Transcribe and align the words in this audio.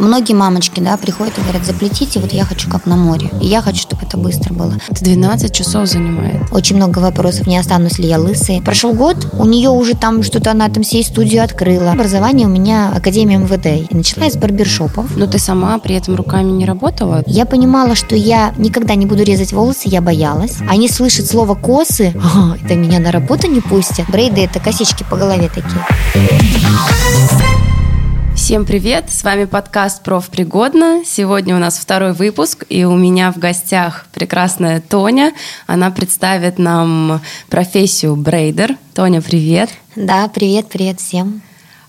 многие 0.00 0.34
мамочки, 0.34 0.80
да, 0.80 0.96
приходят 0.96 1.38
и 1.38 1.42
говорят, 1.42 1.64
заплетите, 1.64 2.20
вот 2.20 2.32
я 2.32 2.44
хочу 2.44 2.68
как 2.68 2.86
на 2.86 2.96
море. 2.96 3.30
И 3.40 3.46
я 3.46 3.62
хочу, 3.62 3.80
чтобы 3.80 4.02
это 4.04 4.16
быстро 4.16 4.54
было. 4.54 4.74
Это 4.88 5.04
12 5.04 5.52
часов 5.52 5.86
занимает. 5.86 6.42
Очень 6.50 6.76
много 6.76 6.98
вопросов, 6.98 7.46
не 7.46 7.58
останусь 7.58 7.98
ли 7.98 8.08
я 8.08 8.18
лысой. 8.18 8.62
Прошел 8.62 8.92
год, 8.92 9.28
у 9.34 9.44
нее 9.44 9.70
уже 9.70 9.94
там 9.94 10.22
что-то, 10.22 10.50
она 10.50 10.68
там 10.68 10.82
всей 10.82 11.04
студию 11.04 11.44
открыла. 11.44 11.92
Образование 11.92 12.46
у 12.46 12.50
меня 12.50 12.92
Академия 12.94 13.38
МВД. 13.38 13.90
И 13.90 13.94
начала 13.94 14.28
с 14.30 14.36
барбершопов. 14.36 15.16
Но 15.16 15.26
ты 15.26 15.38
сама 15.38 15.78
при 15.78 15.94
этом 15.94 16.14
руками 16.14 16.50
не 16.50 16.64
работала? 16.64 17.22
Я 17.26 17.46
понимала, 17.46 17.94
что 17.94 18.16
я 18.16 18.52
никогда 18.56 18.94
не 18.94 19.06
буду 19.06 19.22
резать 19.22 19.52
волосы, 19.52 19.82
я 19.84 20.00
боялась. 20.00 20.58
Они 20.68 20.88
слышат 20.88 21.26
слово 21.26 21.54
косы, 21.54 22.14
это 22.64 22.74
меня 22.74 22.98
на 22.98 23.12
работу 23.12 23.46
не 23.46 23.60
пустят. 23.60 24.08
Брейды 24.08 24.42
это 24.42 24.60
косички 24.60 25.04
по 25.08 25.16
голове 25.16 25.48
такие. 25.48 25.84
Всем 28.50 28.66
привет! 28.66 29.10
С 29.10 29.22
вами 29.22 29.44
подкаст 29.44 30.02
«Профпригодно». 30.02 31.04
Сегодня 31.06 31.54
у 31.54 31.60
нас 31.60 31.78
второй 31.78 32.14
выпуск, 32.14 32.64
и 32.68 32.82
у 32.82 32.96
меня 32.96 33.30
в 33.30 33.38
гостях 33.38 34.06
прекрасная 34.12 34.80
Тоня. 34.80 35.34
Она 35.68 35.92
представит 35.92 36.58
нам 36.58 37.20
профессию 37.48 38.16
брейдер. 38.16 38.74
Тоня, 38.92 39.22
привет! 39.22 39.70
Да, 39.94 40.26
привет, 40.26 40.68
привет 40.68 40.98
всем! 40.98 41.42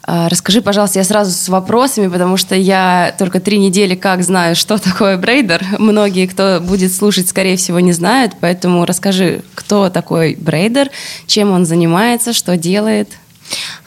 А, 0.04 0.30
расскажи, 0.30 0.62
пожалуйста, 0.62 1.00
я 1.00 1.04
сразу 1.04 1.32
с 1.32 1.50
вопросами, 1.50 2.10
потому 2.10 2.38
что 2.38 2.54
я 2.54 3.16
только 3.18 3.40
три 3.40 3.58
недели 3.58 3.96
как 3.96 4.22
знаю, 4.22 4.56
что 4.56 4.78
такое 4.78 5.18
брейдер. 5.18 5.66
Многие, 5.80 6.28
кто 6.28 6.60
будет 6.62 6.94
слушать, 6.94 7.28
скорее 7.28 7.58
всего, 7.58 7.80
не 7.80 7.92
знают, 7.92 8.34
поэтому 8.40 8.86
расскажи, 8.86 9.42
кто 9.56 9.90
такой 9.90 10.36
брейдер, 10.36 10.92
чем 11.26 11.50
он 11.50 11.66
занимается, 11.66 12.34
что 12.34 12.56
делает. 12.56 13.10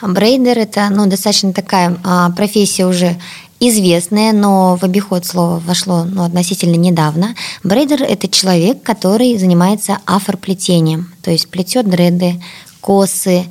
Брейдер– 0.01 0.59
это 0.61 0.89
ну, 0.91 1.07
достаточно 1.07 1.53
такая 1.53 1.97
а, 2.05 2.31
профессия 2.31 2.87
уже 2.87 3.17
известная, 3.61 4.33
но 4.33 4.77
в 4.77 4.85
обиход 4.85 5.25
слово 5.25 5.59
вошло 5.61 6.05
ну, 6.05 6.25
относительно 6.25 6.77
недавно. 6.77 7.35
Брейдер– 7.63 8.03
это 8.09 8.29
человек, 8.29 8.83
который 8.83 9.39
занимается 9.39 9.99
афроплетением, 10.07 11.13
то 11.23 11.31
есть 11.31 11.49
плетет 11.49 11.89
дреды, 11.89 12.43
косы, 12.81 13.47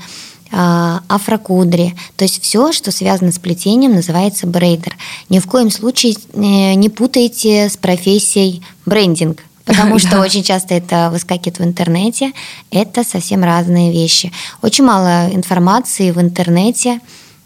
а, 0.51 1.01
афрокудри. 1.07 1.95
То 2.15 2.25
есть 2.25 2.43
все, 2.43 2.71
что 2.71 2.91
связано 2.91 3.31
с 3.31 3.39
плетением, 3.39 3.95
называется 3.95 4.45
брейдер. 4.45 4.95
Ни 5.29 5.39
в 5.39 5.47
коем 5.47 5.71
случае 5.71 6.15
э, 6.33 6.73
не 6.75 6.89
путайте 6.89 7.69
с 7.69 7.77
профессией 7.77 8.61
брендинг– 8.85 9.41
потому 9.65 9.99
что 9.99 10.19
очень 10.19 10.43
часто 10.43 10.73
это 10.73 11.09
выскакивает 11.11 11.59
в 11.59 11.63
интернете. 11.63 12.31
Это 12.71 13.03
совсем 13.03 13.43
разные 13.43 13.91
вещи. 13.91 14.31
Очень 14.61 14.85
мало 14.85 15.29
информации 15.33 16.11
в 16.11 16.19
интернете. 16.19 16.99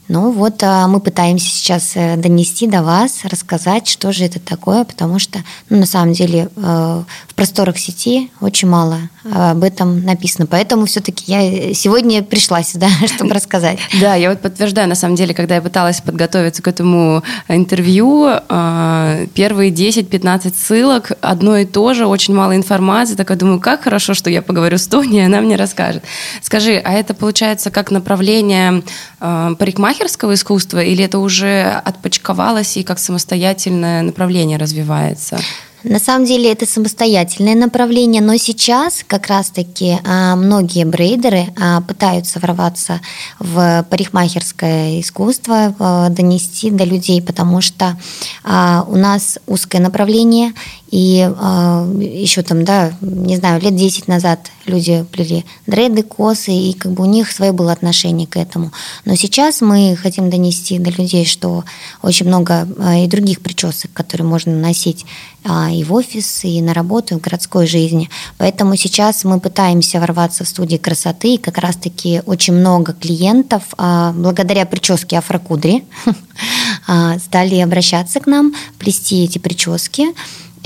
Ну 0.08 0.32
вот 0.32 0.64
а, 0.64 0.88
мы 0.88 1.02
пытаемся 1.02 1.50
сейчас 1.50 1.92
э, 1.96 2.16
донести 2.16 2.66
до 2.66 2.82
вас, 2.82 3.26
рассказать, 3.26 3.88
что 3.88 4.14
же 4.14 4.24
это 4.24 4.40
такое, 4.40 4.86
потому 4.86 5.20
что 5.20 5.40
ну, 5.70 5.80
на 5.80 5.86
самом 5.86 6.14
деле 6.14 6.50
э, 6.56 7.04
в 7.28 7.36
просторах 7.36 7.78
сети 7.78 8.32
очень 8.40 8.70
мало 8.70 8.98
об 9.30 9.64
этом 9.64 10.06
написано. 10.06 10.48
Поэтому 10.48 10.86
все-таки 10.86 11.26
я 11.28 11.74
сегодня 11.74 12.24
пришла 12.24 12.64
сюда, 12.64 12.88
чтобы 13.14 13.34
рассказать. 13.34 13.80
Да, 14.00 14.16
я 14.16 14.30
вот 14.30 14.42
подтверждаю, 14.42 14.88
на 14.88 14.96
самом 14.96 15.16
деле, 15.16 15.34
когда 15.34 15.56
я 15.56 15.62
пыталась 15.62 16.00
подготовиться 16.00 16.64
к 16.64 16.68
этому 16.68 17.24
интервью, 17.50 18.30
первые 18.48 19.72
10-15 19.72 20.54
ссылок, 20.56 21.12
одно 21.22 21.58
и 21.58 21.66
то 21.66 21.94
же, 21.94 22.08
очень 22.08 22.34
мало 22.34 22.56
информации. 22.56 23.16
Так 23.16 23.30
я 23.30 23.36
думаю, 23.36 23.60
как 23.60 23.84
хорошо, 23.84 24.14
что 24.14 24.30
я 24.30 24.42
поговорю 24.42 24.78
с 24.78 24.88
Тони, 24.88 25.20
она 25.20 25.42
мне 25.42 25.58
расскажет. 25.58 26.04
Скажи, 26.42 26.82
а 26.84 26.94
это 26.94 27.14
получается 27.14 27.70
как 27.70 27.92
направление 27.92 28.82
а, 29.20 29.56
парикмахерского 29.98 30.34
искусства 30.36 30.84
или 30.84 31.04
это 31.04 31.20
уже 31.20 31.64
отпочковалось 31.84 32.78
и 32.78 32.84
как 32.84 33.00
самостоятельное 33.00 34.02
направление 34.02 34.58
развивается? 34.58 35.40
На 35.84 36.00
самом 36.00 36.26
деле 36.26 36.52
это 36.52 36.66
самостоятельное 36.66 37.56
направление, 37.56 38.22
но 38.22 38.36
сейчас 38.38 39.06
как 39.08 39.28
раз-таки 39.28 40.00
а, 40.04 40.36
многие 40.36 40.86
брейдеры 40.86 41.46
а, 41.56 41.82
пытаются 41.82 42.40
ворваться 42.40 43.00
в 43.40 43.86
парикмахерское 43.90 45.00
искусство, 45.00 45.76
а, 45.80 46.10
донести 46.10 46.72
до 46.72 46.84
людей, 46.84 47.22
потому 47.22 47.62
что 47.62 47.96
у 48.44 48.96
нас 48.96 49.40
узкое 49.46 49.82
направление, 49.82 50.54
и 50.90 51.30
э, 51.30 52.00
еще 52.02 52.44
там, 52.44 52.64
да, 52.64 52.94
не 53.02 53.36
знаю, 53.36 53.62
лет 53.62 53.76
10 53.76 54.08
назад 54.08 54.52
люди 54.66 55.06
плели 55.12 55.44
дреды, 55.66 56.04
косы, 56.04 56.54
и 56.54 56.74
как 56.74 56.94
бы 56.94 57.04
у 57.04 57.08
них 57.08 57.32
свое 57.32 57.52
было 57.52 57.74
отношение 57.74 58.26
к 58.26 58.38
этому. 58.38 58.72
Но 59.04 59.16
сейчас 59.16 59.60
мы 59.60 59.98
хотим 60.02 60.30
донести 60.30 60.80
до 60.80 60.90
людей, 60.92 61.26
что 61.26 61.66
очень 62.02 62.28
много 62.28 62.68
э, 62.78 63.04
и 63.04 63.08
других 63.08 63.42
причесок, 63.42 63.92
которые 63.92 64.28
можно 64.28 64.56
носить 64.56 65.06
э, 65.44 65.74
и 65.74 65.84
в 65.84 65.94
офис, 65.94 66.46
и 66.46 66.62
на 66.62 66.74
работу, 66.74 67.16
и 67.16 67.18
в 67.18 67.22
городской 67.22 67.68
жизни. 67.68 68.10
Поэтому 68.38 68.78
сейчас 68.78 69.26
мы 69.26 69.42
пытаемся 69.42 70.00
ворваться 70.00 70.46
в 70.46 70.48
студии 70.48 70.78
красоты, 70.78 71.34
и 71.34 71.38
как 71.38 71.58
раз-таки 71.58 72.22
очень 72.26 72.54
много 72.54 72.94
клиентов, 72.94 73.64
э, 73.78 74.14
благодаря 74.16 74.66
прическе 74.66 75.18
Афрокудри, 75.18 75.84
стали 77.20 77.60
обращаться 77.60 78.22
к 78.22 78.28
нам, 78.28 78.54
плести 78.78 79.26
эти 79.26 79.40
прически. 79.40 80.14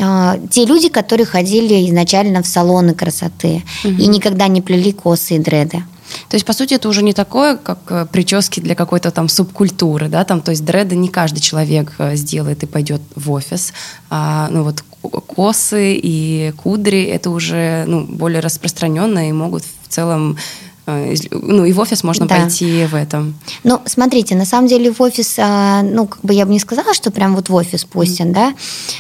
А, 0.02 0.38
те 0.50 0.66
люди, 0.66 0.90
которые 0.90 1.26
ходили 1.26 1.88
изначально 1.90 2.42
в 2.42 2.48
салоны 2.48 2.94
красоты 2.94 3.64
угу. 3.84 3.94
и 3.94 4.08
никогда 4.08 4.48
не 4.48 4.62
плели 4.62 4.92
косы 4.92 5.36
и 5.36 5.40
дреды. 5.40 5.84
То 6.30 6.36
есть, 6.36 6.46
по 6.46 6.54
сути, 6.54 6.74
это 6.74 6.90
уже 6.90 7.04
не 7.04 7.14
такое, 7.14 7.56
как 7.56 7.80
э, 7.90 8.06
прически 8.12 8.60
для 8.60 8.76
какой-то 8.76 9.12
там 9.12 9.30
субкультуры, 9.30 10.10
да, 10.10 10.26
там, 10.26 10.42
то 10.42 10.52
есть 10.52 10.66
дреды 10.66 10.96
не 10.96 11.08
каждый 11.08 11.40
человек 11.40 11.94
э, 12.00 12.16
сделает 12.16 12.64
и 12.64 12.66
пойдет 12.66 13.02
в 13.16 13.32
офис, 13.32 13.74
а, 14.10 14.50
ну 14.52 14.64
вот 14.64 14.84
косы 15.02 15.96
и 15.96 16.54
кудри 16.58 17.04
это 17.04 17.30
уже 17.30 17.86
ну, 17.88 18.06
более 18.06 18.40
распространенно 18.40 19.30
и 19.30 19.32
могут 19.32 19.64
в 19.64 19.88
целом 19.88 20.38
ну, 20.86 21.66
и 21.66 21.74
в 21.74 21.80
офис 21.80 22.04
можно 22.04 22.26
да. 22.26 22.36
пойти 22.36 22.86
в 22.86 22.96
этом. 22.96 23.36
Ну, 23.64 23.80
смотрите, 23.86 24.36
на 24.36 24.46
самом 24.46 24.68
деле 24.68 24.92
в 24.92 25.00
офис, 25.02 25.36
а, 25.38 25.84
ну, 25.84 26.08
как 26.08 26.22
бы 26.22 26.34
я 26.34 26.46
бы 26.46 26.52
не 26.52 26.60
сказала, 26.60 26.94
что 26.94 27.12
прям 27.12 27.36
вот 27.36 27.50
в 27.50 27.56
офис 27.56 27.86
пустят, 27.86 28.28
mm-hmm. 28.28 28.34
да. 28.34 28.54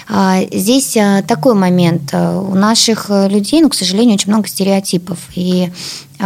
А, 0.08 0.42
здесь 0.52 0.96
а, 0.98 1.24
такой 1.24 1.56
момент. 1.56 2.14
У 2.14 2.54
наших 2.54 3.10
людей, 3.10 3.62
ну, 3.62 3.70
к 3.70 3.76
сожалению, 3.76 4.16
очень 4.16 4.32
много 4.32 4.48
стереотипов. 4.48 5.18
И 5.36 5.70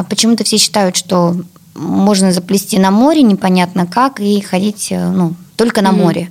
почему-то 0.10 0.44
все 0.44 0.58
считают, 0.58 0.96
что 0.98 1.38
можно 1.76 2.32
заплести 2.32 2.80
на 2.80 2.92
море, 2.92 3.22
непонятно 3.22 3.86
как, 3.86 4.20
и 4.20 4.40
ходить, 4.42 4.88
э, 4.92 5.10
ну, 5.10 5.36
только 5.56 5.82
на 5.82 5.90
mm-hmm. 5.90 5.92
море. 5.92 6.30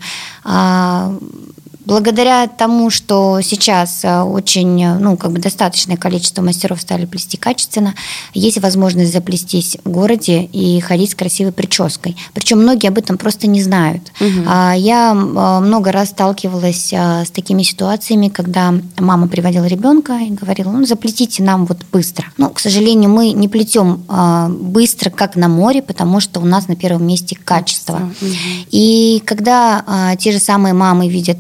Благодаря 1.85 2.47
тому, 2.47 2.89
что 2.89 3.41
сейчас 3.43 4.05
э, 4.05 4.23
очень, 4.23 4.83
э, 4.83 4.99
ну, 4.99 5.17
как 5.17 5.33
бы 5.33 5.39
достаточное 5.39 5.99
количество 5.99 6.41
мастеров 6.41 6.81
стали 6.81 7.05
плести 7.05 7.37
качественно, 7.37 7.95
есть 8.33 8.59
возможность 8.59 9.13
заплестись 9.13 9.77
в 9.85 9.91
городе 9.91 10.45
и 10.45 10.81
ходить 10.81 11.11
с 11.11 11.15
красивой 11.15 11.53
прической. 11.53 12.17
Причем 12.33 12.63
многие 12.63 12.89
об 12.89 12.97
этом 12.97 13.19
просто 13.19 13.47
не 13.47 13.63
знают. 13.63 14.03
Угу. 14.21 14.51
Я 14.77 15.13
э, 15.13 15.61
много 15.61 15.93
раз 15.93 16.11
сталкивалась 16.11 16.93
с 16.93 17.31
такими 17.31 17.63
ситуациями, 17.63 18.29
когда 18.29 18.75
мама 18.99 19.29
приводила 19.29 19.65
ребенка 19.65 20.19
и 20.19 20.31
говорила, 20.31 20.71
ну, 20.71 20.87
заплетите 20.87 21.43
нам 21.43 21.67
вот 21.67 21.79
быстро. 21.93 22.27
Но, 22.39 22.49
к 22.49 22.61
сожалению, 22.61 23.11
мы 23.11 23.33
не 23.33 23.49
плетем 23.49 24.05
быстро, 24.49 25.11
как 25.11 25.37
на 25.37 25.49
море, 25.49 25.83
потому 25.83 26.21
что 26.21 26.41
у 26.41 26.45
нас 26.45 26.69
на 26.69 26.77
первом 26.77 27.07
месте 27.07 27.37
качество. 27.37 27.97
Угу. 27.97 28.31
И 28.71 29.23
когда 29.25 30.15
те 30.19 30.33
же 30.33 30.39
самые 30.39 30.75
мамы 30.75 31.09
видят 31.09 31.39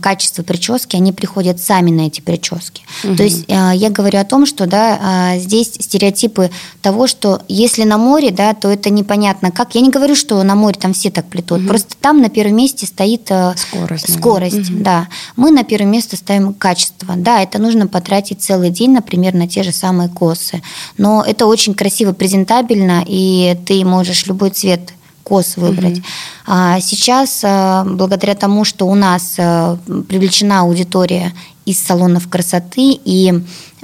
качество 0.00 0.42
прически, 0.42 0.96
они 0.96 1.12
приходят 1.12 1.60
сами 1.60 1.90
на 1.90 2.02
эти 2.02 2.20
прически. 2.20 2.82
Угу. 3.04 3.16
То 3.16 3.22
есть 3.22 3.44
э, 3.48 3.72
я 3.74 3.90
говорю 3.90 4.18
о 4.18 4.24
том, 4.24 4.46
что 4.46 4.66
да, 4.66 5.34
э, 5.34 5.38
здесь 5.38 5.72
стереотипы 5.74 6.50
того, 6.82 7.06
что 7.06 7.42
если 7.48 7.84
на 7.84 7.98
море, 7.98 8.30
да, 8.30 8.54
то 8.54 8.68
это 8.68 8.90
непонятно 8.90 9.50
как. 9.50 9.74
Я 9.74 9.80
не 9.80 9.90
говорю, 9.90 10.14
что 10.14 10.42
на 10.42 10.54
море 10.54 10.76
там 10.80 10.92
все 10.92 11.10
так 11.10 11.26
плетут, 11.26 11.60
угу. 11.60 11.68
просто 11.68 11.94
там 12.00 12.20
на 12.20 12.28
первом 12.28 12.56
месте 12.56 12.86
стоит 12.86 13.30
скорость. 13.56 14.12
скорость 14.12 14.70
угу. 14.70 14.82
да. 14.82 15.08
Мы 15.36 15.50
на 15.50 15.64
первое 15.64 15.90
место 15.90 16.16
ставим 16.16 16.54
качество. 16.54 17.14
Да, 17.16 17.42
это 17.42 17.58
нужно 17.58 17.86
потратить 17.86 18.42
целый 18.42 18.70
день, 18.70 18.92
например, 18.92 19.34
на 19.34 19.48
те 19.48 19.62
же 19.62 19.72
самые 19.72 20.08
косы. 20.08 20.62
Но 20.98 21.22
это 21.26 21.46
очень 21.46 21.74
красиво, 21.74 22.12
презентабельно, 22.12 23.04
и 23.06 23.56
ты 23.66 23.84
можешь 23.84 24.26
любой 24.26 24.50
цвет 24.50 24.92
кос 25.26 25.56
выбрать. 25.56 25.98
Угу. 25.98 26.06
А 26.46 26.80
сейчас, 26.80 27.40
а, 27.44 27.84
благодаря 27.84 28.34
тому, 28.34 28.64
что 28.64 28.86
у 28.86 28.94
нас 28.94 29.34
а, 29.38 29.76
привлечена 30.08 30.60
аудитория 30.60 31.32
из 31.66 31.84
салонов 31.84 32.28
красоты, 32.28 32.98
и 33.04 33.34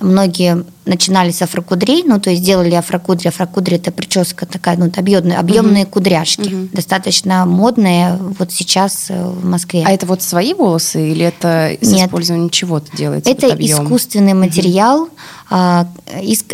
многие 0.01 0.65
начинали 0.85 1.31
с 1.31 1.43
афрокудрей, 1.43 2.03
ну, 2.05 2.21
то 2.21 2.31
есть 2.31 2.43
делали 2.43 2.75
афрокудри. 2.75 3.29
Афрокудри– 3.29 3.77
это 3.77 3.93
прическа 3.93 4.47
такая, 4.47 4.77
ну, 4.77 4.91
объемные, 4.97 5.39
объемные 5.39 5.85
угу. 5.85 5.93
кудряшки, 5.93 6.41
угу. 6.41 6.69
достаточно 6.73 7.47
модные 7.47 8.19
вот 8.39 8.51
сейчас 8.53 9.07
э, 9.09 9.25
в 9.25 9.45
Москве. 9.45 9.85
А 9.87 9.93
это 9.93 10.07
вот 10.07 10.23
свои 10.23 10.55
волосы 10.55 11.13
или 11.13 11.25
это 11.25 11.77
с 11.81 11.89
Нет. 11.89 12.07
использованием 12.07 12.51
чего-то 12.51 12.95
делается? 12.97 13.31
Это 13.31 13.49
искусственный 13.59 14.35
материал. 14.35 15.03
Угу. 15.03 15.11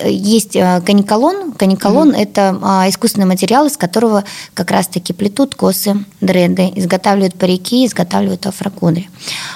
Есть 0.07 0.57
э, 0.57 0.83
каниколон. 0.85 1.53
Каниколон 1.53 2.11
угу.– 2.11 2.17
это 2.19 2.59
а, 2.63 2.89
искусственный 2.89 3.27
материал, 3.27 3.67
из 3.67 3.77
которого 3.77 4.25
как 4.55 4.71
раз-таки 4.71 5.13
плетут 5.13 5.55
косы, 5.55 6.05
дреды, 6.21 6.71
изготавливают 6.75 7.35
парики, 7.35 7.87
изготавливают 7.87 8.47
афрокудри. 8.47 9.09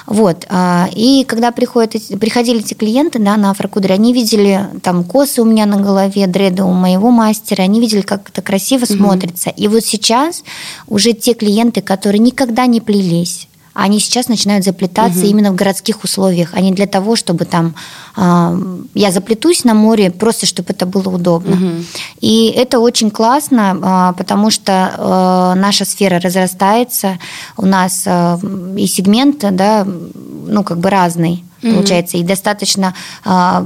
Вот. 0.07 0.45
А, 0.49 0.89
и 0.93 1.25
когда 1.25 1.51
приходят, 1.63 2.19
приходили 2.19 2.59
эти 2.59 2.73
клиенты 2.73 3.19
да, 3.19 3.37
на 3.37 3.51
афрокудри, 3.51 3.93
они 3.93 4.13
видели 4.13 4.67
там 4.81 5.03
косы 5.03 5.41
у 5.41 5.45
меня 5.45 5.65
на 5.65 5.77
голове, 5.77 6.27
дреды 6.27 6.63
у 6.63 6.73
моего 6.73 7.09
мастера, 7.09 7.63
они 7.63 7.79
видели, 7.79 8.01
как 8.01 8.29
это 8.29 8.41
красиво 8.41 8.83
угу. 8.83 8.93
смотрится. 8.93 9.49
И 9.49 9.67
вот 9.67 9.85
сейчас 9.85 10.43
уже 10.87 11.13
те 11.13 11.33
клиенты, 11.33 11.81
которые 11.81 12.19
никогда 12.19 12.65
не 12.65 12.81
плелись, 12.81 13.47
они 13.73 13.99
сейчас 13.99 14.27
начинают 14.27 14.65
заплетаться 14.65 15.19
угу. 15.19 15.27
именно 15.27 15.51
в 15.51 15.55
городских 15.55 16.03
условиях, 16.03 16.49
а 16.53 16.59
не 16.59 16.71
для 16.73 16.85
того, 16.85 17.15
чтобы 17.15 17.45
там 17.45 17.75
э, 18.17 18.81
я 18.93 19.11
заплетусь 19.11 19.63
на 19.63 19.73
море, 19.73 20.11
просто 20.11 20.45
чтобы 20.45 20.73
это 20.73 20.85
было 20.85 21.09
удобно. 21.09 21.55
Угу. 21.55 21.83
И 22.21 22.53
это 22.55 22.79
очень 22.79 23.09
классно, 23.09 24.11
э, 24.13 24.17
потому 24.17 24.51
что 24.51 25.53
э, 25.55 25.59
наша 25.59 25.85
сфера 25.85 26.19
разрастается, 26.19 27.17
у 27.57 27.65
нас 27.65 28.03
э, 28.05 28.37
и 28.77 28.85
сегмент, 28.85 29.43
да, 29.55 29.85
ну 29.85 30.63
как 30.63 30.77
бы 30.79 30.89
разный 30.89 31.43
mm-hmm. 31.63 31.73
получается, 31.73 32.17
и 32.17 32.23
достаточно 32.23 32.93
а, 33.23 33.65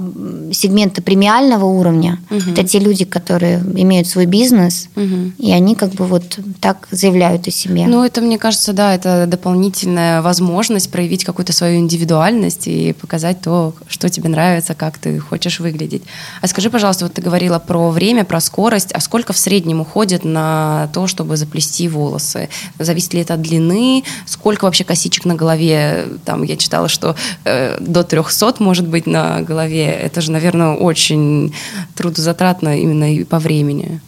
сегмента 0.51 1.01
премиального 1.01 1.65
уровня. 1.65 2.19
Mm-hmm. 2.29 2.51
Это 2.53 2.63
те 2.63 2.79
люди, 2.79 3.05
которые 3.05 3.59
имеют 3.59 4.07
свой 4.07 4.25
бизнес, 4.25 4.89
mm-hmm. 4.95 5.33
и 5.37 5.51
они 5.51 5.75
как 5.75 5.93
бы 5.93 6.05
вот 6.05 6.39
так 6.61 6.87
заявляют 6.91 7.47
о 7.47 7.51
себе. 7.51 7.85
Ну, 7.87 8.03
это, 8.03 8.21
мне 8.21 8.37
кажется, 8.37 8.73
да, 8.73 8.93
это 8.93 9.25
дополнительная 9.27 10.21
возможность 10.21 10.91
проявить 10.91 11.23
какую-то 11.23 11.53
свою 11.53 11.79
индивидуальность 11.79 12.67
и 12.67 12.93
показать 12.93 13.41
то, 13.41 13.73
что 13.87 14.09
тебе 14.09 14.29
нравится, 14.29 14.73
как 14.73 14.97
ты 14.97 15.19
хочешь 15.19 15.59
выглядеть. 15.59 16.03
А 16.41 16.47
скажи, 16.47 16.69
пожалуйста, 16.69 17.05
вот 17.05 17.13
ты 17.13 17.21
говорила 17.21 17.59
про 17.59 17.89
время, 17.89 18.23
про 18.23 18.39
скорость, 18.39 18.91
а 18.93 18.99
сколько 18.99 19.33
в 19.33 19.37
среднем 19.37 19.81
уходит 19.81 20.23
на 20.23 20.89
то, 20.93 21.07
чтобы 21.07 21.37
заплести 21.37 21.87
волосы? 21.87 22.49
Зависит 22.79 23.13
ли 23.13 23.21
это 23.21 23.33
от 23.33 23.41
длины? 23.41 24.03
Сколько 24.25 24.65
вообще 24.65 24.83
косичек 24.83 25.25
на 25.25 25.35
голове? 25.35 26.07
Там 26.25 26.43
я 26.43 26.57
читала, 26.57 26.87
что 26.87 27.15
э, 27.45 27.77
до 27.87 28.03
300, 28.03 28.55
может 28.59 28.87
быть, 28.87 29.07
на 29.07 29.41
голове. 29.41 29.85
Это 29.85 30.21
же, 30.21 30.31
наверное, 30.31 30.73
очень 30.73 31.53
трудозатратно 31.95 32.79
именно 32.79 33.13
и 33.13 33.23
по 33.23 33.39
времени. 33.39 34.01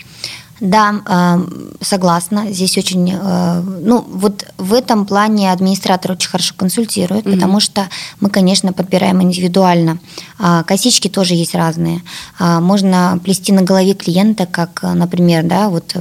Да, 0.59 1.01
а, 1.05 1.39
согласна. 1.81 2.51
Здесь 2.51 2.77
очень, 2.77 3.13
э, 3.13 3.61
ну, 3.81 4.05
вот 4.09 4.45
в 4.57 4.73
этом 4.73 5.05
плане 5.05 5.51
администратор 5.51 6.11
очень 6.11 6.29
хорошо 6.29 6.53
консультирует, 6.57 7.25
mm 7.25 7.39
потому 7.39 7.61
что 7.61 7.87
мы, 8.19 8.29
конечно, 8.29 8.73
подбираем 8.73 9.21
индивидуально. 9.21 9.99
А, 10.37 10.63
косички 10.63 11.07
тоже 11.07 11.35
есть 11.35 11.55
разные. 11.55 12.01
А, 12.37 12.59
можно 12.59 13.17
плести 13.23 13.53
на 13.53 13.61
голове 13.61 13.93
клиента, 13.93 14.45
как, 14.45 14.83
например, 14.83 15.43
да, 15.43 15.69
вот 15.69 15.95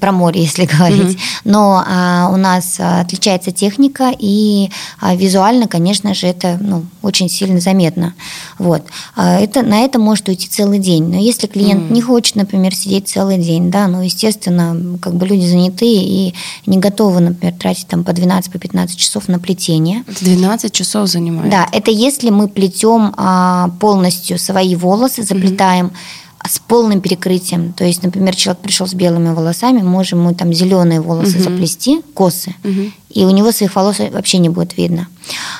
про 0.00 0.12
море, 0.12 0.42
если 0.48 0.64
говорить. 0.66 1.16
mm 1.16 1.20
Но 1.44 1.84
у 2.32 2.36
нас 2.36 2.80
отличается 2.80 3.52
техника, 3.52 4.12
и 4.18 4.70
визуально, 5.14 5.68
конечно 5.68 6.14
же, 6.14 6.26
это 6.26 6.58
ну, 6.60 6.84
очень 7.02 7.28
сильно 7.28 7.60
заметно. 7.60 8.14
Вот. 8.58 8.82
Это, 9.16 9.62
на 9.62 9.80
это 9.80 9.98
может 9.98 10.28
уйти 10.28 10.48
целый 10.48 10.78
день. 10.78 11.04
Но 11.04 11.16
если 11.16 11.46
клиент 11.46 11.84
mm 11.84 11.92
не 11.92 12.00
хочет, 12.00 12.36
например, 12.36 12.74
сидеть 12.74 13.08
целый 13.08 13.38
день, 13.38 13.70
да, 13.70 13.88
ну, 13.92 14.02
естественно, 14.02 14.98
как 14.98 15.14
бы 15.14 15.26
люди 15.26 15.46
заняты 15.46 15.86
и 15.86 16.34
не 16.66 16.78
готовы, 16.78 17.20
например, 17.20 17.54
тратить 17.58 17.86
там 17.86 18.04
по 18.04 18.12
12, 18.12 18.50
по 18.52 18.58
15 18.58 18.98
часов 18.98 19.28
на 19.28 19.38
плетение. 19.38 20.04
12 20.20 20.72
часов 20.72 21.08
занимает? 21.08 21.50
Да, 21.50 21.68
это 21.72 21.90
если 21.90 22.30
мы 22.30 22.48
плетем 22.48 23.12
а, 23.16 23.70
полностью 23.80 24.38
свои 24.38 24.74
волосы, 24.74 25.22
заплетаем 25.22 25.86
mm-hmm. 25.86 26.21
С 26.46 26.58
полным 26.58 27.00
перекрытием. 27.00 27.72
То 27.72 27.84
есть, 27.84 28.02
например, 28.02 28.34
человек 28.34 28.62
пришел 28.62 28.86
с 28.86 28.94
белыми 28.94 29.32
волосами, 29.32 29.80
можем 29.80 30.22
мы 30.22 30.34
там 30.34 30.52
зеленые 30.52 31.00
волосы 31.00 31.36
угу. 31.36 31.44
заплести, 31.44 32.02
косы, 32.14 32.54
угу. 32.64 32.90
и 33.10 33.24
у 33.24 33.30
него 33.30 33.52
своих 33.52 33.74
волос 33.76 33.98
вообще 33.98 34.38
не 34.38 34.48
будет 34.48 34.76
видно. 34.76 35.08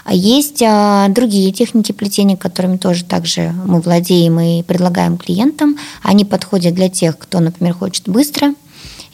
А 0.05 0.15
есть 0.15 0.63
а, 0.63 1.09
другие 1.09 1.53
техники 1.53 1.93
плетения, 1.93 2.37
которыми 2.37 2.77
тоже 2.77 3.05
также 3.05 3.55
мы 3.65 3.81
владеем 3.81 4.41
и 4.41 4.63
предлагаем 4.63 5.19
клиентам. 5.19 5.77
Они 6.03 6.25
подходят 6.25 6.75
для 6.75 6.89
тех, 6.89 7.17
кто, 7.17 7.41
например, 7.41 7.75
хочет 7.75 8.09
быстро, 8.09 8.55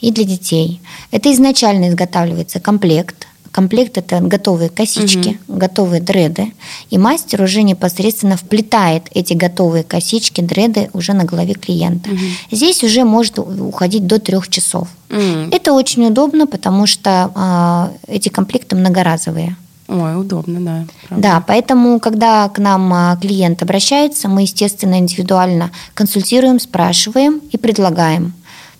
и 0.01 0.11
для 0.11 0.23
детей. 0.23 0.81
Это 1.11 1.31
изначально 1.33 1.89
изготавливается 1.89 2.59
комплект. 2.59 3.27
Комплект 3.51 3.97
это 3.97 4.19
готовые 4.19 4.69
косички, 4.69 5.39
угу. 5.47 5.57
готовые 5.57 6.01
дреды, 6.01 6.53
и 6.89 6.97
мастер 6.97 7.41
уже 7.41 7.63
непосредственно 7.63 8.37
вплетает 8.37 9.03
эти 9.13 9.33
готовые 9.33 9.83
косички, 9.83 10.41
дреды 10.41 10.89
уже 10.93 11.13
на 11.13 11.23
голове 11.23 11.53
клиента. 11.53 12.09
Угу. 12.09 12.19
Здесь 12.51 12.83
уже 12.83 13.03
может 13.03 13.39
уходить 13.39 14.05
до 14.05 14.19
трех 14.19 14.49
часов. 14.49 14.87
Угу. 15.09 15.49
Это 15.51 15.73
очень 15.73 16.05
удобно, 16.05 16.45
потому 16.47 16.85
что 16.85 17.31
а, 17.35 17.91
эти 18.07 18.29
комплекты 18.29 18.75
многоразовые. 18.75 19.55
Ой, 19.89 20.21
удобно, 20.21 20.59
да. 20.61 20.85
Правда. 21.07 21.27
Да, 21.27 21.43
поэтому, 21.47 21.99
когда 21.99 22.47
к 22.49 22.59
нам 22.59 22.93
а, 22.93 23.17
клиент 23.19 23.63
обращается, 23.63 24.27
мы, 24.29 24.43
естественно, 24.43 24.99
индивидуально 24.99 25.71
консультируем, 25.95 26.59
спрашиваем 26.59 27.41
и 27.51 27.57
предлагаем. 27.57 28.33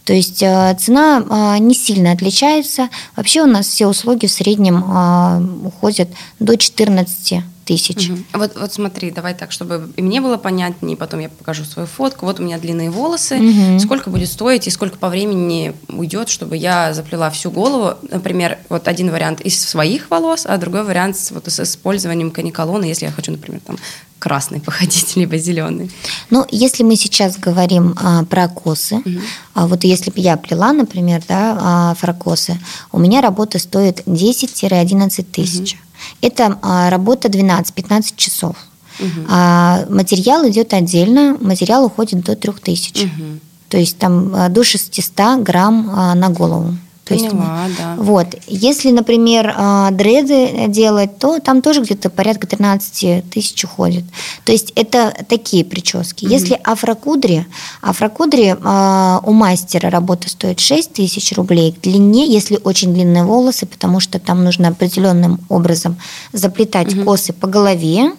То 0.05 0.13
есть 0.13 0.41
а, 0.43 0.73
цена 0.75 1.23
а, 1.29 1.57
не 1.59 1.75
сильно 1.75 2.11
отличается. 2.11 2.89
Вообще 3.15 3.41
у 3.43 3.47
нас 3.47 3.67
все 3.67 3.87
услуги 3.87 4.25
в 4.25 4.31
среднем 4.31 5.65
уходят 5.65 6.09
до 6.39 6.57
14 6.57 7.43
тысяч. 7.69 8.09
Угу. 8.09 8.17
Вот, 8.33 8.57
вот 8.59 8.73
смотри, 8.73 9.11
давай 9.11 9.35
так, 9.35 9.51
чтобы 9.51 9.91
и 9.95 10.01
мне 10.01 10.21
было 10.21 10.37
понятнее, 10.37 10.97
потом 10.97 11.19
я 11.19 11.29
покажу 11.29 11.63
свою 11.63 11.87
фотку. 11.87 12.25
Вот 12.25 12.39
у 12.39 12.43
меня 12.43 12.57
длинные 12.57 12.89
волосы. 12.89 13.35
Угу. 13.35 13.79
Сколько 13.79 14.09
будет 14.09 14.27
стоить 14.27 14.65
и 14.65 14.71
сколько 14.71 14.97
по 14.97 15.07
времени 15.07 15.73
уйдет, 15.87 16.29
чтобы 16.29 16.57
я 16.57 16.95
заплела 16.95 17.29
всю 17.29 17.51
голову? 17.51 17.95
Например, 18.11 18.57
вот 18.69 18.87
один 18.87 19.11
вариант 19.11 19.41
из 19.41 19.63
своих 19.63 20.09
волос, 20.09 20.47
а 20.47 20.57
другой 20.57 20.83
вариант 20.83 21.17
с, 21.17 21.29
вот, 21.29 21.47
с 21.47 21.59
использованием 21.59 22.31
каниколона, 22.31 22.85
если 22.85 23.05
я 23.05 23.11
хочу, 23.11 23.31
например, 23.31 23.61
там 23.63 23.77
красный 24.17 24.59
походить, 24.65 25.15
либо 25.15 25.37
зеленый. 25.37 25.91
Ну, 26.31 26.47
если 26.49 26.81
мы 26.83 26.95
сейчас 26.95 27.37
говорим 27.37 27.93
а, 28.01 28.25
про 28.25 28.47
косы, 28.47 28.95
угу. 28.95 29.19
а, 29.53 29.67
вот 29.67 29.83
если 29.83 30.09
бы 30.09 30.19
я 30.19 30.37
плела, 30.37 30.73
например, 30.73 31.21
да, 31.27 31.57
а, 31.61 31.93
фракосы, 31.93 32.59
у 32.91 32.97
меня 32.97 33.21
работа 33.21 33.59
стоит 33.59 34.07
10-11 34.07 35.23
тысяч. 35.23 35.73
Угу. 35.73 35.81
Это 36.21 36.57
а, 36.61 36.89
работа 36.89 37.27
12-15 37.27 38.13
часов. 38.15 38.55
Угу. 38.99 39.25
А 39.29 39.85
материал 39.89 40.47
идет 40.49 40.73
отдельно, 40.73 41.37
материал 41.39 41.85
уходит 41.85 42.21
до 42.23 42.35
3000. 42.35 43.05
Угу. 43.05 43.39
То 43.69 43.77
есть 43.77 43.97
там 43.97 44.35
а, 44.35 44.49
до 44.49 44.63
600 44.63 45.41
грамм 45.41 45.89
а, 45.93 46.15
на 46.15 46.29
голову. 46.29 46.75
То 47.09 47.15
Поняла, 47.15 47.65
есть, 47.65 47.77
да. 47.79 47.95
Вот. 47.97 48.27
Если, 48.45 48.91
например, 48.91 49.51
а, 49.57 49.89
дреды 49.89 50.67
делать, 50.67 51.17
то 51.17 51.39
там 51.39 51.63
тоже 51.63 51.81
где-то 51.81 52.11
порядка 52.11 52.45
13 52.45 53.27
тысяч 53.31 53.63
уходит. 53.63 54.03
То 54.45 54.51
есть 54.51 54.71
это 54.75 55.11
такие 55.27 55.65
прически. 55.65 56.25
Угу. 56.25 56.31
Если 56.31 56.59
афрокудри, 56.63 57.47
афрокудри 57.81 58.55
а, 58.61 59.21
у 59.25 59.33
мастера 59.33 59.89
работа 59.89 60.29
стоит 60.29 60.59
6 60.59 60.93
тысяч 60.93 61.35
рублей. 61.35 61.71
К 61.71 61.81
длине, 61.81 62.31
если 62.31 62.59
очень 62.63 62.93
длинные 62.93 63.23
волосы, 63.23 63.65
потому 63.65 63.99
что 63.99 64.19
там 64.19 64.43
нужно 64.43 64.67
определенным 64.67 65.39
образом 65.49 65.97
заплетать 66.31 66.95
угу. 66.95 67.05
косы 67.05 67.33
по 67.33 67.47
голове, 67.47 68.11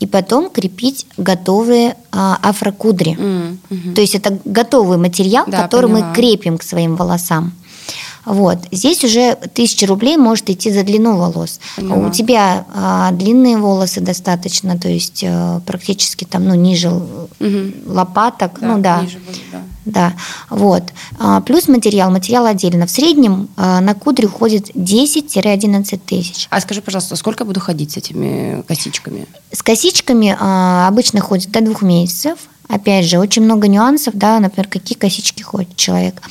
и 0.00 0.06
потом 0.06 0.50
крепить 0.50 1.06
готовые 1.16 1.96
а, 2.12 2.38
афрокудри. 2.42 3.12
Mm, 3.12 3.56
hmm 3.70 3.94
То 3.94 4.00
есть 4.00 4.14
это 4.14 4.38
готовый 4.44 4.98
материал, 4.98 5.44
да, 5.46 5.62
который 5.62 5.88
поняла. 5.88 6.08
мы 6.08 6.14
крепим 6.14 6.58
к 6.58 6.62
своим 6.62 6.96
волосам. 6.96 7.52
Вот. 8.24 8.58
Здесь 8.70 9.04
уже 9.04 9.36
тысяча 9.52 9.86
рублей 9.86 10.16
может 10.16 10.48
идти 10.50 10.70
за 10.70 10.82
длину 10.82 11.16
волос. 11.16 11.60
Поняла. 11.76 12.08
У 12.08 12.10
тебя 12.10 12.66
а, 12.74 13.10
длинные 13.12 13.58
волосы 13.58 14.00
достаточно, 14.00 14.78
то 14.78 14.88
есть 14.88 15.24
а, 15.26 15.60
практически 15.66 16.24
там, 16.24 16.44
ну, 16.44 16.54
ниже 16.54 16.90
угу. 16.90 17.72
лопаток. 17.86 18.58
Да, 18.60 18.66
ну 18.66 18.78
да. 18.78 19.02
Ниже 19.02 19.18
будет, 19.18 19.42
да. 19.52 19.62
Да, 19.84 20.14
вот. 20.48 20.82
А, 21.18 21.40
плюс 21.42 21.68
материал, 21.68 22.10
материал 22.10 22.46
отдельно. 22.46 22.86
В 22.86 22.90
среднем 22.90 23.48
а, 23.56 23.80
на 23.80 23.94
кудри 23.94 24.26
уходит 24.26 24.70
10-11 24.70 26.00
тысяч. 26.06 26.46
А 26.50 26.60
скажи, 26.60 26.80
пожалуйста, 26.80 27.16
сколько 27.16 27.44
буду 27.44 27.60
ходить 27.60 27.92
с 27.92 27.96
этими 27.98 28.62
косичками? 28.66 29.26
С 29.52 29.62
косичками 29.62 30.36
а, 30.40 30.88
обычно 30.88 31.20
ходит 31.20 31.50
до 31.50 31.60
двух 31.60 31.82
месяцев. 31.82 32.38
Опять 32.68 33.04
же, 33.04 33.18
очень 33.18 33.42
много 33.42 33.68
нюансов, 33.68 34.14
да, 34.14 34.40
например, 34.40 34.68
какие 34.68 34.96
косички 34.96 35.42
ходит 35.42 35.76
человек 35.76 36.22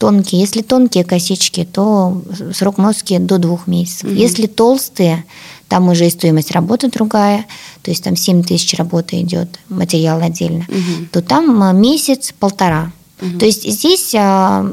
тонкие. 0.00 0.40
Если 0.40 0.62
тонкие 0.62 1.04
косички, 1.04 1.64
то 1.64 2.22
срок 2.54 2.78
носки 2.78 3.18
до 3.18 3.38
двух 3.38 3.68
месяцев. 3.68 4.10
Mm-hmm. 4.10 4.16
Если 4.16 4.46
толстые, 4.46 5.24
Там 5.70 5.88
уже 5.88 6.06
и 6.06 6.10
стоимость 6.10 6.50
работы 6.50 6.88
другая, 6.88 7.46
то 7.82 7.92
есть 7.92 8.02
там 8.02 8.16
7 8.16 8.42
тысяч 8.42 8.76
работы 8.76 9.20
идет, 9.20 9.60
материал 9.68 10.20
отдельно, 10.20 10.66
угу. 10.68 11.06
то 11.12 11.22
там 11.22 11.80
месяц-полтора. 11.80 12.90
Угу. 13.22 13.38
То 13.38 13.46
есть 13.46 13.70
здесь 13.70 14.12
а, 14.18 14.66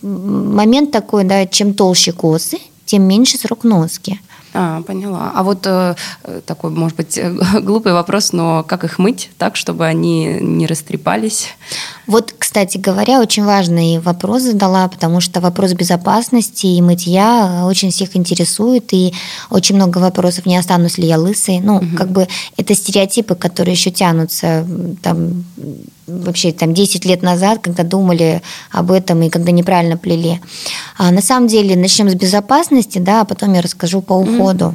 момент 0.00 0.92
такой, 0.92 1.24
да, 1.24 1.44
чем 1.46 1.74
толще 1.74 2.12
косы, 2.12 2.58
тем 2.86 3.02
меньше 3.02 3.36
срок 3.36 3.64
носки. 3.64 4.20
А, 4.54 4.82
поняла. 4.82 5.32
А 5.34 5.42
вот 5.42 5.66
э, 5.66 5.94
такой, 6.46 6.70
может 6.70 6.96
быть, 6.96 7.18
глупый 7.62 7.92
вопрос, 7.92 8.32
но 8.32 8.64
как 8.64 8.84
их 8.84 8.98
мыть 8.98 9.30
так, 9.38 9.56
чтобы 9.56 9.86
они 9.86 10.38
не 10.40 10.66
растрепались? 10.66 11.48
Вот, 12.06 12.34
кстати 12.38 12.78
говоря, 12.78 13.20
очень 13.20 13.44
важный 13.44 13.98
вопрос 13.98 14.42
задала, 14.42 14.88
потому 14.88 15.20
что 15.20 15.40
вопрос 15.40 15.74
безопасности 15.74 16.66
и 16.66 16.80
мытья 16.80 17.64
очень 17.66 17.90
всех 17.90 18.16
интересует, 18.16 18.92
и 18.92 19.12
очень 19.50 19.76
много 19.76 19.98
вопросов, 19.98 20.46
не 20.46 20.56
останусь 20.56 20.96
ли 20.96 21.06
я 21.06 21.18
лысой. 21.18 21.60
Ну, 21.60 21.76
угу. 21.76 21.96
как 21.96 22.10
бы 22.10 22.26
это 22.56 22.74
стереотипы, 22.74 23.34
которые 23.34 23.74
еще 23.74 23.90
тянутся 23.90 24.66
там 25.02 25.44
вообще 26.08 26.52
там 26.52 26.74
10 26.74 27.04
лет 27.04 27.22
назад, 27.22 27.60
когда 27.60 27.82
думали 27.82 28.42
об 28.70 28.90
этом 28.90 29.22
и 29.22 29.28
когда 29.28 29.52
неправильно 29.52 29.96
плели. 29.96 30.40
А 30.96 31.10
на 31.10 31.20
самом 31.20 31.48
деле 31.48 31.76
начнем 31.76 32.08
с 32.10 32.14
безопасности, 32.14 32.98
да, 32.98 33.20
а 33.20 33.24
потом 33.24 33.52
я 33.54 33.60
расскажу 33.60 34.00
по 34.00 34.14
уходу. 34.38 34.74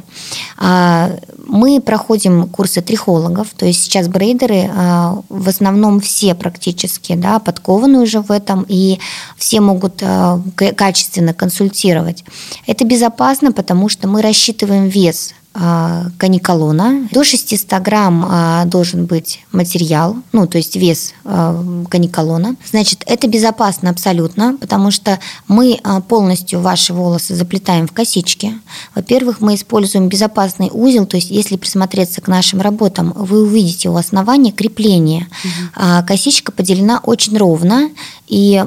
Mm-hmm. 0.58 1.34
Мы 1.46 1.80
проходим 1.80 2.48
курсы 2.48 2.80
трихологов, 2.80 3.48
то 3.56 3.66
есть 3.66 3.82
сейчас 3.82 4.08
брейдеры 4.08 4.70
а, 4.74 5.22
в 5.28 5.48
основном 5.48 6.00
все 6.00 6.34
практически 6.34 7.14
да, 7.14 7.38
подкованы 7.38 8.00
уже 8.00 8.20
в 8.20 8.30
этом, 8.30 8.64
и 8.66 8.98
все 9.36 9.60
могут 9.60 10.02
а, 10.02 10.40
качественно 10.76 11.34
консультировать. 11.34 12.24
Это 12.66 12.84
безопасно, 12.84 13.52
потому 13.52 13.88
что 13.88 14.08
мы 14.08 14.22
рассчитываем 14.22 14.88
вес 14.88 15.32
а, 15.32 15.43
каниколона. 15.54 17.08
До 17.12 17.22
600 17.22 17.80
грамм 17.80 18.26
а, 18.28 18.64
должен 18.64 19.06
быть 19.06 19.44
материал, 19.52 20.16
ну, 20.32 20.48
то 20.48 20.58
есть 20.58 20.74
вес 20.74 21.14
а, 21.24 21.64
каниколона. 21.88 22.56
Значит, 22.68 23.04
это 23.06 23.28
безопасно 23.28 23.90
абсолютно, 23.90 24.56
потому 24.60 24.90
что 24.90 25.20
мы 25.46 25.78
полностью 26.08 26.60
ваши 26.60 26.92
волосы 26.92 27.36
заплетаем 27.36 27.86
в 27.86 27.92
косички. 27.92 28.52
Во-первых, 28.96 29.40
мы 29.40 29.54
используем 29.54 30.08
безопасный 30.08 30.70
узел, 30.72 31.06
то 31.06 31.16
есть 31.16 31.30
если 31.30 31.56
присмотреться 31.56 32.20
к 32.20 32.26
нашим 32.26 32.60
работам, 32.60 33.12
вы 33.14 33.42
увидите 33.44 33.88
у 33.88 33.96
основания 33.96 34.50
крепление. 34.50 35.28
Угу. 35.44 36.06
Косичка 36.06 36.50
поделена 36.50 37.00
очень 37.04 37.38
ровно, 37.38 37.90
и 38.26 38.64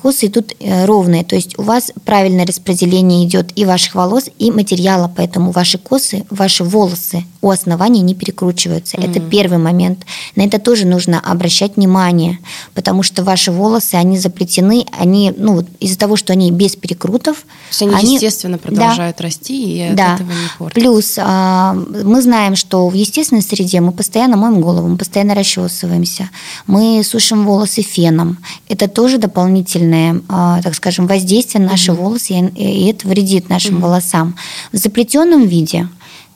косы 0.00 0.26
идут 0.26 0.54
э, 0.60 0.84
ровные, 0.86 1.24
то 1.24 1.34
есть 1.34 1.58
у 1.58 1.62
вас 1.62 1.92
правильное 2.04 2.46
распределение 2.46 3.26
идет 3.26 3.50
и 3.56 3.64
ваших 3.64 3.96
волос, 3.96 4.30
и 4.38 4.52
материала, 4.52 5.12
поэтому 5.14 5.50
ваши 5.50 5.78
косы 5.78 6.24
ваши 6.30 6.64
волосы 6.64 7.24
у 7.42 7.50
основания 7.50 8.00
не 8.00 8.14
перекручиваются. 8.14 8.96
Mm-hmm. 8.96 9.10
Это 9.10 9.20
первый 9.20 9.58
момент. 9.58 10.04
На 10.36 10.42
это 10.42 10.58
тоже 10.58 10.86
нужно 10.86 11.20
обращать 11.20 11.76
внимание, 11.76 12.38
потому 12.74 13.02
что 13.02 13.24
ваши 13.24 13.50
волосы, 13.50 13.94
они 13.94 14.18
заплетены, 14.18 14.84
они, 14.98 15.32
ну, 15.36 15.64
из-за 15.80 15.98
того, 15.98 16.16
что 16.16 16.32
они 16.32 16.50
без 16.50 16.76
перекрутов. 16.76 17.38
То 17.38 17.46
есть 17.70 17.82
они, 17.82 17.94
они 17.94 18.14
естественно 18.14 18.58
продолжают 18.58 19.16
да, 19.16 19.24
расти, 19.24 19.78
и 19.78 19.80
от 19.82 19.96
да. 19.96 20.14
этого 20.14 20.28
не 20.28 20.48
портят. 20.58 20.74
Плюс 20.74 21.14
а, 21.18 21.74
мы 21.74 22.22
знаем, 22.22 22.56
что 22.56 22.88
в 22.88 22.94
естественной 22.94 23.42
среде 23.42 23.80
мы 23.80 23.92
постоянно 23.92 24.36
моем 24.36 24.60
голову, 24.60 24.88
мы 24.88 24.96
постоянно 24.96 25.34
расчесываемся, 25.34 26.30
мы 26.66 27.02
сушим 27.04 27.46
волосы 27.46 27.82
феном. 27.82 28.38
Это 28.68 28.88
тоже 28.88 29.18
дополнительное, 29.18 30.20
а, 30.28 30.60
так 30.62 30.74
скажем, 30.74 31.06
воздействие 31.06 31.64
на 31.64 31.70
наши 31.70 31.90
mm-hmm. 31.90 31.94
волосы, 31.94 32.52
и 32.54 32.86
это 32.90 33.08
вредит 33.08 33.48
нашим 33.48 33.76
mm-hmm. 33.76 33.80
волосам. 33.80 34.36
В 34.72 34.76
заплетенном 34.76 35.46
виде 35.46 35.88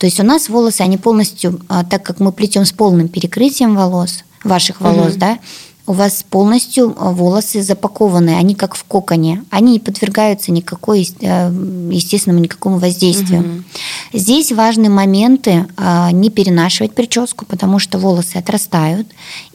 то 0.04 0.06
есть 0.06 0.20
у 0.20 0.22
нас 0.22 0.50
волосы, 0.50 0.82
они 0.82 0.98
полностью, 0.98 1.58
а, 1.66 1.82
так 1.82 2.02
как 2.02 2.20
мы 2.20 2.30
плетем 2.30 2.66
с 2.66 2.72
полным 2.72 3.08
перекрытием 3.08 3.74
волос, 3.74 4.24
ваших 4.42 4.82
волос, 4.82 5.12
угу. 5.12 5.18
да, 5.18 5.38
у 5.86 5.92
вас 5.92 6.24
полностью 6.28 6.94
а, 6.98 7.10
волосы 7.10 7.62
запакованы, 7.62 8.30
они 8.30 8.54
как 8.54 8.74
в 8.74 8.84
коконе, 8.84 9.44
они 9.50 9.72
не 9.72 9.80
подвергаются 9.80 10.50
никакой, 10.50 11.06
э, 11.20 11.50
естественному 11.90 12.42
никакому 12.42 12.78
воздействию. 12.78 13.40
Угу. 13.40 13.62
Здесь 14.14 14.52
важны 14.52 14.88
моменты 14.88 15.66
а, 15.76 16.10
не 16.10 16.30
перенашивать 16.30 16.94
прическу, 16.94 17.44
потому 17.44 17.78
что 17.78 17.98
волосы 17.98 18.36
отрастают, 18.36 19.06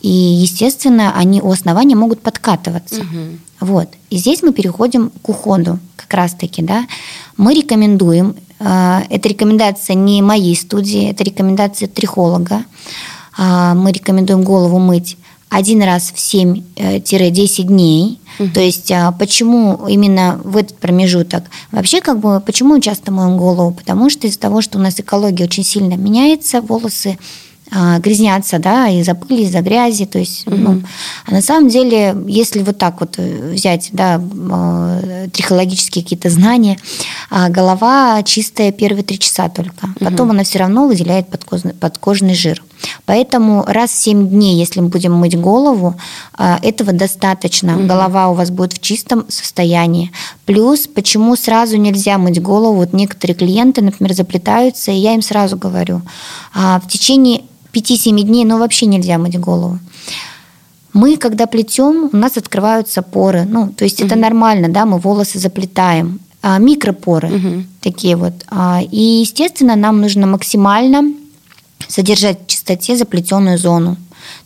и, 0.01 0.09
естественно, 0.09 1.13
они 1.15 1.41
у 1.41 1.49
основания 1.49 1.95
могут 1.95 2.21
подкатываться. 2.21 3.01
Угу. 3.01 3.67
Вот. 3.71 3.89
И 4.11 4.17
здесь 4.17 4.43
мы 4.43 4.53
переходим 4.53 5.11
к 5.21 5.29
уходу 5.29 5.79
как 5.95 6.13
раз-таки, 6.13 6.61
да. 6.61 6.85
Мы 7.37 7.53
рекомендуем 7.53 8.35
это 8.59 9.29
рекомендация 9.29 9.93
не 9.93 10.21
моей 10.21 10.53
студии, 10.53 11.09
это 11.09 11.23
рекомендация 11.23 11.87
трихолога. 11.87 12.65
А, 13.37 13.73
мы 13.73 13.93
рекомендуем 13.93 14.43
голову 14.43 14.79
мыть 14.79 15.17
один 15.49 15.81
раз 15.81 16.11
в 16.11 16.17
7-10 16.17 16.63
э, 16.77 17.63
дней. 17.63 18.19
Угу. 18.37 18.49
То 18.53 18.61
есть 18.61 18.91
а, 18.91 19.11
почему 19.11 19.87
именно 19.87 20.39
в 20.43 20.55
этот 20.55 20.77
промежуток? 20.77 21.45
Вообще, 21.71 22.01
как 22.01 22.19
бы, 22.19 22.39
почему 22.39 22.79
часто 22.79 23.11
моем 23.11 23.37
голову? 23.37 23.71
Потому 23.71 24.09
что 24.09 24.27
из-за 24.27 24.39
того, 24.39 24.61
что 24.61 24.77
у 24.77 24.81
нас 24.81 24.99
экология 24.99 25.45
очень 25.45 25.63
сильно 25.63 25.95
меняется, 25.95 26.61
волосы 26.61 27.17
грязнятся, 27.71 28.59
да, 28.59 28.87
из-за 28.89 29.13
пыли, 29.13 29.43
из-за 29.43 29.61
грязи, 29.61 30.05
то 30.05 30.17
есть, 30.17 30.47
угу. 30.47 30.55
ну, 30.55 30.83
а 31.25 31.31
на 31.31 31.41
самом 31.41 31.69
деле, 31.69 32.15
если 32.27 32.63
вот 32.63 32.77
так 32.77 32.99
вот 32.99 33.15
э, 33.17 33.51
взять, 33.53 33.89
да, 33.91 34.21
а, 34.51 35.27
трихологические 35.31 36.03
какие-то 36.03 36.29
знания, 36.29 36.77
а, 37.29 37.49
голова 37.49 38.23
чистая 38.23 38.71
первые 38.71 39.03
три 39.03 39.19
часа 39.19 39.49
только, 39.49 39.89
потом 39.99 40.27
угу. 40.27 40.33
она 40.33 40.43
все 40.43 40.59
равно 40.59 40.87
выделяет 40.87 41.29
подкожный, 41.29 41.73
подкожный 41.73 42.33
жир. 42.33 42.63
Поэтому 43.05 43.65
раз 43.67 43.91
в 43.91 44.01
7 44.01 44.29
дней, 44.29 44.57
если 44.57 44.79
мы 44.79 44.87
будем 44.87 45.13
мыть 45.13 45.37
голову, 45.37 45.95
этого 46.37 46.93
достаточно. 46.93 47.77
Угу. 47.77 47.87
Голова 47.87 48.29
у 48.29 48.33
вас 48.33 48.51
будет 48.51 48.73
в 48.73 48.79
чистом 48.79 49.25
состоянии. 49.27 50.13
Плюс, 50.45 50.87
почему 50.87 51.35
сразу 51.35 51.75
нельзя 51.75 52.17
мыть 52.17 52.41
голову? 52.41 52.77
Вот 52.77 52.93
некоторые 52.93 53.35
клиенты, 53.35 53.81
например, 53.81 54.13
заплетаются, 54.13 54.91
и 54.91 54.95
я 54.95 55.13
им 55.13 55.21
сразу 55.21 55.57
говорю, 55.57 56.01
в 56.53 56.87
течение 56.87 57.41
5-7 57.73 58.21
дней, 58.23 58.45
ну, 58.45 58.57
вообще 58.57 58.85
нельзя 58.85 59.17
мыть 59.17 59.39
голову. 59.39 59.79
Мы, 60.93 61.17
когда 61.17 61.45
плетем, 61.45 62.09
у 62.11 62.17
нас 62.17 62.37
открываются 62.37 63.01
поры. 63.01 63.45
Ну, 63.45 63.69
то 63.69 63.83
есть 63.85 63.99
угу. 63.99 64.07
это 64.07 64.15
нормально, 64.15 64.69
да, 64.69 64.85
мы 64.85 64.97
волосы 64.97 65.39
заплетаем. 65.39 66.19
А, 66.41 66.57
микропоры 66.57 67.27
угу. 67.27 67.63
такие 67.81 68.15
вот. 68.15 68.33
А, 68.49 68.81
и, 68.81 69.21
естественно, 69.21 69.75
нам 69.75 70.01
нужно 70.01 70.25
максимально 70.25 71.13
содержать 71.87 72.43
в 72.43 72.47
чистоте 72.47 72.95
заплетенную 72.95 73.57
зону. 73.57 73.97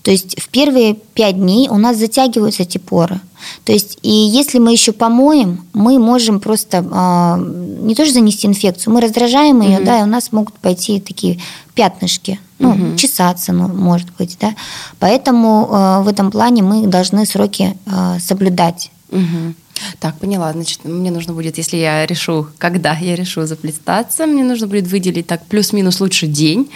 То 0.02 0.12
есть 0.12 0.40
в 0.40 0.50
первые 0.50 0.96
пять 1.14 1.38
дней 1.38 1.70
у 1.70 1.78
нас 1.78 1.98
затягиваются 1.98 2.64
эти 2.64 2.78
поры. 2.78 3.20
То 3.66 3.72
есть 3.72 3.98
и 4.02 4.12
если 4.12 4.60
мы 4.60 4.72
еще 4.72 4.92
помоем, 4.92 5.66
мы 5.74 6.00
можем 6.00 6.40
просто 6.40 6.78
э, 6.78 7.84
не 7.86 7.96
то 7.96 8.06
что 8.06 8.14
занести 8.14 8.48
инфекцию, 8.48 8.94
мы 8.94 9.02
раздражаем 9.02 9.62
ее, 9.62 9.78
угу. 9.78 9.86
да, 9.86 10.00
и 10.00 10.04
у 10.04 10.08
нас 10.08 10.32
могут 10.32 10.54
пойти 10.56 11.00
такие 11.00 11.40
пятнышки, 11.76 12.40
ну, 12.60 12.72
угу. 12.72 12.96
чесаться, 12.98 13.52
ну, 13.52 13.68
может 13.68 14.08
быть, 14.18 14.38
да. 14.40 14.56
Поэтому 15.00 15.70
э, 15.72 16.04
в 16.04 16.08
этом 16.08 16.32
плане 16.32 16.64
мы 16.64 16.88
должны 16.88 17.26
сроки 17.26 17.78
э, 17.86 18.20
соблюдать. 18.20 18.92
Угу. 19.12 19.54
Так, 20.00 20.18
поняла. 20.20 20.52
Значит, 20.54 20.86
мне 20.86 21.12
нужно 21.12 21.34
будет, 21.34 21.58
если 21.58 21.78
я 21.78 22.06
решу, 22.06 22.48
когда 22.58 22.94
я 22.94 23.16
решу 23.16 23.46
заплетаться, 23.46 24.26
мне 24.26 24.44
нужно 24.44 24.68
будет 24.68 24.88
выделить 24.88 25.28
так 25.28 25.46
плюс-минус 25.46 26.00
лучше 26.00 26.28
день, 26.28 26.70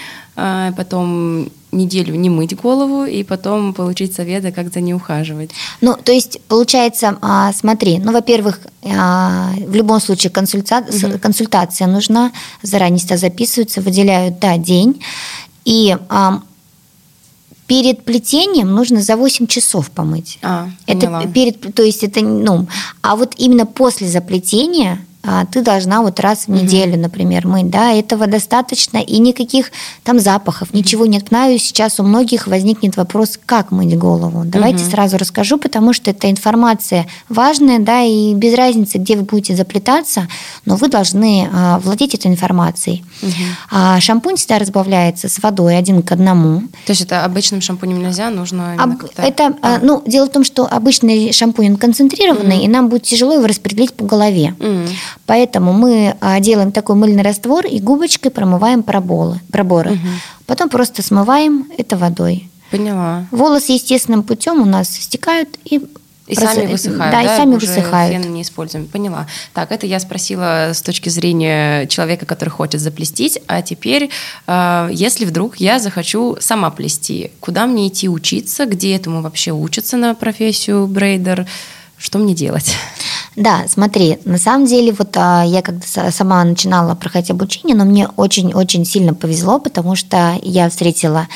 потом 0.77 1.49
неделю 1.71 2.15
не 2.15 2.29
мыть 2.29 2.55
голову 2.55 3.05
и 3.05 3.23
потом 3.23 3.73
получить 3.73 4.13
советы, 4.13 4.51
как 4.51 4.73
за 4.73 4.81
ней 4.81 4.93
ухаживать. 4.93 5.51
Ну, 5.81 5.95
то 5.95 6.11
есть, 6.11 6.39
получается, 6.47 7.17
а, 7.21 7.51
смотри, 7.53 7.99
ну, 7.99 8.11
во-первых, 8.11 8.59
а, 8.83 9.51
в 9.57 9.75
любом 9.75 9.99
случае 9.99 10.31
консультация, 10.31 11.09
угу. 11.09 11.19
консультация 11.19 11.87
нужна, 11.87 12.31
заранее 12.61 12.99
всегда 12.99 13.17
записываются, 13.17 13.81
выделяют, 13.81 14.39
да, 14.39 14.57
день, 14.57 15.01
и 15.65 15.97
Перед 17.67 18.05
плетением 18.05 18.73
нужно 18.73 19.01
за 19.01 19.17
8 19.17 19.45
часов 19.45 19.91
помыть. 19.91 20.39
А, 20.41 20.69
это 20.85 21.29
перед, 21.33 21.75
то 21.75 21.83
есть 21.83 22.01
это, 22.01 22.21
ну, 22.21 22.65
а 23.01 23.17
вот 23.17 23.33
именно 23.35 23.65
после 23.65 24.07
заплетения 24.07 24.93
а, 24.93 25.06
ты 25.51 25.61
должна 25.61 26.01
вот 26.01 26.19
раз 26.19 26.47
в 26.47 26.49
неделю, 26.49 26.93
угу. 26.93 27.01
например, 27.01 27.47
мыть, 27.47 27.69
да, 27.69 27.91
этого 27.91 28.27
достаточно, 28.27 28.97
и 28.97 29.19
никаких 29.19 29.71
там 30.03 30.19
запахов, 30.19 30.69
угу. 30.69 30.77
ничего 30.77 31.05
нет. 31.05 31.27
Знаю, 31.29 31.59
сейчас 31.59 31.99
у 31.99 32.03
многих 32.03 32.47
возникнет 32.47 32.95
вопрос, 32.97 33.39
как 33.45 33.71
мыть 33.71 33.97
голову. 33.97 34.43
Давайте 34.45 34.83
угу. 34.83 34.91
сразу 34.91 35.17
расскажу, 35.17 35.57
потому 35.57 35.93
что 35.93 36.11
эта 36.11 36.29
информация 36.31 37.07
важная, 37.29 37.79
да, 37.79 38.03
и 38.03 38.33
без 38.33 38.55
разницы, 38.55 38.97
где 38.97 39.15
вы 39.15 39.23
будете 39.23 39.55
заплетаться, 39.55 40.27
но 40.65 40.75
вы 40.75 40.87
должны 40.87 41.49
а, 41.51 41.79
владеть 41.79 42.15
этой 42.15 42.27
информацией. 42.27 43.03
А, 43.69 43.99
шампунь 43.99 44.37
всегда 44.37 44.59
разбавляется 44.59 45.27
с 45.27 45.39
водой 45.39 45.77
один 45.77 46.03
к 46.03 46.11
одному. 46.11 46.61
То 46.85 46.91
есть 46.91 47.01
это 47.01 47.25
обычным 47.25 47.61
шампунем 47.61 48.01
нельзя, 48.01 48.29
нужно 48.29 48.75
Об, 48.77 49.03
Это, 49.17 49.55
а. 49.61 49.79
ну, 49.81 50.03
дело 50.05 50.27
в 50.27 50.31
том, 50.31 50.43
что 50.43 50.65
обычный 50.65 51.33
шампунь 51.33 51.71
он 51.71 51.77
концентрированный, 51.77 52.63
и 52.63 52.67
нам 52.67 52.89
будет 52.89 53.03
тяжело 53.03 53.33
его 53.33 53.47
распределить 53.47 53.93
по 53.93 54.05
голове. 54.05 54.55
Поэтому 55.25 55.73
мы 55.73 56.15
а, 56.21 56.39
делаем 56.39 56.71
такой 56.71 56.95
мыльный 56.95 57.23
раствор 57.23 57.65
и 57.65 57.79
губочкой 57.79 58.31
промываем 58.31 58.83
проболы, 58.83 59.39
проборы. 59.51 59.91
Угу. 59.91 60.07
Потом 60.45 60.69
просто 60.69 61.01
смываем 61.01 61.67
это 61.77 61.97
водой. 61.97 62.49
Поняла. 62.71 63.25
Волосы 63.31 63.73
естественным 63.73 64.23
путем 64.23 64.61
у 64.61 64.65
нас 64.65 64.89
стекают 64.89 65.49
и 65.65 65.81
и 66.27 66.35
Просто, 66.35 66.55
сами 66.55 66.71
высыхают, 66.71 67.11
да, 67.11 67.23
да, 67.23 67.23
и 67.23 67.37
сами 67.37 67.55
уже 67.55 67.67
высыхают. 67.67 68.21
Фен 68.21 68.33
не 68.33 68.41
используем. 68.41 68.85
Поняла. 68.87 69.27
Так, 69.53 69.71
это 69.71 69.87
я 69.87 69.97
спросила 69.99 70.71
с 70.73 70.81
точки 70.81 71.07
зрения 71.07 71.87
человека, 71.87 72.25
который 72.25 72.49
хочет 72.49 72.81
заплестить. 72.81 73.39
А 73.47 73.61
теперь, 73.61 74.09
э, 74.45 74.89
если 74.91 75.23
вдруг 75.23 75.55
я 75.57 75.79
захочу 75.79 76.35
сама 76.41 76.69
плести, 76.69 77.31
куда 77.39 77.65
мне 77.65 77.87
идти 77.87 78.09
учиться, 78.09 78.65
где 78.65 78.93
этому 78.93 79.21
вообще 79.21 79.51
учатся 79.51 79.95
на 79.95 80.15
профессию 80.15 80.85
брейдер, 80.87 81.47
что 81.97 82.19
мне 82.19 82.33
делать? 82.33 82.75
Да, 83.35 83.65
смотри, 83.67 84.17
на 84.25 84.39
самом 84.39 84.65
деле, 84.65 84.95
вот 84.97 85.15
а, 85.15 85.43
я 85.43 85.61
когда 85.61 85.85
сама 86.11 86.43
начинала 86.43 86.95
проходить 86.95 87.29
обучение, 87.29 87.75
но 87.75 87.85
мне 87.85 88.07
очень-очень 88.07 88.83
сильно 88.83 89.13
повезло, 89.13 89.59
потому 89.59 89.95
что 89.95 90.39
я 90.41 90.69
встретила 90.69 91.27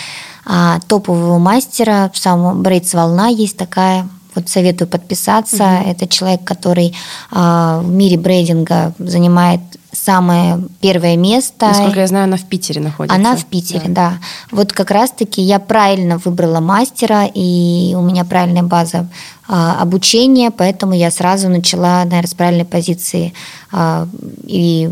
а, 0.43 0.79
топового 0.87 1.37
мастера, 1.37 2.11
сам 2.15 2.63
Брейдс 2.63 2.93
Волна 2.95 3.27
есть 3.27 3.55
такая, 3.55 4.09
вот 4.33 4.49
советую 4.49 4.87
подписаться. 4.87 5.63
Угу. 5.63 5.89
Это 5.91 6.07
человек, 6.07 6.43
который 6.43 6.95
а, 7.31 7.81
в 7.81 7.89
мире 7.89 8.17
брейдинга 8.17 8.93
занимает 8.97 9.61
самое 10.03 10.63
первое 10.79 11.15
место. 11.15 11.67
Насколько 11.67 11.99
я 11.99 12.07
знаю, 12.07 12.23
она 12.25 12.37
в 12.37 12.45
Питере 12.45 12.81
находится. 12.81 13.15
Она 13.15 13.35
в 13.35 13.45
Питере, 13.45 13.83
да. 13.85 14.11
да. 14.11 14.13
Вот 14.49 14.73
как 14.73 14.91
раз-таки 14.91 15.41
я 15.41 15.59
правильно 15.59 16.17
выбрала 16.17 16.59
мастера, 16.59 17.25
и 17.25 17.93
у 17.95 18.01
меня 18.01 18.25
правильная 18.25 18.63
база 18.63 19.07
а, 19.47 19.79
обучения, 19.79 20.49
поэтому 20.49 20.93
я 20.93 21.11
сразу 21.11 21.49
начала, 21.49 22.03
наверное, 22.05 22.27
с 22.27 22.33
правильной 22.33 22.65
позиции 22.65 23.33
а, 23.71 24.07
и 24.43 24.89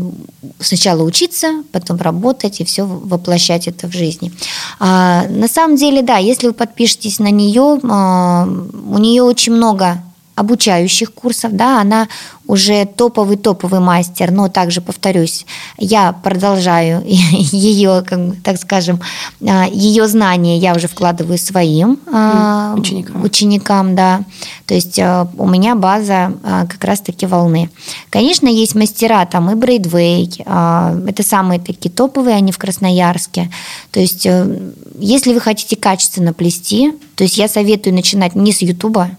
сначала 0.60 1.02
учиться, 1.02 1.62
потом 1.72 1.96
работать 1.96 2.60
и 2.60 2.64
все 2.64 2.84
воплощать 2.84 3.66
это 3.66 3.88
в 3.88 3.92
жизни. 3.92 4.32
А, 4.78 5.26
на 5.28 5.48
самом 5.48 5.76
деле, 5.76 6.02
да, 6.02 6.18
если 6.18 6.48
вы 6.48 6.52
подпишетесь 6.52 7.18
на 7.18 7.30
нее, 7.30 7.80
а, 7.82 8.46
у 8.46 8.98
нее 8.98 9.22
очень 9.22 9.54
много 9.54 10.02
обучающих 10.40 11.12
курсов, 11.12 11.52
да, 11.52 11.80
она 11.80 12.08
уже 12.50 12.84
топовый-топовый 12.84 13.78
мастер, 13.78 14.32
но 14.32 14.48
также, 14.48 14.80
повторюсь, 14.80 15.46
я 15.78 16.12
продолжаю 16.12 17.00
ее, 17.06 18.02
так 18.42 18.58
скажем, 18.58 19.00
а, 19.46 19.66
ее 19.68 20.08
знания 20.08 20.58
я 20.58 20.74
уже 20.74 20.88
вкладываю 20.88 21.38
своим 21.38 22.00
а, 22.12 22.74
ученикам. 22.76 23.22
ученикам, 23.22 23.94
да, 23.94 24.22
то 24.66 24.74
есть 24.74 24.98
а, 24.98 25.28
у 25.38 25.46
меня 25.46 25.76
база 25.76 26.32
как 26.42 26.82
раз-таки 26.82 27.24
волны. 27.24 27.70
Конечно, 28.10 28.48
есть 28.48 28.74
мастера, 28.74 29.24
там 29.26 29.50
и 29.50 29.54
Брейдвей, 29.54 30.42
это 30.44 31.22
самые 31.22 31.60
такие 31.60 31.90
топовые, 31.90 32.34
они 32.34 32.50
в 32.50 32.58
Красноярске, 32.58 33.50
то 33.92 34.00
есть 34.00 34.26
э, 34.26 34.72
если 34.98 35.32
вы 35.32 35.40
хотите 35.40 35.76
качественно 35.76 36.32
плести, 36.32 36.92
то 37.14 37.22
есть 37.22 37.38
я 37.38 37.46
советую 37.48 37.94
начинать 37.94 38.34
не 38.34 38.52
с 38.52 38.62
Ютуба, 38.62 39.10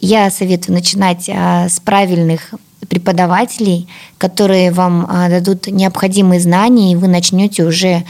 я 0.00 0.30
советую 0.30 0.74
начинать 0.74 1.28
с 1.28 1.78
правильных 1.80 2.54
преподавателей, 2.88 3.88
которые 4.18 4.70
вам 4.70 5.06
а, 5.08 5.28
дадут 5.28 5.66
необходимые 5.66 6.40
знания, 6.40 6.92
и 6.92 6.96
вы 6.96 7.08
начнете 7.08 7.64
уже 7.64 8.04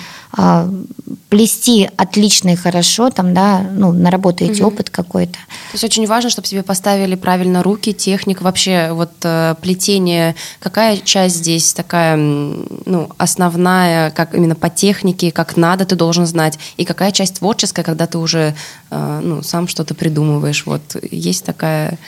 плести 1.29 1.89
отлично 1.97 2.51
и 2.51 2.57
хорошо, 2.57 3.11
там, 3.11 3.35
да, 3.35 3.61
ну, 3.73 3.93
наработаете 3.93 4.63
угу. 4.63 4.75
опыт 4.75 4.91
какой-то. 4.91 5.33
То 5.33 5.75
есть 5.75 5.85
очень 5.85 6.07
важно, 6.07 6.31
чтобы 6.31 6.47
тебе 6.47 6.63
поставили 6.63 7.15
правильно 7.15 7.63
руки, 7.63 7.93
техник, 7.93 8.43
вообще 8.43 8.91
вот 8.93 9.13
э, 9.23 9.55
плетение, 9.61 10.35
какая 10.59 10.99
часть 10.99 11.37
здесь 11.37 11.73
такая, 11.73 12.17
ну, 12.17 13.11
основная, 13.17 14.11
как 14.11 14.35
именно 14.35 14.57
по 14.57 14.69
технике, 14.71 15.31
как 15.31 15.57
надо, 15.57 15.85
ты 15.85 15.95
должен 15.95 16.27
знать, 16.27 16.59
и 16.77 16.85
какая 16.85 17.13
часть 17.13 17.39
творческая, 17.39 17.85
когда 17.85 18.07
ты 18.07 18.19
уже, 18.19 18.55
э, 18.91 19.21
ну, 19.23 19.43
сам 19.43 19.69
что-то 19.69 19.95
придумываешь, 19.95 20.67
вот 20.67 20.97
есть 21.11 21.45
такая 21.45 21.99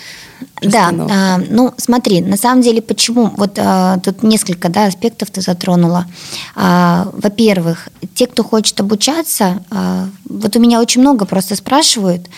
да, 0.60 0.92
а, 1.10 1.40
ну 1.50 1.72
смотри, 1.76 2.20
на 2.20 2.36
самом 2.36 2.62
деле 2.62 2.82
почему? 2.82 3.32
Вот 3.36 3.58
а, 3.58 3.98
тут 3.98 4.22
несколько 4.22 4.68
да, 4.68 4.86
аспектов 4.86 5.30
ты 5.30 5.40
затронула. 5.40 6.06
А, 6.54 7.08
во-первых, 7.12 7.88
те, 8.14 8.26
кто 8.26 8.42
хочет 8.44 8.78
обучаться, 8.80 9.64
а, 9.70 10.08
вот 10.28 10.56
у 10.56 10.60
меня 10.60 10.80
очень 10.80 11.00
много 11.00 11.24
просто 11.24 11.56
спрашивают, 11.56 12.28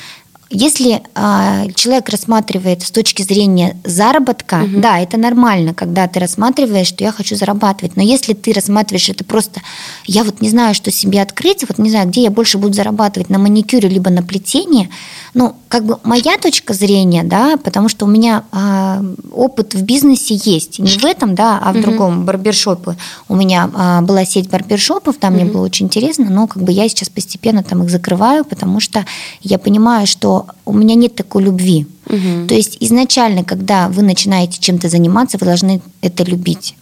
если 0.51 1.03
э, 1.15 1.73
человек 1.75 2.09
рассматривает 2.09 2.83
с 2.83 2.91
точки 2.91 3.23
зрения 3.23 3.77
заработка, 3.85 4.63
угу. 4.65 4.81
да, 4.81 4.99
это 4.99 5.17
нормально, 5.17 5.75
когда 5.75 6.07
ты 6.07 6.21
рассматриваешь, 6.21 6.89
что 6.89 7.03
я 7.03 7.13
хочу 7.13 7.35
зарабатывать. 7.35 7.97
Но 7.97 8.03
если 8.03 8.35
ты 8.35 8.53
рассматриваешь 8.53 9.09
это 9.09 9.25
просто, 9.25 9.61
я 10.07 10.23
вот 10.23 10.41
не 10.41 10.49
знаю, 10.49 10.75
что 10.75 10.91
себе 10.91 11.23
открыть, 11.23 11.65
вот 11.67 11.79
не 11.79 11.91
знаю, 11.91 12.09
где 12.09 12.23
я 12.23 12.31
больше 12.31 12.59
буду 12.59 12.75
зарабатывать, 12.75 13.31
на 13.31 13.39
маникюре 13.39 13.89
либо 13.89 14.11
на 14.11 14.23
плетении, 14.23 14.91
ну, 15.33 15.57
как 15.69 15.85
бы 15.85 15.99
моя 16.05 16.37
точка 16.39 16.75
зрения, 16.75 17.25
да, 17.25 17.57
потому 17.57 17.89
что 17.89 18.05
у 18.05 18.09
меня 18.09 18.45
э, 18.53 19.15
опыт 19.33 19.75
в 19.75 19.83
бизнесе 19.83 20.35
есть. 20.35 20.79
Не 20.79 20.99
в 20.99 21.05
этом, 21.05 21.35
да, 21.35 21.59
а 21.63 21.73
в 21.73 21.77
угу. 21.77 21.83
другом 21.83 22.25
барбершопе. 22.25 22.97
У 23.29 23.35
меня 23.35 23.71
э, 23.75 24.01
была 24.03 24.25
сеть 24.25 24.49
барбершопов, 24.49 25.17
там 25.17 25.35
угу. 25.35 25.43
мне 25.43 25.53
было 25.53 25.65
очень 25.65 25.87
интересно, 25.87 26.27
но 26.31 26.47
как 26.47 26.63
бы 26.63 26.71
я 26.71 26.89
сейчас 26.89 27.09
постепенно 27.09 27.63
там 27.63 27.83
их 27.83 27.91
закрываю, 27.91 28.45
потому 28.45 28.79
что 28.79 29.05
я 29.43 29.59
понимаю, 29.59 30.07
что 30.07 30.34
у 30.65 30.73
меня 30.73 30.95
нет 30.95 31.15
такой 31.15 31.43
любви. 31.45 31.87
Угу. 32.07 32.47
То 32.49 32.55
есть 32.55 32.77
изначально, 32.81 33.45
когда 33.45 33.89
вы 33.89 34.03
начинаете 34.03 34.61
чем-то 34.61 34.89
заниматься, 34.89 35.39
вы 35.39 35.47
должны 35.47 35.81
это 36.01 36.25
любить. 36.25 36.77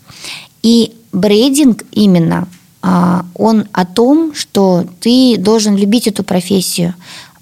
И 0.63 0.93
брейдинг 1.13 1.85
именно, 1.93 2.49
а, 2.83 3.25
он 3.35 3.67
о 3.73 3.85
том, 3.85 4.35
что 4.35 4.85
ты 5.01 5.37
должен 5.39 5.77
любить 5.77 6.07
эту 6.07 6.25
профессию. 6.25 6.95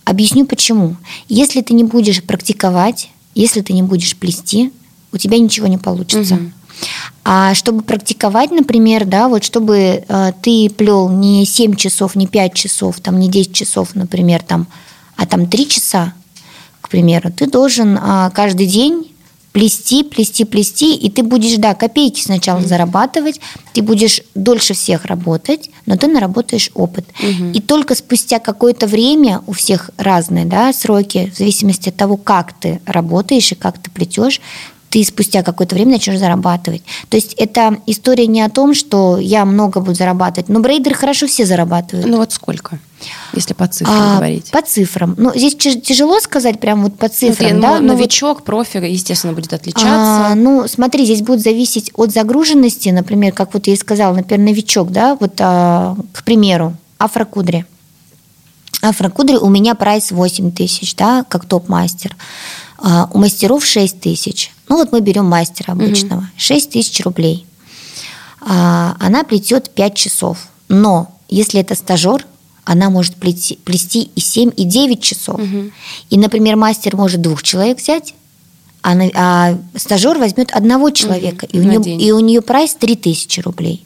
Объясню 0.04 0.46
почему. 0.46 0.96
Если 1.28 1.60
ты 1.60 1.74
не 1.74 1.84
будешь 1.84 2.22
практиковать, 2.22 3.10
если 3.34 3.60
ты 3.60 3.72
не 3.72 3.82
будешь 3.82 4.16
плести, 4.16 4.72
у 5.12 5.18
тебя 5.18 5.38
ничего 5.38 5.66
не 5.66 5.78
получится. 5.78 6.34
Угу. 6.34 6.52
А 7.24 7.54
чтобы 7.54 7.82
практиковать, 7.82 8.50
например, 8.50 9.04
да, 9.04 9.28
вот 9.28 9.44
чтобы 9.44 10.04
э, 10.06 10.32
ты 10.42 10.70
плел 10.70 11.08
не 11.10 11.44
7 11.44 11.74
часов, 11.74 12.16
не 12.16 12.26
5 12.26 12.54
часов, 12.54 13.00
там, 13.00 13.20
не 13.20 13.28
10 13.28 13.52
часов, 13.52 13.94
например, 13.94 14.42
там, 14.42 14.66
а 15.20 15.26
там 15.26 15.46
три 15.46 15.68
часа, 15.68 16.14
к 16.80 16.88
примеру, 16.88 17.30
ты 17.30 17.46
должен 17.46 17.98
а, 18.00 18.30
каждый 18.30 18.64
день 18.64 19.14
плести, 19.52 20.02
плести, 20.02 20.46
плести, 20.46 20.94
и 20.94 21.10
ты 21.10 21.22
будешь, 21.22 21.58
да, 21.58 21.74
копейки 21.74 22.22
сначала 22.22 22.60
mm-hmm. 22.60 22.68
зарабатывать, 22.68 23.40
ты 23.74 23.82
будешь 23.82 24.22
дольше 24.34 24.72
всех 24.72 25.04
работать, 25.04 25.68
но 25.84 25.98
ты 25.98 26.06
наработаешь 26.06 26.70
опыт. 26.72 27.04
Mm-hmm. 27.20 27.52
И 27.52 27.60
только 27.60 27.94
спустя 27.94 28.38
какое-то 28.38 28.86
время, 28.86 29.42
у 29.46 29.52
всех 29.52 29.90
разные 29.98 30.46
да, 30.46 30.72
сроки, 30.72 31.30
в 31.34 31.36
зависимости 31.36 31.90
от 31.90 31.96
того, 31.96 32.16
как 32.16 32.58
ты 32.58 32.80
работаешь 32.86 33.52
и 33.52 33.56
как 33.56 33.76
ты 33.76 33.90
плетешь, 33.90 34.40
ты 34.90 35.04
спустя 35.04 35.42
какое-то 35.42 35.76
время 35.76 35.92
начнешь 35.92 36.18
зарабатывать. 36.18 36.82
То 37.08 37.16
есть 37.16 37.34
это 37.34 37.78
история 37.86 38.26
не 38.26 38.42
о 38.42 38.50
том, 38.50 38.74
что 38.74 39.18
я 39.18 39.44
много 39.44 39.80
буду 39.80 39.94
зарабатывать, 39.94 40.48
но 40.48 40.58
брейдеры 40.58 40.96
хорошо 40.96 41.28
все 41.28 41.46
зарабатывают. 41.46 42.08
Ну 42.08 42.16
вот 42.16 42.32
сколько? 42.32 42.80
Если 43.32 43.54
по 43.54 43.66
цифрам 43.68 43.96
а, 43.96 44.16
говорить. 44.16 44.50
По 44.50 44.60
цифрам. 44.62 45.14
Ну, 45.16 45.32
здесь 45.34 45.54
тяжело 45.54 46.18
сказать 46.18 46.60
прям 46.60 46.82
вот 46.82 46.98
по 46.98 47.08
цифрам. 47.08 47.48
Смотри, 47.50 47.60
да? 47.60 47.80
ну, 47.80 47.94
новичок, 47.94 48.38
вот, 48.38 48.44
профи, 48.44 48.76
естественно, 48.78 49.32
будет 49.32 49.52
отличаться. 49.52 49.86
А, 49.88 50.34
ну, 50.34 50.66
смотри, 50.68 51.04
здесь 51.04 51.22
будет 51.22 51.40
зависеть 51.40 51.92
от 51.94 52.10
загруженности. 52.10 52.88
Например, 52.90 53.32
как 53.32 53.54
вот 53.54 53.68
я 53.68 53.74
и 53.74 53.76
сказала, 53.76 54.14
например, 54.14 54.44
новичок, 54.44 54.90
да, 54.90 55.16
вот, 55.18 55.34
а, 55.38 55.96
к 56.12 56.24
примеру, 56.24 56.74
афрокудри. 56.98 57.64
Афрокудри 58.82 59.36
у 59.36 59.48
меня 59.48 59.74
прайс 59.74 60.10
8 60.10 60.50
тысяч, 60.52 60.94
да, 60.96 61.24
как 61.28 61.46
топ-мастер. 61.46 62.16
А, 62.78 63.08
у 63.12 63.18
мастеров 63.18 63.64
6 63.64 64.00
тысяч. 64.00 64.52
Ну 64.70 64.76
вот 64.76 64.92
мы 64.92 65.00
берем 65.00 65.26
мастера 65.26 65.72
обычного. 65.72 66.20
Угу. 66.20 66.26
6 66.36 66.70
тысяч 66.70 67.04
рублей. 67.04 67.44
А, 68.40 68.96
она 69.00 69.24
плетет 69.24 69.68
5 69.70 69.94
часов. 69.96 70.38
Но 70.68 71.12
если 71.28 71.60
это 71.60 71.74
стажер, 71.74 72.24
она 72.64 72.88
может 72.88 73.16
плести, 73.16 73.56
плести 73.56 74.10
и 74.14 74.20
7, 74.20 74.52
и 74.56 74.64
9 74.64 75.02
часов. 75.02 75.40
Угу. 75.40 75.72
И, 76.10 76.18
например, 76.18 76.54
мастер 76.54 76.96
может 76.96 77.20
двух 77.20 77.42
человек 77.42 77.78
взять, 77.78 78.14
а, 78.82 78.94
а 79.14 79.58
стажер 79.74 80.18
возьмет 80.18 80.52
одного 80.52 80.90
человека, 80.90 81.46
угу. 81.46 81.58
и, 81.58 81.60
у 81.60 81.64
нее, 81.64 81.98
и 81.98 82.12
у 82.12 82.20
нее 82.20 82.40
прайс 82.40 82.74
3000 82.74 83.40
рублей. 83.40 83.84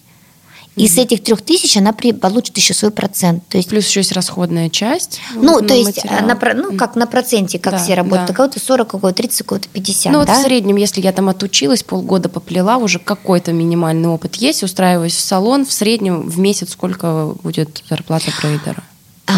И 0.76 0.88
с 0.88 0.98
этих 0.98 1.22
трех 1.22 1.40
тысяч 1.42 1.76
она 1.76 1.92
при, 1.92 2.12
получит 2.12 2.56
еще 2.56 2.74
свой 2.74 2.90
процент. 2.90 3.46
То 3.48 3.56
есть, 3.56 3.68
Плюс 3.68 3.86
еще 3.86 4.00
есть 4.00 4.12
расходная 4.12 4.70
часть. 4.70 5.20
Ну, 5.34 5.60
то 5.60 5.72
есть, 5.72 6.04
на, 6.04 6.38
ну, 6.54 6.76
как 6.76 6.96
на 6.96 7.06
проценте, 7.06 7.58
как 7.58 7.74
да, 7.74 7.78
все 7.78 7.94
работают. 7.94 8.26
Да. 8.26 8.32
У 8.32 8.36
кого-то 8.36 8.60
40, 8.60 8.94
у 8.94 8.98
кого-то 8.98 9.14
30, 9.14 9.40
у 9.42 9.44
кого-то 9.44 9.68
50. 9.68 10.12
Ну, 10.12 10.24
да? 10.24 10.32
вот 10.32 10.36
в 10.36 10.42
среднем, 10.42 10.76
если 10.76 11.00
я 11.00 11.12
там 11.12 11.28
отучилась, 11.28 11.82
полгода 11.84 12.28
поплела, 12.28 12.78
уже 12.78 12.98
какой-то 12.98 13.52
минимальный 13.52 14.08
опыт 14.08 14.34
есть, 14.36 14.62
устраиваюсь 14.62 15.14
в 15.14 15.20
салон, 15.20 15.64
в 15.64 15.72
среднем 15.72 16.28
в 16.28 16.38
месяц 16.38 16.72
сколько 16.72 17.34
будет 17.42 17.82
зарплата 17.88 18.32
трейдера? 18.40 18.82
А, 19.26 19.32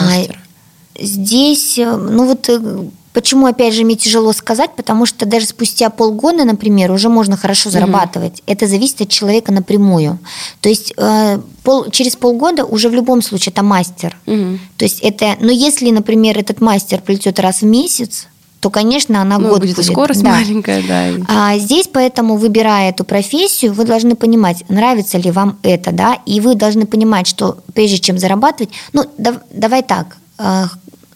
здесь, 0.99 1.79
э, 1.79 1.97
ну 1.97 2.27
вот 2.27 2.49
э, 2.49 2.89
почему, 3.17 3.47
опять 3.47 3.73
же, 3.73 3.83
мне 3.83 3.97
тяжело 3.97 4.31
сказать, 4.35 4.73
потому 4.77 5.07
что 5.07 5.25
даже 5.25 5.47
спустя 5.47 5.89
полгода, 5.89 6.45
например, 6.45 6.93
уже 6.93 7.09
можно 7.09 7.35
хорошо 7.39 7.71
зарабатывать. 7.71 8.41
Угу. 8.41 8.43
Это 8.47 8.67
зависит 8.67 9.01
от 9.01 9.09
человека 9.09 9.53
напрямую. 9.53 10.19
То 10.61 10.69
есть 10.69 10.93
э, 10.99 11.41
пол, 11.63 11.87
через 11.91 12.15
полгода 12.15 12.67
уже 12.67 12.91
в 12.91 12.93
любом 12.93 13.23
случае 13.23 13.53
это 13.53 13.63
мастер. 13.63 14.19
Угу. 14.27 14.59
То 14.77 14.85
есть 14.85 15.01
это, 15.01 15.35
но 15.41 15.51
если, 15.51 15.91
например, 15.91 16.37
этот 16.37 16.61
мастер 16.61 17.01
придет 17.01 17.41
раз 17.41 17.63
в 17.63 17.65
месяц, 17.65 18.27
то, 18.61 18.69
конечно, 18.69 19.23
она 19.23 19.39
ну, 19.39 19.49
год 19.49 19.61
будет. 19.61 19.77
будет. 19.77 19.87
скорость 19.87 20.23
да. 20.23 20.33
маленькая, 20.33 20.83
да. 20.87 21.25
А 21.27 21.57
здесь, 21.57 21.89
поэтому, 21.91 22.37
выбирая 22.37 22.91
эту 22.91 23.05
профессию, 23.05 23.73
вы 23.73 23.87
должны 23.87 24.15
понимать, 24.15 24.63
нравится 24.69 25.17
ли 25.17 25.31
вам 25.31 25.59
это, 25.63 25.91
да, 25.91 26.19
и 26.27 26.39
вы 26.41 26.55
должны 26.55 26.85
понимать, 26.85 27.27
что 27.27 27.61
прежде 27.73 27.99
чем 27.99 28.19
зарабатывать, 28.19 28.75
ну, 28.93 29.07
да, 29.17 29.41
давай 29.51 29.83
так, 29.83 30.19
э, 30.39 30.65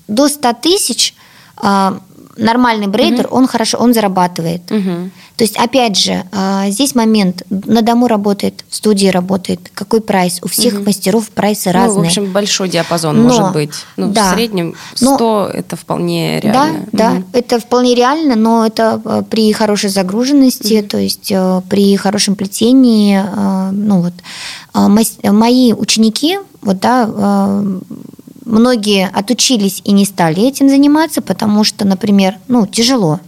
до 0.08 0.28
100 0.28 0.54
тысяч 0.62 1.14
нормальный 2.40 2.86
брейдер, 2.86 3.26
угу. 3.26 3.36
он 3.36 3.46
хорошо, 3.46 3.78
он 3.78 3.94
зарабатывает. 3.94 4.70
Угу. 4.70 5.10
То 5.36 5.44
есть, 5.44 5.56
опять 5.56 5.96
же, 5.96 6.24
а, 6.32 6.68
здесь 6.68 6.94
момент, 6.94 7.44
на 7.48 7.82
дому 7.82 8.08
работает, 8.08 8.64
в 8.68 8.74
студии 8.74 9.06
работает, 9.06 9.70
какой 9.74 10.00
прайс? 10.00 10.38
У 10.42 10.48
всех 10.48 10.74
угу. 10.74 10.84
мастеров 10.84 11.30
прайсы 11.30 11.72
разные. 11.72 11.96
Ну, 11.96 12.04
в 12.04 12.06
общем, 12.06 12.32
большой 12.32 12.68
диапазон 12.68 13.16
Но, 13.16 13.28
может 13.28 13.52
быть. 13.52 13.70
Ну, 13.96 14.12
да, 14.12 14.32
в 14.32 14.34
среднем 14.34 14.74
100 14.94 15.18
но, 15.18 15.46
это 15.52 15.76
вполне 15.76 16.40
реально. 16.40 16.86
Да, 16.92 17.10
угу. 17.10 17.24
да, 17.32 17.38
это 17.38 17.60
вполне 17.60 17.94
реально, 17.94 18.36
но 18.36 18.66
это 18.66 19.00
а, 19.04 19.22
при 19.22 19.52
хорошей 19.52 19.90
загруженности, 19.90 20.80
угу. 20.80 20.88
то 20.88 20.98
есть 20.98 21.32
а, 21.34 21.62
при 21.68 21.96
хорошем 21.96 22.34
плетении, 22.34 23.20
ну 23.72 24.02
вот, 24.02 24.14
мои 25.24 25.72
ученики, 25.72 26.38
вот, 26.62 26.78
да, 26.80 27.08
многие 28.50 29.08
отучились 29.08 29.80
и 29.84 29.92
не 29.92 30.04
стали 30.04 30.46
этим 30.46 30.68
заниматься, 30.68 31.22
потому 31.22 31.64
что, 31.64 31.86
например, 31.86 32.36
ну, 32.48 32.66
тяжело 32.66 33.20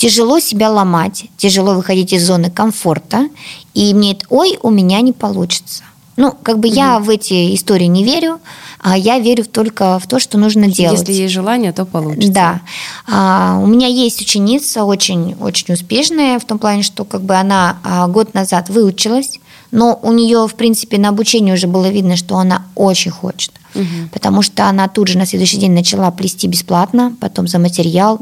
тяжело 0.00 0.40
себя 0.40 0.70
ломать, 0.70 1.26
тяжело 1.36 1.74
выходить 1.74 2.14
из 2.14 2.26
зоны 2.26 2.50
комфорта, 2.50 3.28
и 3.74 3.92
мне 3.92 4.12
это, 4.12 4.24
ой, 4.30 4.58
у 4.62 4.70
меня 4.70 5.02
не 5.02 5.12
получится. 5.12 5.84
Ну, 6.16 6.34
как 6.42 6.58
бы 6.58 6.68
угу. 6.68 6.74
я 6.74 6.98
в 6.98 7.10
эти 7.10 7.54
истории 7.54 7.84
не 7.84 8.02
верю, 8.02 8.40
а 8.82 8.96
я 8.96 9.18
верю 9.18 9.44
только 9.44 9.98
в 9.98 10.06
то, 10.06 10.18
что 10.18 10.38
нужно 10.38 10.68
делать. 10.68 11.00
Если 11.00 11.12
есть 11.12 11.34
желание, 11.34 11.72
то 11.72 11.84
получится. 11.84 12.32
Да. 12.32 12.60
А, 13.06 13.58
у 13.62 13.66
меня 13.66 13.88
есть 13.88 14.22
ученица 14.22 14.84
очень, 14.84 15.36
очень 15.38 15.74
успешная 15.74 16.38
в 16.38 16.46
том 16.46 16.58
плане, 16.58 16.82
что 16.82 17.04
как 17.04 17.20
бы 17.20 17.34
она 17.34 17.78
а, 17.84 18.08
год 18.08 18.32
назад 18.32 18.70
выучилась, 18.70 19.38
но 19.70 19.98
у 20.02 20.12
нее, 20.12 20.48
в 20.48 20.54
принципе, 20.54 20.96
на 20.96 21.10
обучении 21.10 21.52
уже 21.52 21.66
было 21.66 21.90
видно, 21.90 22.16
что 22.16 22.38
она 22.38 22.64
очень 22.74 23.10
хочет. 23.10 23.52
Угу. 23.74 24.10
Потому 24.12 24.42
что 24.42 24.66
она 24.66 24.88
тут 24.88 25.08
же 25.08 25.18
на 25.18 25.26
следующий 25.26 25.58
день 25.58 25.72
начала 25.72 26.10
плести 26.10 26.46
бесплатно, 26.46 27.16
потом 27.20 27.48
за 27.48 27.58
материал. 27.58 28.20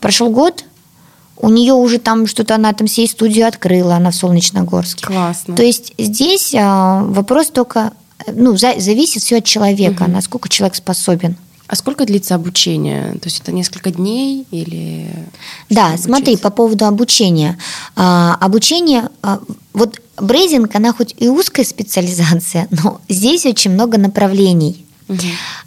Прошел 0.00 0.30
год, 0.30 0.64
у 1.40 1.48
нее 1.48 1.72
уже 1.72 1.98
там 1.98 2.26
что-то, 2.26 2.56
она 2.56 2.72
там 2.72 2.86
всей 2.86 3.08
студию 3.08 3.46
открыла, 3.46 3.96
она 3.96 4.10
в 4.10 4.14
Солнечногорске. 4.14 5.06
Классно. 5.06 5.54
То 5.54 5.62
есть 5.62 5.92
здесь 5.98 6.54
а, 6.54 7.02
вопрос 7.04 7.48
только, 7.48 7.92
ну, 8.26 8.56
за, 8.56 8.74
зависит 8.78 9.22
все 9.22 9.38
от 9.38 9.44
человека, 9.44 10.04
угу. 10.04 10.10
насколько 10.10 10.48
человек 10.48 10.74
способен. 10.74 11.36
А 11.68 11.76
сколько 11.76 12.06
длится 12.06 12.34
обучение? 12.34 13.12
То 13.12 13.26
есть 13.26 13.40
это 13.40 13.52
несколько 13.52 13.90
дней 13.90 14.46
или... 14.50 15.10
Да, 15.68 15.98
смотри, 15.98 16.38
по 16.38 16.48
поводу 16.48 16.86
обучения. 16.86 17.58
А, 17.94 18.36
обучение, 18.40 19.10
а, 19.22 19.40
вот 19.74 20.00
брейдинг, 20.20 20.74
она 20.74 20.92
хоть 20.92 21.14
и 21.18 21.28
узкая 21.28 21.64
специализация, 21.64 22.66
но 22.82 23.00
здесь 23.08 23.46
очень 23.46 23.72
много 23.72 23.98
направлений. 23.98 24.84
Угу. 25.08 25.18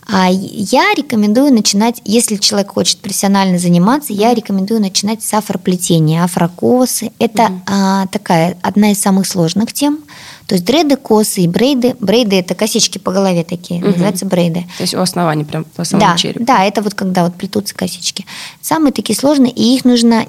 А 0.08 0.30
я 0.30 0.94
рекомендую 0.96 1.52
начинать, 1.52 2.02
если 2.06 2.36
человек 2.36 2.74
хочет 2.74 3.00
профессионально 3.00 3.58
заниматься, 3.58 4.14
я 4.14 4.34
рекомендую 4.34 4.80
начинать 4.82 5.24
с 5.24 5.34
афроплетения, 5.34 6.24
афрокосы. 6.24 7.12
Это 7.18 7.46
угу. 7.46 7.62
а, 7.66 8.08
такая 8.08 8.58
одна 8.62 8.92
из 8.92 9.02
самых 9.02 9.26
сложных 9.26 9.74
тем. 9.74 10.00
То 10.46 10.56
есть 10.56 10.66
дреды, 10.66 10.98
косы 10.98 11.42
и 11.42 11.48
брейды. 11.48 11.96
Брейды 12.00 12.36
это 12.36 12.56
косички 12.56 12.98
по 12.98 13.12
голове 13.12 13.44
такие, 13.44 13.80
угу. 13.80 13.92
называются 13.92 14.26
брейды. 14.26 14.66
То 14.78 14.84
есть 14.84 14.94
у 14.94 15.00
основания 15.00 15.46
прям 15.46 15.64
по 15.64 15.84
самому 15.86 16.12
да, 16.12 16.18
черепу. 16.18 16.44
Да, 16.44 16.64
это 16.64 16.82
вот 16.82 16.94
когда 16.94 17.24
вот 17.24 17.36
плетутся 17.36 17.74
косички. 17.74 18.26
Самые 18.62 18.92
такие 18.92 19.18
сложные, 19.18 19.52
и 19.52 19.76
их 19.76 19.86
нужно 19.86 20.26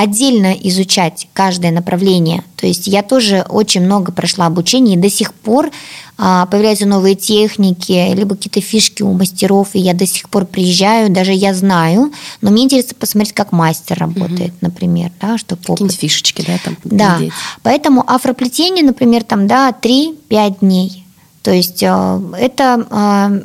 отдельно 0.00 0.54
изучать 0.54 1.28
каждое 1.34 1.72
направление. 1.72 2.42
То 2.56 2.66
есть 2.66 2.86
я 2.86 3.02
тоже 3.02 3.44
очень 3.46 3.82
много 3.82 4.12
прошла 4.12 4.46
обучения, 4.46 4.94
и 4.94 4.96
до 4.96 5.10
сих 5.10 5.34
пор 5.34 5.70
а, 6.16 6.46
появляются 6.46 6.86
новые 6.86 7.16
техники, 7.16 8.14
либо 8.14 8.34
какие-то 8.34 8.62
фишки 8.62 9.02
у 9.02 9.12
мастеров, 9.12 9.68
и 9.74 9.78
я 9.78 9.92
до 9.92 10.06
сих 10.06 10.30
пор 10.30 10.46
приезжаю, 10.46 11.10
даже 11.10 11.32
я 11.32 11.52
знаю, 11.52 12.12
но 12.40 12.50
мне 12.50 12.64
интересно 12.64 12.94
посмотреть, 12.98 13.34
как 13.34 13.52
мастер 13.52 13.98
работает, 13.98 14.52
угу. 14.52 14.58
например, 14.62 15.12
да, 15.20 15.36
чтобы 15.36 15.60
Какие-нибудь 15.60 15.98
фишечки, 15.98 16.44
да, 16.46 16.58
там 16.64 16.76
Да, 16.84 17.18
поэтому 17.62 18.02
афроплетение, 18.10 18.84
например, 18.84 19.22
там, 19.22 19.46
да, 19.46 19.70
3-5 19.70 20.60
дней. 20.60 20.99
То 21.42 21.50
есть 21.52 21.82
э, 21.82 22.20
это 22.38 22.86
э, 22.90 23.40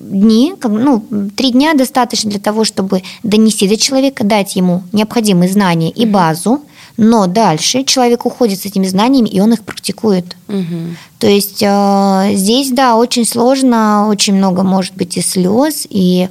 дни, 0.00 0.54
ну, 0.62 1.04
три 1.36 1.52
дня 1.52 1.74
достаточно 1.74 2.30
для 2.30 2.40
того, 2.40 2.64
чтобы 2.64 3.02
донести 3.22 3.68
до 3.68 3.76
человека, 3.76 4.24
дать 4.24 4.56
ему 4.56 4.82
необходимые 4.92 5.50
знания 5.50 5.90
и 5.90 6.06
базу, 6.06 6.62
но 6.96 7.26
дальше 7.26 7.84
человек 7.84 8.24
уходит 8.24 8.60
с 8.60 8.66
этими 8.66 8.86
знаниями, 8.86 9.28
и 9.28 9.40
он 9.40 9.52
их 9.52 9.62
практикует. 9.62 10.36
Угу. 10.48 10.96
То 11.18 11.26
есть 11.26 11.62
э, 11.62 12.30
здесь, 12.34 12.70
да, 12.70 12.96
очень 12.96 13.26
сложно, 13.26 14.08
очень 14.08 14.34
много 14.34 14.62
может 14.62 14.94
быть 14.94 15.16
и 15.16 15.22
слез, 15.22 15.86
и 15.88 16.28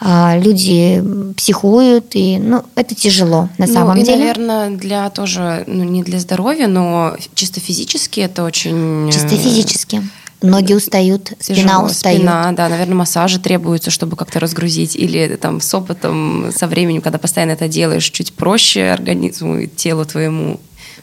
э, 0.00 0.40
люди 0.40 1.02
психуют, 1.36 2.14
и 2.14 2.38
ну, 2.38 2.62
это 2.74 2.94
тяжело 2.94 3.48
на 3.58 3.66
ну, 3.66 3.72
самом 3.72 3.96
и, 3.96 4.04
деле. 4.04 4.18
наверное, 4.18 4.70
для 4.70 5.10
тоже, 5.10 5.64
ну, 5.66 5.82
не 5.84 6.02
для 6.02 6.20
здоровья, 6.20 6.68
но 6.68 7.16
чисто 7.34 7.60
физически 7.60 8.20
это 8.20 8.44
очень... 8.44 9.10
Чисто 9.10 9.36
физически. 9.36 10.02
Ноги 10.42 10.74
устают, 10.74 11.32
спина 11.38 11.62
Тяжело, 11.62 11.86
устает. 11.86 12.18
Спина, 12.18 12.52
да, 12.52 12.68
наверное, 12.68 12.96
массажи 12.96 13.38
требуются, 13.38 13.90
чтобы 13.90 14.16
как-то 14.16 14.40
разгрузить. 14.40 14.96
Или 14.96 15.36
там 15.36 15.60
с 15.60 15.72
опытом, 15.74 16.50
со 16.54 16.66
временем, 16.66 17.00
когда 17.00 17.18
постоянно 17.18 17.52
это 17.52 17.68
делаешь, 17.68 18.10
чуть 18.10 18.32
проще 18.32 18.90
организму 18.90 19.58
и 19.58 19.66
телу 19.68 20.04
твоему. 20.04 20.60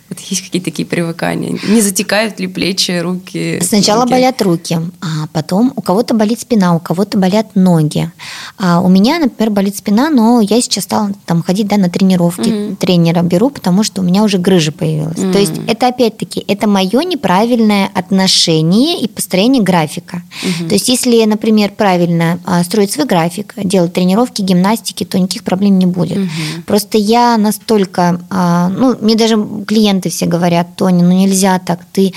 Вот 0.09 0.19
есть 0.19 0.41
какие-то 0.41 0.65
такие 0.65 0.87
привыкания? 0.87 1.57
Не 1.67 1.81
затекают 1.81 2.39
ли 2.39 2.47
плечи, 2.47 2.99
руки? 2.99 3.59
Сначала 3.61 4.03
руки? 4.03 4.11
болят 4.11 4.41
руки, 4.41 4.77
а 5.01 5.27
потом 5.31 5.71
у 5.75 5.81
кого-то 5.81 6.15
болит 6.15 6.39
спина, 6.39 6.75
у 6.75 6.79
кого-то 6.79 7.17
болят 7.19 7.55
ноги. 7.55 8.11
А 8.57 8.81
у 8.81 8.89
меня, 8.89 9.19
например, 9.19 9.51
болит 9.51 9.77
спина, 9.77 10.09
но 10.09 10.41
я 10.41 10.61
сейчас 10.61 10.85
стала 10.85 11.11
там 11.27 11.43
ходить 11.43 11.67
да, 11.67 11.77
на 11.77 11.89
тренировки, 11.89 12.49
mm-hmm. 12.49 12.75
тренера 12.77 13.21
беру, 13.21 13.51
потому 13.51 13.83
что 13.83 14.01
у 14.01 14.03
меня 14.03 14.23
уже 14.23 14.39
грыжа 14.39 14.71
появилась. 14.71 15.17
Mm-hmm. 15.17 15.31
То 15.31 15.39
есть 15.39 15.53
это 15.67 15.87
опять-таки, 15.87 16.43
это 16.47 16.67
мое 16.67 17.03
неправильное 17.03 17.89
отношение 17.93 19.01
и 19.01 19.07
построение 19.07 19.61
графика. 19.61 20.23
Mm-hmm. 20.43 20.67
То 20.69 20.73
есть 20.73 20.89
если, 20.89 21.23
например, 21.25 21.71
правильно 21.77 22.39
а, 22.45 22.63
строить 22.63 22.91
свой 22.91 23.05
график, 23.05 23.53
делать 23.63 23.93
тренировки, 23.93 24.41
гимнастики, 24.41 25.03
то 25.03 25.19
никаких 25.19 25.43
проблем 25.43 25.77
не 25.77 25.85
будет. 25.85 26.17
Mm-hmm. 26.17 26.63
Просто 26.65 26.97
я 26.97 27.37
настолько, 27.37 28.19
а, 28.31 28.69
ну, 28.69 28.97
мне 28.99 29.15
даже 29.15 29.37
клиент 29.67 29.98
клиенты 29.99 30.09
все 30.09 30.25
говорят, 30.25 30.75
Тони, 30.75 31.03
ну 31.03 31.11
нельзя 31.11 31.59
так, 31.59 31.79
ты 31.91 32.13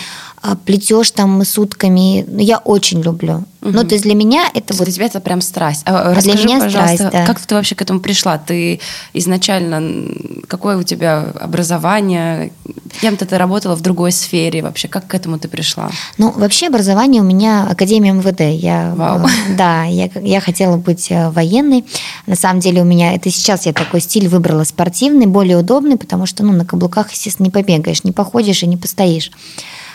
плетешь 0.64 1.10
там 1.12 1.44
сутками. 1.44 2.24
Ну, 2.26 2.40
я 2.40 2.58
очень 2.58 3.00
люблю. 3.00 3.44
Угу. 3.62 3.70
Ну, 3.70 3.84
то 3.84 3.94
есть 3.94 4.02
для 4.02 4.14
меня 4.14 4.50
это 4.52 4.74
вот... 4.74 4.84
Для 4.84 4.92
тебя 4.92 5.06
это 5.06 5.20
прям 5.20 5.40
страсть. 5.40 5.82
А, 5.86 6.10
а 6.10 6.14
Расскажи, 6.14 6.38
для 6.38 6.46
меня 6.46 6.64
пожалуйста, 6.64 6.96
страсть, 6.96 7.12
да. 7.12 7.26
как 7.26 7.38
ты 7.38 7.54
вообще 7.54 7.76
к 7.76 7.82
этому 7.82 8.00
пришла? 8.00 8.38
Ты 8.38 8.80
изначально... 9.14 10.08
Какое 10.48 10.76
у 10.76 10.82
тебя 10.82 11.32
образование? 11.40 12.52
Кем-то 13.00 13.24
ты 13.24 13.38
работала 13.38 13.76
в 13.76 13.80
другой 13.80 14.10
сфере 14.10 14.62
вообще? 14.62 14.88
Как 14.88 15.06
к 15.06 15.14
этому 15.14 15.38
ты 15.38 15.46
пришла? 15.46 15.92
Ну, 16.18 16.32
вообще 16.32 16.66
образование 16.66 17.22
у 17.22 17.24
меня 17.24 17.68
Академия 17.70 18.12
МВД. 18.12 18.40
Я, 18.40 18.94
Вау. 18.96 19.20
Э, 19.20 19.54
да, 19.56 19.84
я, 19.84 20.10
я 20.20 20.40
хотела 20.40 20.76
быть 20.76 21.06
э, 21.12 21.30
военной. 21.30 21.84
На 22.26 22.34
самом 22.34 22.58
деле 22.58 22.82
у 22.82 22.84
меня... 22.84 23.14
Это 23.14 23.30
сейчас 23.30 23.66
я 23.66 23.72
такой 23.72 24.00
стиль 24.00 24.26
выбрала 24.26 24.64
спортивный, 24.64 25.26
более 25.26 25.56
удобный, 25.56 25.96
потому 25.96 26.26
что 26.26 26.42
ну, 26.42 26.52
на 26.52 26.64
каблуках, 26.64 27.12
естественно, 27.12 27.46
не 27.46 27.52
побегаешь, 27.52 28.02
не 28.02 28.10
походишь 28.10 28.64
и 28.64 28.66
не 28.66 28.76
постоишь. 28.76 29.30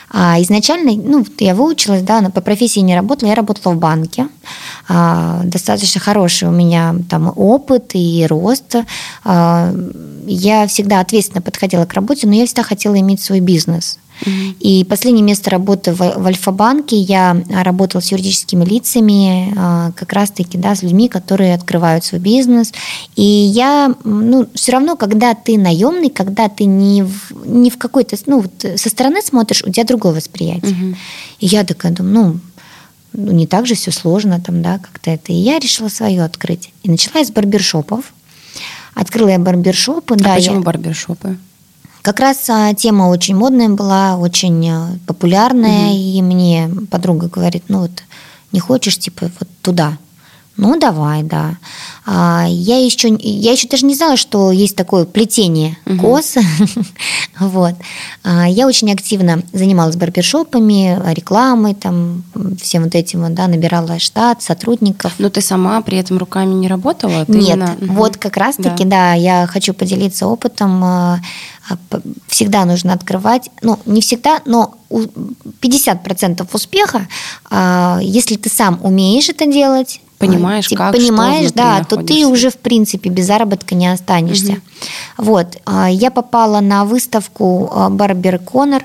А 0.10 0.42
изначально, 0.42 0.94
ну, 0.94 1.26
я 1.40 1.54
выучилась, 1.54 2.02
да, 2.02 2.22
по 2.30 2.42
профессии 2.42 2.80
не 2.80 2.96
работала, 2.96 3.30
я 3.30 3.36
работала 3.36 3.74
в 3.74 3.78
банке. 3.78 4.30
А, 4.88 5.42
достаточно 5.44 6.00
хороший 6.00 6.48
у 6.48 6.52
меня 6.52 6.96
там 7.10 7.32
опыт 7.36 7.92
и 7.94 8.26
рост. 8.28 8.76
А, 9.26 9.74
я 10.26 10.68
всегда 10.68 11.02
ответственно 11.02 11.42
подходила 11.42 11.86
к 11.86 11.94
работе, 11.94 12.28
но 12.28 12.34
я 12.36 12.46
всегда 12.46 12.64
хотела 12.64 12.98
иметь 13.00 13.22
свой 13.22 13.42
бизнес. 13.42 14.00
И 14.60 14.84
последнее 14.86 15.24
место 15.24 15.50
работы 15.50 15.94
в, 15.94 16.00
в 16.00 16.26
Альфа-банке 16.26 16.98
я 16.98 17.42
работала 17.50 18.02
с 18.02 18.12
юридическими 18.12 18.66
лицами, 18.66 19.54
а, 19.58 19.92
как 19.92 20.14
раз-таки 20.14 20.58
да, 20.58 20.76
с 20.76 20.82
людьми, 20.82 21.08
которые 21.08 21.54
открывают 21.54 22.04
свой 22.04 22.20
бизнес. 22.20 22.74
И 23.16 23.24
я, 23.24 23.94
ну, 24.04 24.48
все 24.54 24.72
равно, 24.72 24.96
когда 24.96 25.34
ты 25.36 25.58
наемный, 25.58 26.10
когда 26.10 26.50
ты 26.50 26.66
не 26.66 27.04
в, 27.04 27.32
не 27.46 27.70
в 27.70 27.78
какой-то, 27.78 28.18
ну, 28.26 28.42
вот 28.42 28.80
со 28.80 28.90
стороны 28.90 29.22
смотришь, 29.22 29.64
у 29.64 29.72
тебя 29.72 29.86
другое 29.86 30.14
восприятие. 30.14 30.72
Угу. 30.72 30.96
И 31.40 31.46
я 31.46 31.64
такая 31.64 31.92
думаю, 31.92 32.14
ну, 32.14 32.40
ну, 33.14 33.32
не 33.32 33.48
так 33.48 33.66
же 33.66 33.76
все 33.76 33.92
сложно 33.92 34.40
там, 34.40 34.62
да, 34.62 34.78
как-то 34.80 35.12
это. 35.12 35.32
И 35.32 35.36
я 35.36 35.60
решила 35.60 35.90
свое 35.90 36.24
открыть. 36.24 36.72
И 36.84 36.90
начала 36.90 37.20
я 37.20 37.26
с 37.26 37.32
барбершопов. 37.32 38.14
Открыла 38.94 39.30
я 39.30 39.40
барбершопы. 39.40 40.16
А 40.16 40.18
да, 40.18 40.36
почему 40.36 40.58
я... 40.58 40.62
барбершопы? 40.62 41.38
Как 42.08 42.22
раз 42.22 42.50
а, 42.50 42.74
тема 42.74 43.10
очень 43.10 43.36
модная 43.36 43.68
была, 43.68 44.16
очень 44.16 44.70
а, 44.70 44.98
популярная, 45.06 45.88
угу. 45.88 45.98
и 45.98 46.22
мне 46.22 46.72
подруга 46.90 47.28
говорит, 47.28 47.66
ну 47.68 47.80
вот 47.82 47.92
не 48.54 48.62
хочешь, 48.62 48.98
типа, 48.98 49.30
вот 49.38 49.50
туда. 49.62 49.98
Ну, 50.58 50.80
давай, 50.80 51.22
да. 51.22 51.58
А, 52.04 52.46
я 52.50 52.84
еще, 52.84 53.10
я 53.20 53.52
еще 53.52 53.68
даже 53.68 53.86
не 53.86 53.94
знала, 53.94 54.18
что 54.18 54.52
есть 54.52 54.76
такое 54.76 55.06
плетение 55.06 55.78
угу. 55.86 56.00
кос. 56.00 56.36
вот. 57.40 57.76
А, 58.24 58.50
я 58.50 58.66
очень 58.66 58.92
активно 58.92 59.44
занималась 59.54 59.96
барбершопами, 59.96 61.00
рекламой, 61.14 61.76
там, 61.76 62.24
всем 62.60 62.86
вот 62.86 62.96
этим, 62.96 63.36
да, 63.36 63.48
набирала 63.48 64.00
штат, 64.00 64.42
сотрудников. 64.42 65.14
Но 65.20 65.30
ты 65.30 65.42
сама 65.42 65.80
при 65.82 66.00
этом 66.00 66.18
руками 66.18 66.56
не 66.56 66.68
работала? 66.68 67.26
Ты 67.26 67.34
Нет, 67.34 67.50
именно... 67.50 67.78
вот 67.82 68.18
как 68.18 68.38
раз-таки, 68.38 68.84
да. 68.84 69.12
да, 69.12 69.14
я 69.14 69.46
хочу 69.46 69.76
поделиться 69.76 70.26
опытом. 70.26 70.84
А, 70.84 71.20
а, 71.70 71.78
всегда 72.28 72.66
нужно 72.66 72.94
открывать, 72.94 73.52
ну, 73.62 73.78
не 73.86 74.02
всегда, 74.02 74.42
но 74.46 74.76
50% 74.90 76.48
успеха, 76.54 77.08
если 78.02 78.38
ты 78.38 78.50
сам 78.50 78.80
умеешь 78.82 79.28
это 79.28 79.46
делать, 79.46 80.00
Понимаешь, 80.18 80.68
типа, 80.68 80.86
как 80.86 80.96
Понимаешь, 80.96 81.50
что 81.50 81.58
да, 81.58 81.84
то 81.84 81.98
ты 81.98 82.26
уже, 82.26 82.50
в 82.50 82.58
принципе, 82.58 83.10
без 83.10 83.28
заработка 83.28 83.76
не 83.76 83.88
останешься. 83.88 84.54
Угу. 84.54 84.62
Вот. 85.18 85.58
А, 85.66 85.90
я 85.90 86.10
попала 86.10 86.60
на 86.60 86.86
выставку 86.86 87.72
Барбер 87.92 88.40
Коннор. 88.40 88.84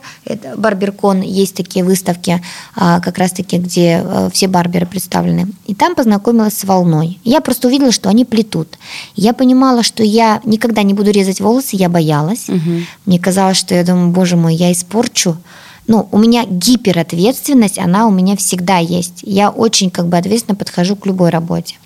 Барбер 0.57 0.93
Кон 0.93 1.23
есть 1.23 1.55
такие 1.55 1.85
выставки, 1.85 2.43
а, 2.77 3.01
как 3.01 3.17
раз-таки, 3.17 3.59
где 3.59 4.03
э, 4.05 4.31
все 4.33 4.47
барберы 4.47 4.85
представлены. 4.87 5.49
И 5.67 5.75
там 5.75 5.95
познакомилась 5.95 6.59
с 6.59 6.65
волной. 6.65 7.19
Я 7.25 7.41
просто 7.41 7.69
увидела, 7.69 7.93
что 7.93 8.11
они 8.11 8.25
плетут. 8.25 8.79
Я 9.17 9.33
понимала, 9.33 9.83
что 9.83 10.03
я 10.03 10.41
никогда 10.45 10.83
не 10.83 10.93
буду 10.93 11.11
резать 11.11 11.41
волосы, 11.41 11.77
я 11.77 11.89
боялась. 11.89 12.49
Угу. 12.49 12.83
Мне 13.07 13.19
казалось, 13.19 13.57
что 13.57 13.75
я 13.75 13.85
думаю, 13.85 14.11
боже 14.11 14.37
мой, 14.37 14.55
я 14.55 14.71
испорчу 14.71 15.39
ну, 15.87 16.09
у 16.13 16.19
меня 16.19 16.45
гиперответственность, 16.45 17.79
она 17.79 18.07
у 18.07 18.11
меня 18.11 18.37
всегда 18.37 18.79
есть. 18.79 19.21
Я 19.23 19.51
очень 19.51 19.91
как 19.91 20.09
бы 20.09 20.17
ответственно 20.17 20.57
подхожу 20.57 20.97
к 20.97 21.07
любой 21.07 21.31
работе. 21.31 21.77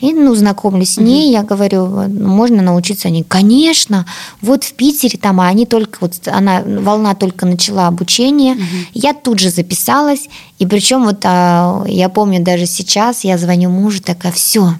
И, 0.00 0.12
ну, 0.12 0.34
знакомлюсь 0.34 0.94
с 0.94 0.96
ней, 0.96 1.30
я 1.30 1.44
говорю, 1.44 1.86
ну, 1.86 2.28
можно 2.28 2.62
научиться 2.62 3.08
они. 3.08 3.22
Конечно, 3.22 4.06
вот 4.40 4.64
в 4.64 4.72
Питере 4.72 5.16
там, 5.16 5.40
а 5.40 5.46
они 5.46 5.66
только, 5.66 5.98
вот 6.00 6.14
она, 6.26 6.62
волна 6.64 7.14
только 7.14 7.46
начала 7.46 7.86
обучение, 7.86 8.56
я 8.92 9.14
тут 9.14 9.38
же 9.38 9.50
записалась, 9.50 10.28
и 10.58 10.66
причем 10.66 11.04
вот 11.04 11.20
а, 11.24 11.84
я 11.86 12.08
помню 12.08 12.42
даже 12.42 12.66
сейчас, 12.66 13.22
я 13.22 13.38
звоню 13.38 13.70
мужу, 13.70 14.02
такая, 14.02 14.32
все, 14.32 14.74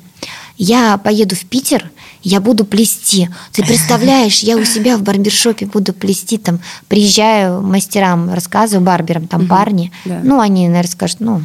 я 0.59 0.99
поеду 0.99 1.37
в 1.37 1.45
Питер, 1.45 1.92
я 2.23 2.41
буду 2.41 2.65
плести. 2.65 3.29
Ты 3.53 3.65
представляешь, 3.65 4.41
я 4.41 4.57
у 4.57 4.65
себя 4.65 4.97
в 4.97 5.03
барбершопе 5.03 5.67
буду 5.67 5.93
плести, 5.93 6.39
там, 6.39 6.61
приезжаю 6.89 7.63
мастерам, 7.63 8.33
рассказываю 8.33 8.85
барберам, 8.85 9.27
там, 9.27 9.43
угу, 9.43 9.49
парни, 9.49 9.93
да. 10.05 10.21
ну, 10.23 10.41
они, 10.41 10.69
наверное, 10.69 10.91
скажут, 10.91 11.21
ну, 11.21 11.43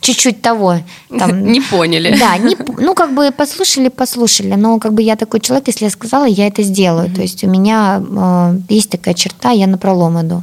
чуть-чуть 0.00 0.40
того. 0.40 0.76
Там, 1.18 1.44
не 1.52 1.60
поняли. 1.60 2.16
Да, 2.18 2.38
не, 2.38 2.56
ну 2.78 2.94
как 2.94 3.14
бы 3.14 3.30
послушали, 3.32 3.88
послушали, 3.88 4.54
но 4.54 4.78
как 4.78 4.92
бы 4.92 5.02
я 5.02 5.16
такой 5.16 5.40
человек, 5.40 5.66
если 5.68 5.84
я 5.84 5.90
сказала, 5.90 6.24
я 6.24 6.46
это 6.46 6.62
сделаю. 6.62 7.08
Mm-hmm. 7.08 7.14
То 7.14 7.22
есть 7.22 7.44
у 7.44 7.48
меня 7.48 8.02
э, 8.08 8.58
есть 8.68 8.90
такая 8.90 9.14
черта, 9.14 9.50
я 9.50 9.66
на 9.66 9.78
пролом 9.78 10.20
иду. 10.20 10.42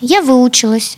Я 0.00 0.22
выучилась, 0.22 0.96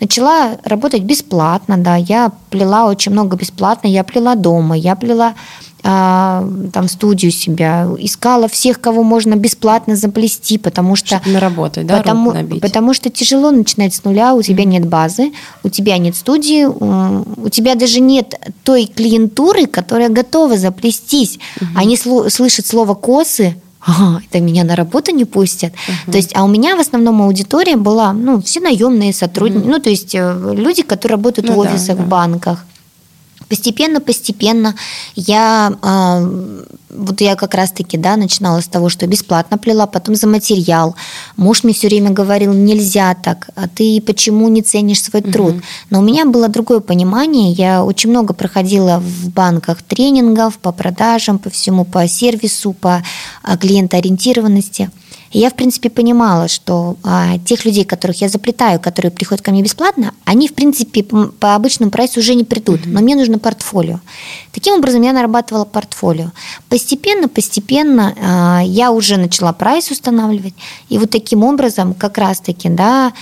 начала 0.00 0.56
работать 0.64 1.02
бесплатно, 1.02 1.76
да, 1.76 1.96
я 1.96 2.32
плела 2.48 2.86
очень 2.86 3.12
много 3.12 3.36
бесплатно, 3.36 3.86
я 3.86 4.02
плела 4.02 4.34
дома, 4.34 4.76
я 4.76 4.96
плела 4.96 5.34
там 5.82 6.88
студию 6.88 7.32
себя, 7.32 7.88
искала 7.98 8.48
всех, 8.48 8.80
кого 8.80 9.02
можно 9.02 9.34
бесплатно 9.34 9.96
заплести, 9.96 10.58
потому 10.58 10.96
что... 10.96 11.16
Чтобы 11.16 11.30
наработать, 11.30 11.86
да, 11.86 11.98
потому, 11.98 12.34
потому 12.60 12.94
что 12.94 13.10
тяжело 13.10 13.50
начинать 13.50 13.94
с 13.94 14.04
нуля, 14.04 14.34
у 14.34 14.42
тебя 14.42 14.64
нет 14.64 14.86
базы, 14.86 15.32
у 15.62 15.68
тебя 15.68 15.98
нет 15.98 16.16
студии, 16.16 16.64
у 16.64 17.48
тебя 17.48 17.74
даже 17.74 18.00
нет 18.00 18.34
той 18.64 18.86
клиентуры, 18.86 19.66
которая 19.66 20.08
готова 20.08 20.56
заплестись. 20.56 21.38
Угу. 21.60 21.70
Они 21.76 21.96
слышат 21.96 22.66
слово 22.66 22.94
«косы», 22.94 23.56
ага, 23.80 24.22
это 24.28 24.40
меня 24.40 24.64
на 24.64 24.76
работу 24.76 25.10
не 25.12 25.24
пустят. 25.24 25.72
Uh-huh. 25.72 26.12
То 26.12 26.18
есть, 26.18 26.32
а 26.34 26.44
у 26.44 26.48
меня 26.48 26.76
в 26.76 26.80
основном 26.80 27.22
аудитория 27.22 27.76
была, 27.76 28.12
ну, 28.12 28.40
все 28.42 28.60
наемные 28.60 29.12
сотрудники, 29.12 29.64
uh-huh. 29.64 29.70
ну, 29.70 29.78
то 29.78 29.90
есть 29.90 30.14
э, 30.14 30.54
люди, 30.54 30.82
которые 30.82 31.16
работают 31.16 31.48
ну, 31.48 31.54
в 31.54 31.58
офисах, 31.58 31.96
да, 31.96 32.02
да. 32.02 32.02
в 32.02 32.08
банках. 32.08 32.66
Постепенно-постепенно 33.50 34.76
я, 35.16 35.72
э, 35.82 36.64
вот 36.88 37.20
я 37.20 37.34
как 37.34 37.54
раз-таки, 37.54 37.98
да, 37.98 38.16
начинала 38.16 38.60
с 38.60 38.68
того, 38.68 38.88
что 38.88 39.08
бесплатно 39.08 39.58
плела, 39.58 39.88
потом 39.88 40.14
за 40.14 40.28
материал. 40.28 40.94
Муж 41.36 41.64
мне 41.64 41.74
все 41.74 41.88
время 41.88 42.10
говорил, 42.10 42.52
нельзя 42.52 43.14
так, 43.14 43.50
а 43.56 43.66
ты 43.66 44.00
почему 44.00 44.48
не 44.48 44.62
ценишь 44.62 45.02
свой 45.02 45.22
труд? 45.22 45.54
Угу. 45.54 45.62
Но 45.90 45.98
у 45.98 46.02
меня 46.02 46.26
было 46.26 46.46
другое 46.46 46.78
понимание, 46.78 47.50
я 47.50 47.84
очень 47.84 48.10
много 48.10 48.34
проходила 48.34 49.00
в 49.00 49.30
банках 49.30 49.82
тренингов 49.82 50.58
по 50.58 50.70
продажам, 50.70 51.40
по 51.40 51.50
всему, 51.50 51.84
по 51.84 52.06
сервису, 52.06 52.72
по 52.72 53.02
а, 53.42 53.56
клиентоориентированности. 53.56 54.90
И 55.30 55.38
я, 55.38 55.50
в 55.50 55.54
принципе, 55.54 55.90
понимала, 55.90 56.48
что 56.48 56.96
а, 57.04 57.38
тех 57.38 57.64
людей, 57.64 57.84
которых 57.84 58.20
я 58.20 58.28
заплетаю, 58.28 58.80
которые 58.80 59.12
приходят 59.12 59.42
ко 59.42 59.52
мне 59.52 59.62
бесплатно, 59.62 60.12
они, 60.24 60.48
в 60.48 60.54
принципе, 60.54 61.04
по 61.04 61.54
обычному 61.54 61.90
прайсу 61.92 62.20
уже 62.20 62.34
не 62.34 62.44
придут, 62.44 62.80
но 62.84 63.00
мне 63.00 63.14
нужно 63.14 63.38
портфолио. 63.38 64.00
Таким 64.52 64.74
образом, 64.74 65.02
я 65.02 65.12
нарабатывала 65.12 65.64
портфолио. 65.64 66.32
Постепенно, 66.68 67.28
постепенно 67.28 68.14
а, 68.20 68.60
я 68.64 68.90
уже 68.90 69.16
начала 69.18 69.52
прайс 69.52 69.90
устанавливать, 69.90 70.54
и 70.88 70.98
вот 70.98 71.10
таким 71.10 71.44
образом, 71.44 71.94
как 71.94 72.18
раз-таки, 72.18 72.68
да, 72.68 73.12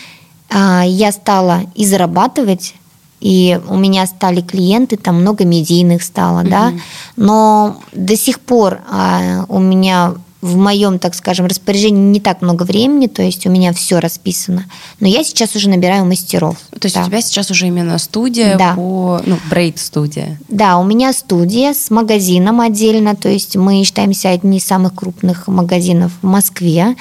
а, 0.49 0.85
я 0.87 1.13
стала 1.13 1.63
и 1.75 1.85
зарабатывать 1.85 2.75
и 3.21 3.61
у 3.69 3.77
меня 3.77 4.07
стали 4.07 4.41
клиенты, 4.41 4.97
там 4.97 5.21
много 5.21 5.45
медийных 5.45 6.03
стало, 6.03 6.41
mm 6.41 6.49
да, 6.49 6.73
но 7.17 7.81
до 7.93 8.17
сих 8.17 8.41
пор 8.41 8.81
а, 8.89 9.45
у 9.49 9.59
меня 9.59 10.15
в 10.41 10.57
моем, 10.57 10.99
так 10.99 11.15
скажем, 11.15 11.47
распоряжении 11.47 12.13
не 12.13 12.21
так 12.21 12.43
много 12.43 12.63
времени, 12.63 13.09
то 13.09 13.23
есть 13.23 13.47
у 13.47 13.51
меня 13.51 13.73
все 13.73 13.99
расписано. 13.99 14.67
Но 15.01 15.09
я 15.09 15.25
сейчас 15.25 15.57
уже 15.57 15.69
набираю 15.69 16.05
мастеров. 16.05 16.57
То 16.79 16.87
есть 16.87 16.95
да. 16.95 17.03
у 17.03 17.07
тебя 17.07 17.21
сейчас 17.21 17.51
уже 17.51 17.67
именно 17.67 17.99
студия 17.99 18.57
да. 18.57 18.75
по, 18.75 19.21
ну, 19.27 19.37
брейд-студия. 19.51 20.39
Да, 20.49 20.79
у 20.79 20.85
меня 20.85 21.13
студия 21.13 21.75
с 21.75 21.91
магазином 21.91 22.61
отдельно, 22.61 23.17
то 23.17 23.29
есть 23.29 23.57
мы 23.57 23.83
считаемся 23.83 24.31
одни 24.31 24.59
из 24.59 24.65
самых 24.65 24.95
крупных 24.95 25.49
магазинов 25.49 26.13
в 26.23 26.27
Москве. 26.27 26.95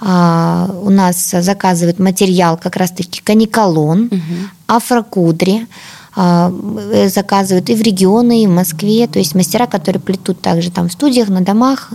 А, 0.00 0.70
у 0.82 0.90
нас 0.90 1.30
заказывают 1.30 1.98
материал 1.98 2.58
как 2.58 2.76
раз-таки 2.76 3.22
каниколон, 3.22 4.06
угу. 4.06 4.20
афрокудри, 4.66 5.66
а, 6.14 6.52
заказывают 7.06 7.70
и 7.70 7.74
в 7.74 7.80
регионы, 7.80 8.42
и 8.42 8.46
в 8.46 8.50
Москве, 8.50 9.06
то 9.06 9.18
есть 9.18 9.34
мастера, 9.34 9.66
которые 9.66 10.02
плетут 10.02 10.42
также 10.42 10.70
там 10.70 10.90
в 10.90 10.92
студиях, 10.92 11.28
на 11.28 11.40
домах, 11.40 11.90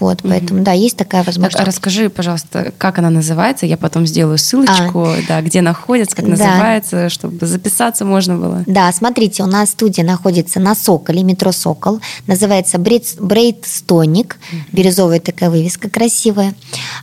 вот, 0.00 0.20
поэтому, 0.22 0.62
да, 0.62 0.72
есть 0.72 0.96
такая 0.96 1.22
возможность. 1.22 1.56
Так, 1.56 1.62
а 1.62 1.66
расскажи, 1.66 2.10
пожалуйста, 2.10 2.72
как 2.78 2.98
она 2.98 3.10
называется? 3.10 3.66
Я 3.66 3.76
потом 3.76 4.06
сделаю 4.06 4.38
ссылочку, 4.38 5.04
а, 5.04 5.16
да, 5.26 5.40
где 5.42 5.60
находится, 5.60 6.14
как 6.16 6.24
да. 6.24 6.30
называется, 6.32 7.08
чтобы 7.08 7.46
записаться 7.46 8.04
можно 8.04 8.36
было. 8.36 8.64
Да, 8.66 8.90
смотрите, 8.92 9.42
у 9.42 9.46
нас 9.46 9.70
студия 9.70 10.04
находится 10.04 10.60
на 10.60 10.74
Соколе, 10.74 11.22
метро 11.22 11.52
Сокол. 11.52 12.00
Называется 12.26 12.78
Брейд 12.78 13.64
Стоник. 13.64 14.38
Угу. 14.52 14.60
Бирюзовая 14.72 15.20
такая 15.20 15.50
вывеска 15.50 15.88
красивая. 15.90 16.54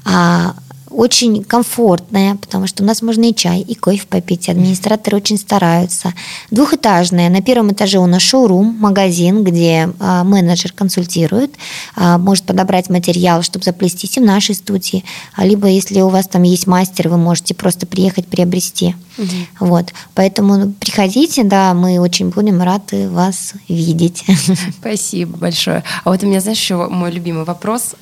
А, 0.03 0.55
очень 0.95 1.43
комфортная, 1.43 2.35
потому 2.35 2.67
что 2.67 2.83
у 2.83 2.85
нас 2.85 3.01
можно 3.01 3.29
и 3.29 3.35
чай, 3.35 3.61
и 3.61 3.75
кофе 3.75 4.05
попить. 4.07 4.49
Администраторы 4.49 5.17
очень 5.17 5.37
стараются. 5.37 6.13
Двухэтажная. 6.51 7.29
На 7.29 7.41
первом 7.41 7.73
этаже 7.73 7.99
у 7.99 8.05
нас 8.05 8.21
шоурум, 8.21 8.77
магазин, 8.79 9.43
где 9.43 9.89
а, 9.99 10.23
менеджер 10.23 10.71
консультирует, 10.71 11.53
а, 11.95 12.17
может 12.17 12.45
подобрать 12.45 12.89
материал, 12.89 13.43
чтобы 13.43 13.65
заплестись 13.65 14.17
и 14.17 14.21
в 14.21 14.23
нашей 14.23 14.55
студии. 14.55 15.03
А 15.35 15.45
либо, 15.45 15.67
если 15.67 15.99
у 16.01 16.09
вас 16.09 16.27
там 16.27 16.43
есть 16.43 16.67
мастер, 16.67 17.09
вы 17.09 17.17
можете 17.17 17.53
просто 17.53 17.85
приехать 17.85 18.27
приобрести. 18.27 18.95
Угу. 19.17 19.67
Вот. 19.67 19.93
Поэтому 20.13 20.71
приходите, 20.73 21.43
да, 21.43 21.73
мы 21.73 21.99
очень 21.99 22.29
будем 22.29 22.61
рады 22.61 23.09
вас 23.09 23.53
видеть. 23.67 24.23
Спасибо 24.79 25.37
большое. 25.37 25.83
А 26.03 26.09
вот 26.09 26.23
у 26.23 26.27
меня, 26.27 26.39
знаешь, 26.39 26.59
еще 26.59 26.87
мой 26.87 27.11
любимый 27.11 27.43
вопрос 27.43 27.95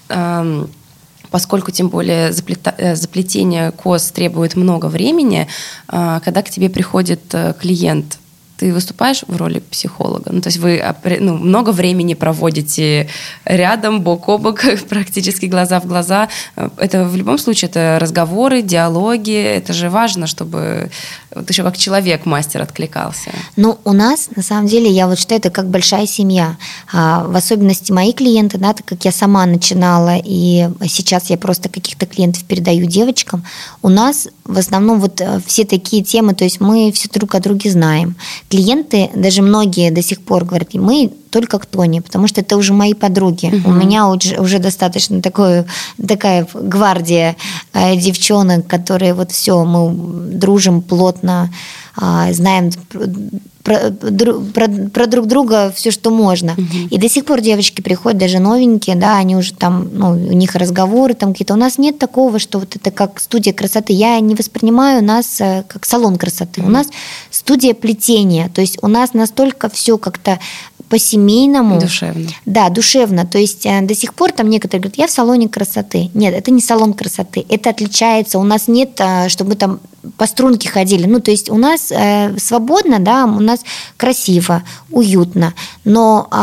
поскольку 1.33 1.71
тем 1.71 1.89
более 1.89 2.31
заплета, 2.31 2.75
э, 2.77 2.95
заплетение 2.95 3.71
кос 3.71 4.11
требует 4.11 4.55
много 4.55 4.85
времени, 4.85 5.47
а, 5.87 6.19
когда 6.19 6.43
к 6.43 6.49
тебе 6.51 6.69
приходит 6.69 7.21
э, 7.33 7.55
клиент, 7.59 8.19
ты 8.57 8.73
выступаешь 8.73 9.23
в 9.27 9.37
роли 9.37 9.59
психолога. 9.59 10.31
Ну, 10.31 10.41
то 10.41 10.47
есть 10.47 10.59
вы 10.59 10.83
ну, 11.19 11.37
много 11.37 11.71
времени 11.71 12.13
проводите 12.13 13.09
рядом, 13.45 14.01
бок 14.01 14.29
о 14.29 14.37
бок, 14.37 14.63
практически 14.89 15.47
глаза 15.47 15.79
в 15.79 15.85
глаза. 15.85 16.29
Это 16.77 17.05
в 17.05 17.15
любом 17.15 17.37
случае 17.37 17.69
это 17.69 17.97
разговоры, 17.99 18.61
диалоги. 18.61 19.35
Это 19.35 19.73
же 19.73 19.89
важно, 19.89 20.27
чтобы 20.27 20.89
вот 21.35 21.49
еще 21.49 21.63
как 21.63 21.77
человек 21.77 22.25
мастер 22.25 22.61
откликался? 22.61 23.31
Ну, 23.55 23.79
у 23.83 23.93
нас, 23.93 24.29
на 24.35 24.43
самом 24.43 24.67
деле, 24.67 24.89
я 24.89 25.07
вот 25.07 25.19
считаю, 25.19 25.39
это 25.39 25.49
как 25.49 25.67
большая 25.69 26.05
семья. 26.05 26.57
А, 26.91 27.23
в 27.23 27.35
особенности 27.35 27.91
мои 27.91 28.13
клиенты, 28.13 28.57
да, 28.57 28.73
так 28.73 28.85
как 28.85 29.05
я 29.05 29.11
сама 29.11 29.45
начинала, 29.45 30.17
и 30.23 30.69
сейчас 30.87 31.29
я 31.29 31.37
просто 31.37 31.69
каких-то 31.69 32.05
клиентов 32.05 32.43
передаю 32.43 32.85
девочкам, 32.85 33.45
у 33.81 33.89
нас 33.89 34.27
в 34.45 34.57
основном 34.57 34.99
вот 34.99 35.21
э, 35.21 35.39
все 35.45 35.65
такие 35.65 36.03
темы, 36.03 36.33
то 36.35 36.43
есть 36.43 36.59
мы 36.59 36.91
все 36.91 37.09
друг 37.09 37.33
о 37.35 37.39
друге 37.39 37.71
знаем. 37.71 38.15
Клиенты, 38.53 39.09
даже 39.15 39.41
многие 39.41 39.89
до 39.89 40.03
сих 40.03 40.21
пор 40.21 40.45
говорят, 40.45 40.75
мы 40.75 41.09
только 41.33 41.57
к 41.57 41.65
Тоне, 41.65 42.01
потому 42.01 42.27
что 42.27 42.41
это 42.41 42.57
уже 42.57 42.73
мои 42.73 42.93
подруги. 42.93 43.47
Угу. 43.47 43.69
У 43.69 43.73
меня 43.73 44.07
уже, 44.07 44.39
уже 44.39 44.59
достаточно 44.59 45.19
такое, 45.19 45.65
такая 46.07 46.47
гвардия 46.53 47.35
э, 47.73 47.95
девчонок, 47.95 48.67
которые 48.67 49.15
вот 49.15 49.31
все, 49.31 49.65
мы 49.65 49.91
дружим 50.37 50.83
плотно, 50.83 51.51
э, 51.99 52.33
знаем 52.33 52.69
про, 53.63 53.91
про, 54.53 54.67
про 54.93 55.07
друг 55.07 55.25
друга 55.25 55.73
все, 55.75 55.89
что 55.89 56.11
можно. 56.11 56.53
Угу. 56.53 56.87
И 56.91 56.97
до 56.97 57.09
сих 57.09 57.25
пор 57.25 57.41
девочки 57.41 57.81
приходят, 57.81 58.19
даже 58.19 58.39
новенькие, 58.39 58.95
да, 58.95 59.17
они 59.17 59.35
уже 59.35 59.53
там, 59.53 59.89
ну, 59.93 60.11
у 60.11 60.33
них 60.33 60.55
разговоры 60.55 61.13
там 61.13 61.31
какие-то. 61.31 61.53
У 61.53 61.57
нас 61.57 61.77
нет 61.77 61.97
такого, 61.97 62.39
что 62.39 62.59
вот 62.59 62.75
это 62.75 62.91
как 62.91 63.19
студия 63.19 63.53
красоты. 63.53 63.93
Я 63.93 64.19
не 64.19 64.35
воспринимаю 64.35 65.03
нас 65.03 65.41
э, 65.41 65.63
как 65.67 65.85
салон 65.85 66.17
красоты. 66.17 66.61
Угу. 66.61 66.69
У 66.69 66.71
нас 66.71 66.87
студия 67.31 67.73
плетения. 67.73 68.49
То 68.49 68.61
есть 68.61 68.77
у 68.83 68.87
нас 68.87 69.13
настолько 69.13 69.69
все 69.69 69.97
как-то 69.97 70.39
по-семейному. 71.23 71.79
Душевно. 71.79 72.29
Да, 72.45 72.69
душевно. 72.69 73.25
То 73.25 73.37
есть 73.37 73.65
э, 73.65 73.81
до 73.81 73.95
сих 73.95 74.13
пор 74.13 74.31
там 74.31 74.49
некоторые 74.49 74.81
говорят, 74.81 74.97
я 74.97 75.07
в 75.07 75.11
салоне 75.11 75.49
красоты. 75.49 76.09
Нет, 76.13 76.33
это 76.33 76.51
не 76.51 76.61
салон 76.61 76.93
красоты. 76.93 77.45
Это 77.49 77.69
отличается. 77.69 78.39
У 78.39 78.43
нас 78.43 78.67
нет, 78.67 78.99
э, 78.99 79.29
чтобы 79.29 79.51
мы 79.51 79.55
там 79.55 79.79
по 80.17 80.27
струнке 80.27 80.69
ходили. 80.69 81.05
Ну, 81.05 81.19
то 81.19 81.31
есть 81.31 81.49
у 81.49 81.57
нас 81.57 81.91
э, 81.91 82.37
свободно, 82.37 82.99
да, 82.99 83.25
у 83.25 83.39
нас 83.39 83.61
красиво, 83.97 84.63
уютно. 84.91 85.53
Но 85.85 86.27
э, 86.29 86.35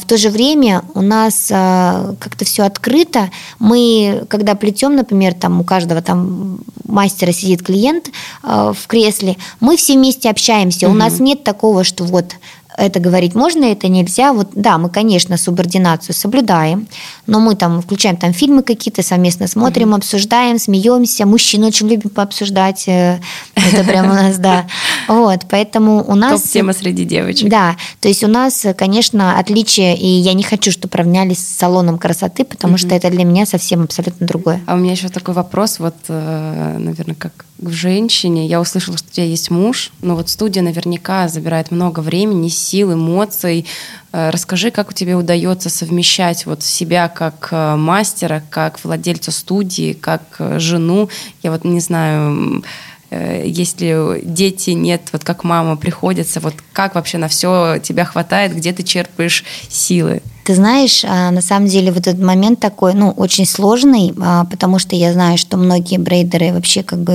в 0.00 0.06
то 0.06 0.16
же 0.16 0.30
время 0.30 0.82
у 0.94 1.02
нас 1.02 1.48
э, 1.50 2.14
как-то 2.18 2.44
все 2.44 2.62
открыто. 2.62 3.30
Мы, 3.58 4.24
когда 4.28 4.54
плетем, 4.54 4.96
например, 4.96 5.34
там 5.34 5.60
у 5.60 5.64
каждого 5.64 6.00
там 6.00 6.60
мастера 6.84 7.32
сидит 7.32 7.62
клиент 7.62 8.10
э, 8.42 8.72
в 8.74 8.86
кресле, 8.86 9.36
мы 9.60 9.76
все 9.76 9.94
вместе 9.94 10.30
общаемся. 10.30 10.86
Угу. 10.86 10.94
У 10.94 10.96
нас 10.96 11.20
нет 11.20 11.44
такого, 11.44 11.84
что 11.84 12.04
вот 12.04 12.36
это 12.76 13.00
говорить 13.00 13.34
можно, 13.34 13.64
это 13.64 13.88
нельзя. 13.88 14.32
Вот 14.32 14.50
да, 14.54 14.78
мы, 14.78 14.88
конечно, 14.88 15.36
субординацию 15.36 16.14
соблюдаем, 16.14 16.88
но 17.26 17.40
мы 17.40 17.54
там 17.54 17.82
включаем 17.82 18.16
там 18.16 18.32
фильмы 18.32 18.62
какие-то, 18.62 19.02
совместно 19.02 19.46
смотрим, 19.46 19.92
mm-hmm. 19.92 19.98
обсуждаем, 19.98 20.58
смеемся. 20.58 21.26
Мужчин 21.26 21.64
очень 21.64 21.88
любим 21.88 22.10
пообсуждать. 22.10 22.84
Э, 22.88 23.20
это 23.54 23.84
прямо 23.84 24.12
у 24.12 24.14
нас, 24.14 24.38
да. 24.38 24.66
Вот, 25.08 25.40
поэтому 25.50 26.04
у 26.06 26.14
нас... 26.14 26.42
Топ-тема 26.42 26.72
среди 26.72 27.04
девочек. 27.04 27.48
Да, 27.48 27.76
то 28.00 28.08
есть 28.08 28.22
у 28.24 28.28
нас, 28.28 28.66
конечно, 28.76 29.38
отличие, 29.38 29.96
и 29.96 30.06
я 30.06 30.32
не 30.32 30.42
хочу, 30.42 30.70
чтобы 30.70 30.96
равнялись 30.96 31.38
с 31.38 31.56
салоном 31.58 31.98
красоты, 31.98 32.44
потому 32.44 32.78
что 32.78 32.94
это 32.94 33.10
для 33.10 33.24
меня 33.24 33.46
совсем 33.46 33.82
абсолютно 33.82 34.26
другое. 34.26 34.60
А 34.66 34.74
у 34.74 34.78
меня 34.78 34.92
еще 34.92 35.08
такой 35.08 35.34
вопрос, 35.34 35.78
вот, 35.78 35.96
э, 36.08 36.76
наверное, 36.78 37.16
как 37.16 37.44
в 37.62 37.70
женщине. 37.70 38.46
Я 38.46 38.60
услышала, 38.60 38.98
что 38.98 39.06
у 39.08 39.12
тебя 39.12 39.26
есть 39.26 39.50
муж, 39.50 39.92
но 40.02 40.16
вот 40.16 40.28
студия 40.28 40.62
наверняка 40.62 41.28
забирает 41.28 41.70
много 41.70 42.00
времени, 42.00 42.48
сил, 42.62 42.92
эмоций. 42.94 43.66
Э, 44.12 44.30
расскажи, 44.30 44.70
как 44.70 44.90
у 44.90 44.92
тебя 44.92 45.18
удается 45.18 45.70
совмещать 45.70 46.46
вот 46.46 46.62
себя 46.62 47.08
как 47.08 47.48
э, 47.50 47.76
мастера, 47.76 48.42
как 48.50 48.82
владельца 48.84 49.30
студии, 49.30 49.92
как 49.92 50.22
э, 50.38 50.58
жену. 50.58 51.08
Я 51.42 51.50
вот 51.50 51.64
не 51.64 51.80
знаю, 51.80 52.64
если 53.10 54.22
дети 54.22 54.70
нет, 54.70 55.02
вот 55.12 55.22
как 55.22 55.44
мама 55.44 55.76
приходится, 55.76 56.40
вот 56.40 56.54
как 56.72 56.94
вообще 56.94 57.18
на 57.18 57.28
все 57.28 57.78
тебя 57.82 58.06
хватает, 58.06 58.56
где 58.56 58.72
ты 58.72 58.82
черпаешь 58.82 59.44
силы? 59.68 60.22
Ты 60.44 60.56
знаешь, 60.56 61.04
а, 61.04 61.30
на 61.30 61.40
самом 61.40 61.68
деле 61.68 61.92
вот 61.92 62.08
этот 62.08 62.20
момент 62.20 62.58
такой, 62.58 62.94
ну, 62.94 63.10
очень 63.10 63.46
сложный, 63.46 64.12
а, 64.20 64.44
потому 64.44 64.80
что 64.80 64.96
я 64.96 65.12
знаю, 65.12 65.38
что 65.38 65.56
многие 65.56 65.98
брейдеры 65.98 66.52
вообще 66.52 66.82
как 66.82 66.98
бы 66.98 67.14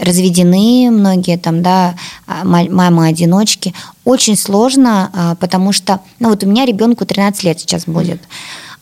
разведены, 0.00 0.90
многие 0.90 1.38
там, 1.38 1.62
да, 1.62 1.96
а, 2.26 2.44
мамы-одиночки. 2.44 3.74
Очень 4.04 4.36
сложно, 4.36 5.36
потому 5.40 5.72
что, 5.72 6.00
ну, 6.18 6.30
вот 6.30 6.44
у 6.44 6.46
меня 6.46 6.64
ребенку 6.64 7.04
13 7.04 7.44
лет 7.44 7.60
сейчас 7.60 7.84
будет. 7.84 8.20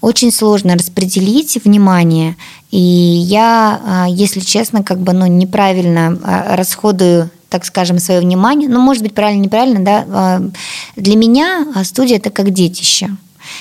Очень 0.00 0.32
сложно 0.32 0.74
распределить 0.74 1.62
внимание, 1.62 2.36
и 2.70 2.78
я, 2.78 4.06
если 4.08 4.40
честно, 4.40 4.82
как 4.82 4.98
бы, 4.98 5.12
ну, 5.12 5.26
неправильно 5.26 6.18
расходую 6.56 7.30
так 7.50 7.64
скажем, 7.64 7.98
свое 7.98 8.20
внимание. 8.20 8.68
Ну, 8.68 8.78
может 8.78 9.02
быть, 9.02 9.12
правильно, 9.12 9.42
неправильно, 9.42 9.80
да. 9.80 10.40
Для 10.94 11.16
меня 11.16 11.66
студия 11.82 12.18
это 12.18 12.30
как 12.30 12.50
детище. 12.50 13.10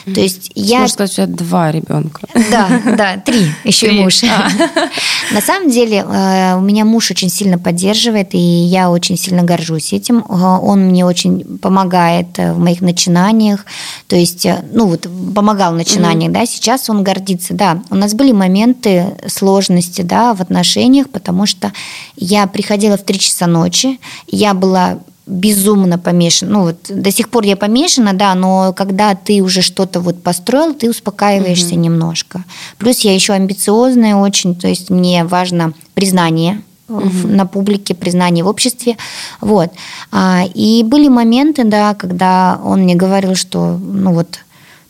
То 0.06 0.22
есть 0.22 0.52
я... 0.56 0.80
Можно 0.80 0.94
сказать, 0.94 1.12
у 1.12 1.16
тебя 1.16 1.26
два 1.28 1.72
ребенка. 1.72 2.22
Да, 2.52 2.82
да, 2.98 3.18
три, 3.26 3.52
еще 3.64 3.88
три. 3.88 4.00
муж. 4.00 4.24
А. 4.24 4.50
На 5.34 5.42
самом 5.42 5.70
деле 5.70 5.98
э, 5.98 6.56
у 6.56 6.62
меня 6.62 6.86
муж 6.86 7.12
очень 7.12 7.30
сильно 7.30 7.58
поддерживает, 7.58 8.34
и 8.34 8.38
я 8.38 8.90
очень 8.90 9.18
сильно 9.18 9.44
горжусь 9.44 9.94
этим. 9.94 10.20
Э, 10.20 10.60
он 10.62 10.88
мне 10.88 11.06
очень 11.06 11.58
помогает 11.58 12.28
э, 12.38 12.54
в 12.54 12.60
моих 12.60 12.82
начинаниях. 12.82 13.66
То 14.08 14.16
есть, 14.16 14.48
ну 14.72 14.88
вот, 14.88 15.08
помогал 15.36 15.74
в 15.74 15.76
начинаниях, 15.76 16.32
mm-hmm. 16.32 16.34
да, 16.34 16.46
сейчас 16.46 16.90
он 16.90 17.04
гордится. 17.04 17.54
Да, 17.54 17.82
у 17.90 17.96
нас 17.96 18.14
были 18.14 18.32
моменты 18.32 19.18
сложности, 19.28 20.02
да, 20.02 20.34
в 20.34 20.42
отношениях, 20.42 21.10
потому 21.10 21.46
что 21.46 21.72
я 22.16 22.48
приходила 22.48 22.98
в 22.98 23.04
три 23.04 23.20
часа 23.20 23.48
ночи, 23.48 24.00
я 24.28 24.54
была 24.54 25.00
безумно 25.30 25.98
помешан. 25.98 26.50
Ну, 26.50 26.62
вот 26.64 26.78
до 26.90 27.12
сих 27.12 27.30
пор 27.30 27.44
я 27.44 27.56
помешана, 27.56 28.14
да, 28.14 28.36
но 28.36 28.74
когда 28.74 29.16
ты 29.16 29.42
уже 29.42 29.62
что-то 29.62 30.00
вот 30.00 30.22
построил, 30.24 30.74
ты 30.74 30.90
успокаиваешься 30.90 31.76
угу. 31.76 31.82
немножко. 31.82 32.44
Плюс 32.78 33.00
я 33.00 33.14
еще 33.14 33.34
амбициозная 33.34 34.16
очень, 34.16 34.56
то 34.56 34.68
есть 34.68 34.90
мне 34.90 35.24
важно 35.24 35.74
признание 35.94 36.62
угу. 36.88 37.28
на 37.28 37.46
публике, 37.46 37.94
признание 37.94 38.44
в 38.44 38.48
обществе. 38.48 38.98
Вот. 39.40 39.72
А, 40.12 40.44
и 40.54 40.84
были 40.84 41.08
моменты, 41.08 41.64
да, 41.64 41.94
когда 41.94 42.60
он 42.64 42.82
мне 42.82 42.96
говорил, 42.96 43.36
что, 43.36 43.78
ну 43.78 44.14
вот, 44.14 44.40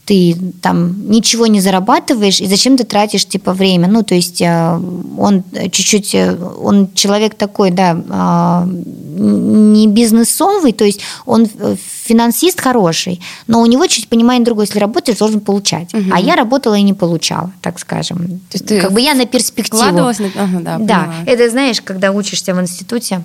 ты 0.10 0.36
там 0.62 1.12
ничего 1.12 1.46
не 1.46 1.62
зарабатываешь, 1.62 2.42
и 2.42 2.48
зачем 2.48 2.78
ты 2.78 2.84
тратишь 2.84 3.26
типа 3.26 3.54
время? 3.54 3.88
Ну, 3.88 4.02
то 4.02 4.16
есть 4.16 4.42
э, 4.42 4.80
он 5.20 5.44
чуть-чуть, 5.72 6.16
э, 6.16 6.36
он 6.64 6.92
человек 6.96 7.36
такой, 7.36 7.70
да, 7.70 7.96
а, 8.10 8.68
не 8.68 9.88
бизнесовый, 9.88 10.74
то 10.74 10.84
есть 10.84 11.02
он 11.28 11.48
э, 11.60 11.76
финансист 12.06 12.60
хороший, 12.60 13.22
но 13.46 13.62
у 13.62 13.68
него 13.68 13.86
чуть 13.86 14.08
понимание 14.08 14.44
другое, 14.44 14.66
если 14.66 14.80
работаешь, 14.80 15.20
должен 15.20 15.42
получать. 15.42 15.94
Угу. 15.94 16.06
А 16.12 16.20
я 16.20 16.36
работала 16.36 16.74
и 16.74 16.82
не 16.82 16.96
получала, 16.96 17.52
так 17.62 17.78
скажем. 17.80 18.18
То 18.50 18.54
есть 18.54 18.66
ты 18.66 18.82
как 18.82 18.92
бы 18.92 19.02
я 19.02 19.14
на 19.14 19.28
перспективу. 19.28 19.92
На... 19.92 20.10
Ага, 20.10 20.60
да, 20.62 20.78
да, 20.80 21.14
это 21.28 21.52
знаешь, 21.52 21.82
когда 21.82 22.12
учишься 22.12 22.56
в 22.56 22.60
институте, 22.60 23.22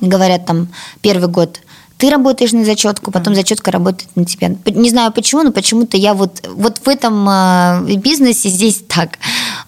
говорят 0.00 0.46
там 0.46 0.68
первый 1.02 1.28
год 1.28 1.60
ты 1.98 2.10
работаешь 2.10 2.52
на 2.52 2.64
зачетку, 2.64 3.10
потом 3.10 3.34
зачетка 3.34 3.72
работает 3.72 4.08
на 4.14 4.24
тебя. 4.24 4.54
Не 4.66 4.88
знаю 4.88 5.12
почему, 5.12 5.42
но 5.42 5.50
почему-то 5.50 5.96
я 5.96 6.14
вот, 6.14 6.48
вот 6.54 6.78
в 6.78 6.88
этом 6.88 7.28
э, 7.28 7.96
бизнесе 7.96 8.48
здесь 8.48 8.82
так. 8.86 9.18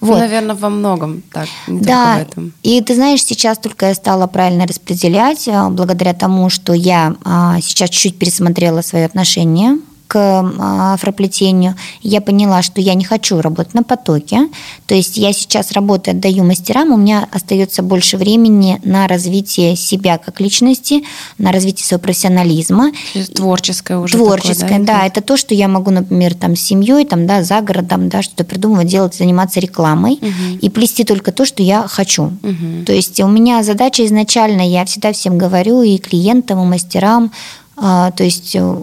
Вот. 0.01 0.15
Ну, 0.15 0.21
наверное, 0.21 0.55
во 0.55 0.71
многом 0.71 1.23
так, 1.33 1.49
не 1.67 1.81
да, 1.81 2.19
в 2.19 2.23
этом. 2.23 2.53
И 2.63 2.81
ты 2.83 2.95
знаешь, 2.95 3.25
сейчас 3.25 3.59
только 3.59 3.87
я 3.87 3.95
стала 3.95 4.29
правильно 4.29 4.65
распределять, 4.67 5.49
э, 5.49 5.69
благодаря 5.71 6.15
тому, 6.15 6.51
что 6.51 6.73
я 6.73 7.17
а, 7.25 7.61
сейчас 7.61 7.91
чуть-чуть 7.91 8.19
пересмотрела 8.19 8.81
свои 8.83 9.03
отношения 9.03 9.79
к 10.11 10.93
афроплетению, 10.93 11.77
я 12.03 12.21
поняла, 12.21 12.63
что 12.63 12.81
я 12.81 12.95
не 12.95 13.05
хочу 13.05 13.41
работать 13.41 13.75
на 13.75 13.85
потоке. 13.85 14.49
То 14.87 14.97
есть 14.97 15.17
я 15.17 15.33
сейчас 15.33 15.71
работаю, 15.71 16.17
отдаю 16.17 16.43
мастерам, 16.43 16.91
у 16.91 16.97
меня 16.97 17.29
остается 17.31 17.85
больше 17.85 18.17
времени 18.17 18.81
на 18.83 19.07
развитие 19.07 19.77
себя 19.77 20.19
как 20.19 20.41
личности, 20.41 21.05
на 21.39 21.53
развитие 21.53 21.87
своего 21.87 22.03
профессионализма. 22.03 22.91
Творческое 23.37 23.99
уже. 23.99 24.19
Творческое, 24.19 24.69
такое, 24.69 24.79
да? 24.87 24.99
да. 24.99 25.07
Это 25.07 25.21
то, 25.21 25.37
что 25.37 25.55
я 25.55 25.69
могу, 25.69 25.93
например, 25.93 26.35
там 26.35 26.57
с 26.57 26.61
семьей, 26.61 27.05
там, 27.05 27.29
да, 27.29 27.45
за 27.45 27.61
городом, 27.61 28.09
да, 28.09 28.21
что-то 28.23 28.43
придумывать, 28.45 28.89
делать, 28.89 29.15
заниматься 29.15 29.61
рекламой 29.61 30.15
угу. 30.15 30.59
и 30.61 30.69
плести 30.71 31.05
только 31.05 31.31
то, 31.31 31.45
что 31.45 31.63
я 31.63 31.87
хочу. 31.87 32.25
Угу. 32.25 32.85
То 32.87 32.93
есть 32.93 33.21
у 33.21 33.29
меня 33.29 33.63
задача 33.63 34.05
изначально, 34.05 34.69
я 34.69 34.85
всегда 34.87 35.13
всем 35.13 35.39
говорю, 35.39 35.83
и 35.83 35.99
клиентам, 35.99 36.61
и 36.65 36.67
мастерам, 36.67 37.31
то 37.81 38.15
есть, 38.19 38.55
э, 38.55 38.77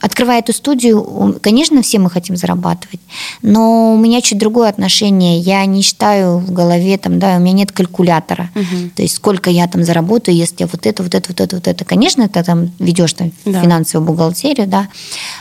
открывая 0.00 0.40
эту 0.40 0.52
студию, 0.52 1.38
конечно, 1.40 1.80
все 1.82 2.00
мы 2.00 2.10
хотим 2.10 2.36
зарабатывать, 2.36 2.98
но 3.40 3.94
у 3.94 3.96
меня 3.96 4.20
чуть 4.20 4.38
другое 4.38 4.68
отношение. 4.68 5.38
Я 5.38 5.64
не 5.64 5.82
считаю 5.82 6.38
в 6.38 6.50
голове, 6.50 6.98
там, 6.98 7.20
да, 7.20 7.36
у 7.36 7.38
меня 7.38 7.52
нет 7.52 7.70
калькулятора. 7.70 8.50
Угу. 8.56 8.90
То 8.96 9.02
есть, 9.02 9.14
сколько 9.14 9.48
я 9.48 9.68
там 9.68 9.84
заработаю, 9.84 10.36
если 10.36 10.56
я 10.58 10.66
вот 10.66 10.86
это, 10.86 11.04
вот 11.04 11.14
это, 11.14 11.28
вот 11.28 11.40
это, 11.40 11.56
вот 11.56 11.68
это. 11.68 11.84
Конечно, 11.84 12.28
ты 12.28 12.42
там 12.42 12.72
ведешь 12.80 13.12
там 13.12 13.30
да. 13.44 13.62
финансовую 13.62 14.08
бухгалтерию, 14.08 14.66
да. 14.66 14.88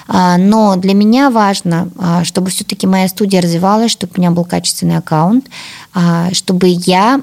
А, 0.08 0.38
но 0.38 0.76
для 0.76 0.94
меня 0.94 1.32
важно, 1.32 1.90
а, 1.98 2.24
чтобы 2.24 2.52
все-таки 2.52 2.86
моя 2.86 3.08
студия 3.08 3.42
развивалась, 3.42 3.92
чтобы 3.92 4.14
у 4.16 4.20
меня 4.20 4.30
был 4.30 4.46
качественный 4.46 4.98
аккаунт, 4.98 5.48
чтобы 6.34 6.68
я 6.68 7.22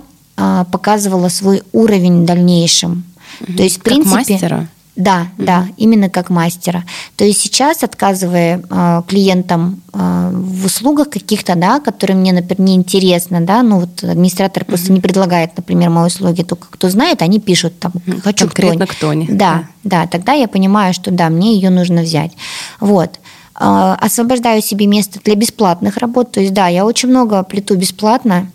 показывала 0.71 1.29
свой 1.31 1.63
уровень 1.73 2.23
в 2.23 2.25
дальнейшем 2.25 3.05
Угу. 3.41 3.53
То 3.55 3.63
есть, 3.63 3.79
в 3.79 3.83
принципе... 3.83 4.17
Как 4.17 4.29
мастера? 4.29 4.69
Да, 4.99 5.29
mm-hmm. 5.39 5.45
да, 5.45 5.69
именно 5.77 6.11
как 6.11 6.29
мастера. 6.29 6.85
То 7.15 7.25
есть 7.25 7.41
сейчас, 7.41 7.85
отказывая 7.85 8.61
э, 8.69 9.03
клиентам 9.07 9.81
э, 9.95 10.31
в 10.33 10.67
услугах 10.67 11.09
каких-то, 11.09 11.55
да, 11.55 11.79
которые 11.79 12.17
мне, 12.17 12.33
например, 12.33 12.61
не 12.61 12.75
интересно, 12.75 13.41
да, 13.41 13.63
ну 13.63 13.79
вот 13.79 14.03
администратор 14.03 14.65
mm-hmm. 14.65 14.67
просто 14.67 14.93
не 14.93 15.01
предлагает, 15.01 15.57
например, 15.57 15.91
мои 15.91 16.09
услуги, 16.09 16.43
только 16.43 16.67
кто 16.69 16.91
знает, 16.91 17.23
они 17.23 17.39
пишут 17.39 17.79
там, 17.79 17.93
хочу 18.25 18.47
Конкретно 18.47 18.87
кто 18.87 18.95
кто 18.95 19.13
Да, 19.29 19.67
да, 19.85 20.09
тогда 20.09 20.33
я 20.33 20.49
понимаю, 20.49 20.93
что 20.93 21.13
да, 21.13 21.29
мне 21.29 21.55
ее 21.55 21.71
нужно 21.71 22.03
взять. 22.03 22.33
Вот 22.81 23.21
э, 23.61 23.97
освобождаю 24.01 24.63
себе 24.63 24.89
место 24.89 25.21
для 25.23 25.37
бесплатных 25.37 25.99
работ. 25.99 26.33
То 26.33 26.41
есть, 26.41 26.53
да, 26.53 26.67
я 26.67 26.85
очень 26.85 27.09
много 27.09 27.45
плету 27.45 27.77
бесплатно. 27.77 28.51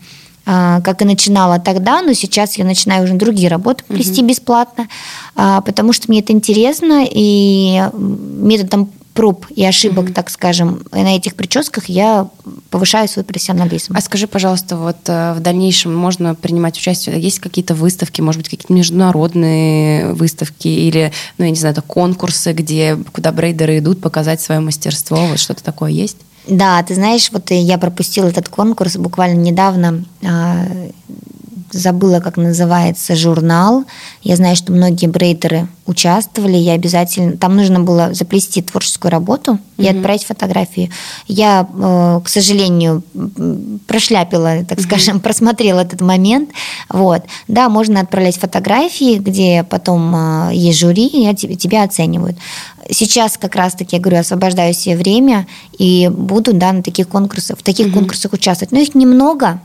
А, 0.45 0.81
как 0.81 1.01
и 1.01 1.05
начинала 1.05 1.57
тогда, 1.59 2.01
но 2.01 2.13
сейчас 2.13 2.57
я 2.57 2.65
начинаю 2.65 3.05
уже 3.05 3.13
другие 3.13 3.47
работы 3.47 3.83
плести 3.87 4.21
угу. 4.21 4.29
бесплатно, 4.29 4.89
а, 5.35 5.61
потому 5.61 5.93
что 5.93 6.09
мне 6.09 6.19
это 6.19 6.33
интересно, 6.33 7.05
и 7.09 7.81
методом 7.93 8.91
проб 9.13 9.45
и 9.51 9.63
ошибок, 9.63 10.09
mm 10.09 10.13
так 10.13 10.29
скажем, 10.29 10.83
на 10.91 11.15
этих 11.15 11.35
прическах 11.35 11.85
я 11.87 12.27
повышаю 12.69 13.07
свой 13.07 13.23
профессионализм. 13.23 13.93
А 13.95 14.01
скажи, 14.01 14.27
пожалуйста, 14.27 14.75
вот 14.75 14.97
э, 15.07 15.33
в 15.33 15.39
дальнейшем 15.39 15.95
можно 15.95 16.35
принимать 16.35 16.77
участие? 16.77 17.19
Есть 17.19 17.39
какие-то 17.39 17.73
выставки, 17.73 18.21
может 18.21 18.41
быть, 18.41 18.49
какие-то 18.49 18.73
международные 18.73 20.13
выставки 20.13 20.67
или, 20.67 21.11
ну, 21.37 21.45
я 21.45 21.51
не 21.51 21.55
знаю, 21.55 21.73
это 21.73 21.81
конкурсы, 21.81 22.53
где, 22.53 22.97
куда 23.11 23.31
брейдеры 23.31 23.79
идут 23.79 24.01
показать 24.01 24.41
свое 24.41 24.59
мастерство? 24.61 25.25
Вот 25.27 25.39
что-то 25.39 25.63
такое 25.63 25.91
есть? 25.91 26.17
Да, 26.47 26.83
ты 26.83 26.95
знаешь, 26.95 27.29
вот 27.31 27.51
я 27.51 27.77
пропустила 27.77 28.27
этот 28.27 28.49
конкурс 28.49 28.97
буквально 28.97 29.39
недавно. 29.39 30.03
Забыла, 31.77 32.19
как 32.19 32.37
называется 32.37 33.15
журнал. 33.15 33.85
Я 34.21 34.35
знаю, 34.35 34.55
что 34.55 34.71
многие 34.71 35.07
брейдеры 35.07 35.67
участвовали. 35.85 36.55
Я 36.55 36.73
обязательно... 36.73 37.35
Там 37.35 37.55
нужно 37.55 37.79
было 37.79 38.13
заплести 38.13 38.61
творческую 38.61 39.11
работу 39.11 39.57
и 39.77 39.81
mm-hmm. 39.81 39.97
отправить 39.97 40.23
фотографии. 40.23 40.91
Я, 41.27 41.67
э, 41.67 42.21
к 42.23 42.29
сожалению, 42.29 43.03
прошляпила, 43.87 44.63
так 44.63 44.77
mm-hmm. 44.77 44.83
скажем, 44.83 45.19
просмотрела 45.21 45.81
этот 45.81 46.01
момент. 46.01 46.51
Вот. 46.89 47.23
Да, 47.47 47.69
можно 47.69 48.01
отправлять 48.01 48.37
фотографии, 48.37 49.17
где 49.17 49.63
потом 49.63 50.15
э, 50.15 50.51
есть 50.53 50.79
жюри, 50.79 51.07
и 51.07 51.35
тебя 51.35 51.83
оценивают. 51.83 52.37
Сейчас 52.89 53.37
как 53.37 53.55
раз-таки, 53.55 53.95
я 53.95 54.01
говорю, 54.01 54.19
освобождаю 54.19 54.73
себе 54.73 54.95
время 54.95 55.47
и 55.77 56.09
буду 56.13 56.53
да, 56.53 56.71
на 56.71 56.83
таких 56.83 57.07
конкурсах, 57.07 57.57
в 57.57 57.63
таких 57.63 57.87
mm-hmm. 57.87 57.93
конкурсах 57.93 58.33
участвовать. 58.33 58.71
Но 58.71 58.79
их 58.79 58.95
немного, 58.95 59.59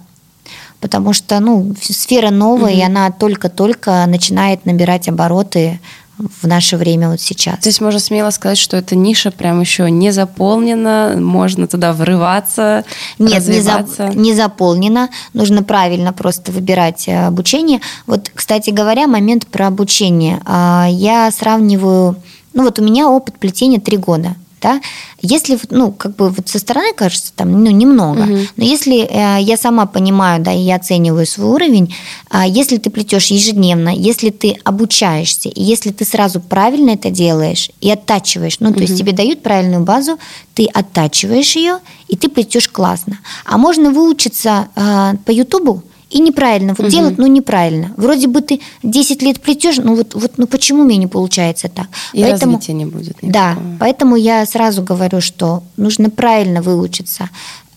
потому 0.81 1.12
что 1.12 1.41
ну, 1.41 1.74
сфера 1.81 2.31
новая, 2.31 2.72
угу. 2.72 2.79
и 2.79 2.83
она 2.83 3.11
только-только 3.11 4.05
начинает 4.07 4.64
набирать 4.66 5.09
обороты 5.09 5.81
в 6.18 6.47
наше 6.49 6.76
время 6.76 7.11
вот 7.11 7.20
сейчас. 7.20 7.61
То 7.61 7.68
есть 7.68 7.81
можно 7.81 8.01
смело 8.01 8.31
сказать, 8.31 8.59
что 8.59 8.76
эта 8.76 8.97
ниша 8.97 9.31
прям 9.31 9.61
еще 9.61 9.89
не 9.91 10.11
заполнена, 10.11 11.14
можно 11.16 11.68
туда 11.68 11.93
врываться, 11.93 12.85
Нет, 13.18 13.47
не, 13.47 13.61
за, 13.61 13.87
не 14.14 14.35
заполнена, 14.35 15.11
нужно 15.33 15.62
правильно 15.62 16.12
просто 16.12 16.51
выбирать 16.51 17.07
э, 17.07 17.26
обучение. 17.26 17.81
Вот, 18.07 18.31
кстати 18.35 18.70
говоря, 18.70 19.07
момент 19.07 19.47
про 19.47 19.68
обучение. 19.68 20.41
А, 20.45 20.89
я 20.91 21.31
сравниваю, 21.31 22.16
ну 22.53 22.64
вот 22.64 22.81
у 22.81 22.85
меня 22.85 23.09
опыт 23.09 23.39
плетения 23.39 23.79
три 23.79 23.97
года– 23.97 24.35
да? 24.61 24.80
Если, 25.20 25.59
ну, 25.70 25.92
как 25.92 26.16
бы 26.16 26.30
вот 26.30 26.48
со 26.48 26.59
стороны 26.59 26.92
кажется, 26.94 27.32
там, 27.34 27.52
ну, 27.64 27.70
немного, 27.70 28.22
угу. 28.22 28.38
но 28.56 28.64
если 28.64 29.00
э, 29.00 29.42
я 29.42 29.56
сама 29.56 29.86
понимаю, 29.86 30.42
да, 30.42 30.52
и 30.52 30.61
я 30.61 30.76
оцениваю 30.76 31.26
свой 31.26 31.48
уровень, 31.48 31.94
э, 32.30 32.42
если 32.46 32.76
ты 32.76 32.90
плетешь 32.90 33.26
ежедневно, 33.26 33.90
если 33.90 34.30
ты 34.30 34.56
обучаешься, 34.64 35.48
и 35.48 35.62
если 35.62 35.90
ты 35.90 36.04
сразу 36.04 36.40
правильно 36.40 36.90
это 36.90 37.11
делаешь 37.11 37.70
и 37.80 37.90
оттачиваешь, 37.90 38.61
ну, 38.61 38.68
то 38.68 38.74
угу. 38.74 38.82
есть 38.82 38.98
тебе 38.98 39.12
дают 39.12 39.42
правильную 39.42 39.84
базу, 39.84 40.18
ты 40.54 40.66
оттачиваешь 40.66 41.56
ее, 41.56 41.78
и 42.09 42.16
ты 42.16 42.28
плетешь 42.28 42.68
классно. 42.68 43.18
А 43.44 43.59
можно 43.59 43.90
выучиться 43.90 44.68
э, 44.74 45.14
по 45.24 45.30
Ютубу, 45.30 45.82
и 46.11 46.20
неправильно 46.20 46.74
вот 46.76 46.86
угу. 46.86 46.90
делать, 46.90 47.18
но 47.18 47.26
неправильно. 47.26 47.92
Вроде 47.96 48.28
бы 48.28 48.40
ты 48.40 48.61
10 48.82 49.22
лет 49.22 49.40
плетешь, 49.40 49.76
ну 49.76 49.94
вот, 49.94 50.14
вот 50.14 50.32
ну 50.38 50.46
почему 50.46 50.84
мне 50.84 50.96
не 50.96 51.06
получается 51.06 51.68
так? 51.68 51.88
И 52.12 52.22
поэтому, 52.22 52.52
развития 52.52 52.72
не 52.72 52.86
будет. 52.86 53.22
Никакого. 53.22 53.32
Да, 53.32 53.56
поэтому 53.78 54.16
я 54.16 54.46
сразу 54.46 54.82
говорю, 54.82 55.20
что 55.20 55.62
нужно 55.76 56.11
правильно 56.11 56.62
выучиться. 56.62 57.28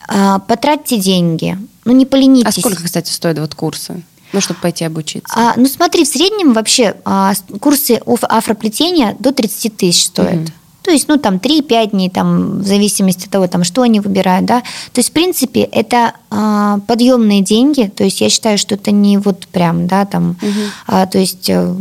А, 0.07 0.39
потратьте 0.39 0.97
деньги, 0.97 1.57
ну 1.85 1.93
не 1.93 2.05
поленитесь. 2.05 2.57
А 2.57 2.59
сколько, 2.59 2.83
кстати, 2.83 3.11
стоят 3.11 3.39
вот 3.39 3.55
курсы? 3.55 4.03
Ну, 4.33 4.39
чтобы 4.39 4.61
пойти 4.61 4.85
обучиться. 4.85 5.33
А, 5.35 5.53
ну, 5.57 5.65
смотри, 5.65 6.05
в 6.05 6.07
среднем 6.07 6.53
вообще 6.53 6.95
а, 7.03 7.33
курсы 7.59 7.99
афроплетения 8.05 9.13
до 9.19 9.33
30 9.33 9.75
тысяч 9.75 10.05
стоят. 10.05 10.35
Угу. 10.35 10.51
То 10.91 10.95
есть, 10.95 11.07
ну, 11.07 11.15
там 11.15 11.35
3-5 11.35 11.91
дней, 11.91 12.09
там, 12.09 12.59
в 12.59 12.67
зависимости 12.67 13.23
от 13.23 13.31
того, 13.31 13.47
там, 13.47 13.63
что 13.63 13.83
они 13.83 14.01
выбирают, 14.01 14.45
да. 14.45 14.59
То 14.91 14.99
есть, 14.99 15.11
в 15.11 15.13
принципе, 15.13 15.61
это 15.61 16.15
э, 16.29 16.79
подъемные 16.85 17.39
деньги, 17.39 17.83
то 17.83 18.03
есть, 18.03 18.19
я 18.19 18.29
считаю, 18.29 18.57
что 18.57 18.75
это 18.75 18.91
не 18.91 19.17
вот 19.17 19.47
прям, 19.47 19.87
да, 19.87 20.03
там, 20.03 20.31
угу. 20.31 20.51
а, 20.87 21.05
то 21.05 21.17
есть, 21.17 21.49
э, 21.49 21.73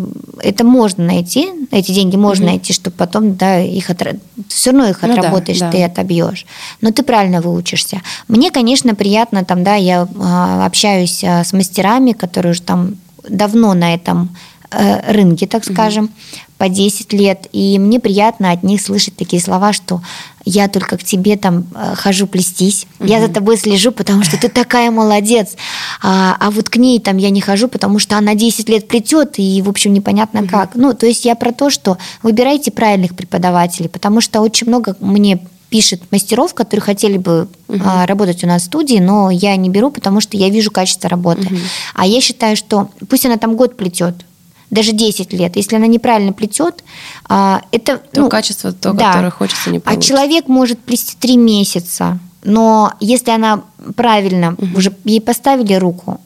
это 0.44 0.62
можно 0.62 1.02
найти, 1.02 1.48
эти 1.72 1.90
деньги 1.90 2.14
можно 2.14 2.44
угу. 2.44 2.52
найти, 2.52 2.72
чтобы 2.72 2.96
потом, 2.96 3.34
да, 3.34 3.58
их 3.58 3.90
отра... 3.90 4.12
все 4.46 4.70
равно 4.70 4.86
их 4.86 5.02
ну, 5.02 5.10
отработаешь, 5.10 5.58
да, 5.58 5.66
да. 5.66 5.72
ты 5.72 5.82
отобьешь. 5.82 6.46
Но 6.80 6.92
ты 6.92 7.02
правильно 7.02 7.40
выучишься. 7.40 8.02
Мне, 8.28 8.52
конечно, 8.52 8.94
приятно, 8.94 9.44
там, 9.44 9.64
да, 9.64 9.74
я 9.74 10.02
э, 10.02 10.64
общаюсь 10.64 11.24
э, 11.24 11.42
с 11.42 11.52
мастерами, 11.52 12.12
которые 12.12 12.52
уже 12.52 12.62
там 12.62 12.94
давно 13.28 13.74
на 13.74 13.92
этом 13.92 14.30
Э, 14.72 15.12
рынке, 15.12 15.48
так 15.48 15.64
скажем, 15.64 16.04
угу. 16.04 16.12
По 16.60 16.68
10 16.68 17.14
лет. 17.14 17.46
И 17.52 17.78
мне 17.78 17.98
приятно 18.00 18.52
от 18.52 18.62
них 18.62 18.82
слышать 18.82 19.16
такие 19.16 19.40
слова, 19.40 19.72
что 19.72 20.02
я 20.44 20.68
только 20.68 20.98
к 20.98 21.02
тебе 21.02 21.38
там 21.38 21.64
э, 21.74 21.94
хожу 21.96 22.26
плестись, 22.26 22.86
угу. 22.98 23.08
я 23.08 23.18
за 23.22 23.28
тобой 23.28 23.56
слежу, 23.56 23.92
потому 23.92 24.24
что 24.24 24.38
ты 24.38 24.50
такая 24.50 24.90
молодец, 24.90 25.56
а, 26.02 26.36
а 26.38 26.50
вот 26.50 26.68
к 26.68 26.76
ней 26.76 27.00
там 27.00 27.16
я 27.16 27.30
не 27.30 27.40
хожу, 27.40 27.66
потому 27.68 27.98
что 27.98 28.18
она 28.18 28.34
10 28.34 28.68
лет 28.68 28.88
плетет, 28.88 29.38
и, 29.38 29.62
в 29.62 29.70
общем, 29.70 29.94
непонятно 29.94 30.40
угу. 30.40 30.50
как. 30.50 30.74
Ну, 30.74 30.92
то 30.92 31.06
есть 31.06 31.24
я 31.24 31.34
про 31.34 31.52
то, 31.52 31.70
что 31.70 31.96
выбирайте 32.22 32.70
правильных 32.70 33.16
преподавателей, 33.16 33.88
потому 33.88 34.20
что 34.20 34.42
очень 34.42 34.66
много 34.66 34.96
мне 35.00 35.40
пишет 35.70 36.02
мастеров, 36.10 36.52
которые 36.52 36.82
хотели 36.82 37.16
бы 37.16 37.48
угу. 37.68 37.80
а, 37.82 38.04
работать 38.04 38.44
у 38.44 38.46
нас 38.46 38.62
в 38.62 38.64
студии, 38.66 38.98
но 38.98 39.30
я 39.30 39.56
не 39.56 39.70
беру, 39.70 39.90
потому 39.90 40.20
что 40.20 40.36
я 40.36 40.50
вижу 40.50 40.70
качество 40.70 41.08
работы. 41.08 41.46
Угу. 41.46 41.56
А 41.94 42.06
я 42.06 42.20
считаю, 42.20 42.54
что 42.54 42.90
пусть 43.08 43.24
она 43.24 43.38
там 43.38 43.56
год 43.56 43.78
плетет, 43.78 44.26
даже 44.70 44.92
10 44.92 45.32
лет, 45.32 45.56
если 45.56 45.76
она 45.76 45.86
неправильно 45.86 46.32
плетет, 46.32 46.84
а, 47.28 47.62
это... 47.72 47.98
То 47.98 48.22
ну, 48.22 48.28
качество, 48.28 48.72
то, 48.72 48.92
да. 48.92 49.12
которое 49.12 49.30
хочется, 49.30 49.70
не 49.70 49.78
а 49.78 49.80
получится. 49.80 50.14
А 50.14 50.16
человек 50.16 50.48
может 50.48 50.78
плести 50.78 51.16
3 51.18 51.36
месяца, 51.36 52.18
но 52.44 52.92
если 53.00 53.30
она 53.32 53.62
правильно, 53.96 54.54
угу. 54.56 54.78
уже 54.78 54.94
ей 55.04 55.20
поставили 55.20 55.74
руку, 55.74 56.20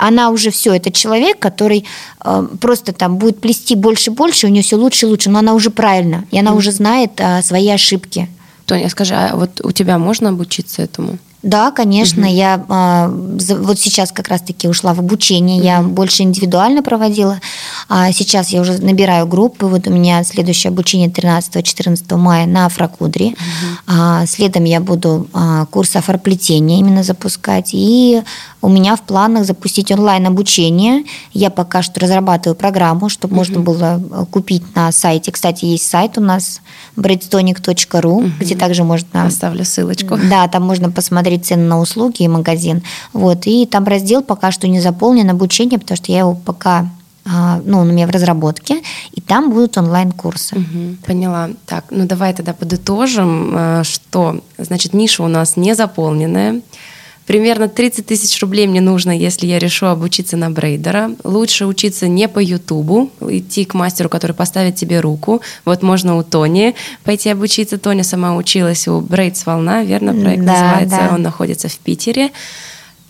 она 0.00 0.30
уже 0.30 0.50
все, 0.50 0.72
это 0.74 0.90
человек, 0.90 1.38
который 1.38 1.84
э, 2.24 2.48
просто 2.60 2.92
там 2.92 3.18
будет 3.18 3.40
плести 3.40 3.74
больше 3.74 4.10
и 4.10 4.14
больше, 4.14 4.46
у 4.46 4.50
нее 4.50 4.62
все 4.62 4.76
лучше 4.76 5.06
и 5.06 5.08
лучше, 5.08 5.28
но 5.28 5.40
она 5.40 5.52
уже 5.52 5.70
правильно, 5.70 6.24
и 6.30 6.38
она 6.38 6.52
mm. 6.52 6.56
уже 6.56 6.72
знает 6.72 7.12
э, 7.18 7.42
свои 7.42 7.68
ошибки. 7.68 8.26
Тоня, 8.64 8.88
скажи, 8.88 9.14
а 9.14 9.36
вот 9.36 9.60
у 9.62 9.72
тебя 9.72 9.98
можно 9.98 10.30
обучиться 10.30 10.80
этому? 10.80 11.18
Да, 11.42 11.70
конечно, 11.70 12.26
угу. 12.26 12.34
я 12.34 12.64
а, 12.68 13.08
вот 13.08 13.78
сейчас 13.78 14.12
как 14.12 14.28
раз-таки 14.28 14.68
ушла 14.68 14.92
в 14.92 14.98
обучение, 14.98 15.56
угу. 15.56 15.64
я 15.64 15.82
больше 15.82 16.22
индивидуально 16.22 16.82
проводила, 16.82 17.40
а 17.88 18.12
сейчас 18.12 18.50
я 18.50 18.60
уже 18.60 18.78
набираю 18.82 19.26
группы, 19.26 19.66
вот 19.66 19.86
у 19.86 19.90
меня 19.90 20.22
следующее 20.24 20.70
обучение 20.70 21.08
13-14 21.08 22.16
мая 22.16 22.46
на 22.46 22.66
Афрокудре, 22.66 23.28
угу. 23.28 23.36
а, 23.86 24.26
следом 24.26 24.64
я 24.64 24.80
буду 24.80 25.28
а, 25.32 25.64
курс 25.66 25.96
афроплетения 25.96 26.78
именно 26.78 27.02
запускать, 27.02 27.70
и 27.72 28.22
у 28.62 28.68
меня 28.68 28.96
в 28.96 29.02
планах 29.02 29.44
запустить 29.44 29.90
онлайн-обучение, 29.90 31.04
я 31.32 31.50
пока 31.50 31.82
что 31.82 32.00
разрабатываю 32.00 32.56
программу, 32.56 33.08
чтобы 33.08 33.32
угу. 33.32 33.40
можно 33.40 33.60
было 33.60 34.00
э, 34.00 34.24
купить 34.30 34.62
на 34.74 34.92
сайте, 34.92 35.32
кстати, 35.32 35.64
есть 35.64 35.88
сайт 35.88 36.18
у 36.18 36.20
нас 36.20 36.60
breadstonic.ru, 36.96 38.06
угу. 38.06 38.30
где 38.38 38.54
также 38.54 38.84
можно... 38.84 39.24
Оставлю 39.24 39.64
ссылочку. 39.64 40.18
Да, 40.30 40.48
там 40.48 40.64
можно 40.64 40.90
посмотреть 40.90 41.30
посмотреть 41.30 41.46
цены 41.46 41.64
на 41.64 41.80
услуги 41.80 42.22
и 42.22 42.28
магазин. 42.28 42.82
Вот. 43.12 43.46
И 43.46 43.66
там 43.66 43.84
раздел 43.84 44.22
пока 44.22 44.52
что 44.52 44.68
не 44.68 44.80
заполнен 44.80 45.28
обучение, 45.30 45.78
потому 45.78 45.96
что 45.96 46.12
я 46.12 46.20
его 46.20 46.34
пока 46.34 46.88
а, 47.26 47.60
ну, 47.64 47.80
он 47.80 47.90
у 47.90 47.92
меня 47.92 48.06
в 48.06 48.10
разработке, 48.10 48.80
и 49.12 49.20
там 49.20 49.50
будут 49.50 49.76
онлайн-курсы. 49.76 50.56
Угу, 50.56 50.96
поняла. 51.06 51.50
Так, 51.66 51.84
ну 51.90 52.06
давай 52.06 52.32
тогда 52.32 52.54
подытожим, 52.54 53.54
э, 53.54 53.82
что, 53.84 54.40
значит, 54.58 54.94
ниша 54.94 55.22
у 55.22 55.28
нас 55.28 55.56
не 55.56 55.74
заполненная, 55.74 56.60
Примерно 57.30 57.68
30 57.68 58.06
тысяч 58.06 58.40
рублей 58.42 58.66
мне 58.66 58.80
нужно, 58.80 59.16
если 59.16 59.46
я 59.46 59.60
решу 59.60 59.86
обучиться 59.86 60.36
на 60.36 60.50
брейдера. 60.50 61.12
Лучше 61.22 61.64
учиться 61.64 62.08
не 62.08 62.26
по 62.26 62.40
Ютубу, 62.40 63.08
идти 63.20 63.64
к 63.64 63.74
мастеру, 63.74 64.08
который 64.08 64.32
поставит 64.32 64.74
тебе 64.74 64.98
руку. 64.98 65.40
Вот 65.64 65.84
можно 65.84 66.16
у 66.16 66.24
Тони 66.24 66.74
пойти 67.04 67.28
обучиться. 67.30 67.78
Тоня 67.78 68.02
сама 68.02 68.34
училась 68.34 68.88
у 68.88 69.00
Брейдс 69.00 69.46
Волна, 69.46 69.84
верно, 69.84 70.12
проект 70.12 70.44
да, 70.44 70.52
называется. 70.54 71.08
Да. 71.08 71.14
Он 71.14 71.22
находится 71.22 71.68
в 71.68 71.78
Питере. 71.78 72.30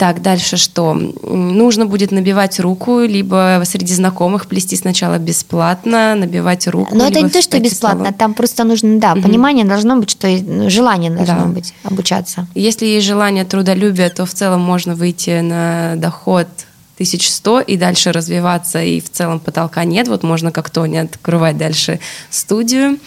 Так, 0.01 0.23
дальше 0.23 0.57
что? 0.57 0.95
Нужно 0.95 1.85
будет 1.85 2.11
набивать 2.11 2.59
руку, 2.59 3.01
либо 3.01 3.61
среди 3.67 3.93
знакомых 3.95 4.47
плести 4.47 4.75
сначала 4.75 5.19
бесплатно, 5.19 6.15
набивать 6.15 6.67
руку. 6.69 6.97
Но 6.97 7.07
это 7.07 7.21
не 7.21 7.29
то, 7.29 7.43
что 7.43 7.61
бесплатно, 7.61 8.05
столом. 8.05 8.15
там 8.15 8.33
просто 8.33 8.65
нужно, 8.65 8.99
да, 8.99 9.13
угу. 9.13 9.21
понимание 9.21 9.67
должно 9.67 9.97
быть, 9.99 10.09
что 10.09 10.27
ну, 10.27 10.71
желание 10.71 11.11
должно 11.11 11.41
да. 11.41 11.45
быть 11.45 11.75
обучаться. 11.85 12.47
Если 12.55 12.87
есть 12.87 13.07
желание 13.07 13.45
трудолюбия, 13.45 14.09
то 14.09 14.25
в 14.25 14.33
целом 14.33 14.63
можно 14.63 14.95
выйти 14.95 15.41
на 15.41 15.97
доход 15.97 16.49
1100 16.95 17.61
и 17.61 17.77
дальше 17.77 18.13
развиваться, 18.13 18.83
и 18.83 19.03
в 19.03 19.11
целом 19.11 19.39
потолка 19.39 19.85
нет, 19.85 20.09
вот 20.09 20.23
можно 20.23 20.51
как-то 20.51 20.87
не 20.87 20.97
открывать 20.97 21.59
дальше 21.59 22.01
студию. 22.31 22.99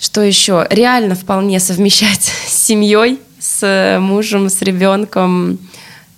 Что 0.00 0.22
еще? 0.22 0.66
Реально 0.70 1.14
вполне 1.14 1.60
совмещать 1.60 2.32
с 2.48 2.66
семьей, 2.66 3.20
с 3.38 3.98
мужем, 4.00 4.50
с 4.50 4.60
ребенком, 4.60 5.60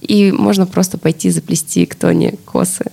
и 0.02 0.32
можно 0.32 0.66
просто 0.66 0.98
пойти 0.98 1.30
заплести 1.30 1.86
к 1.86 1.94
Тоне 1.94 2.34
косы. 2.44 2.86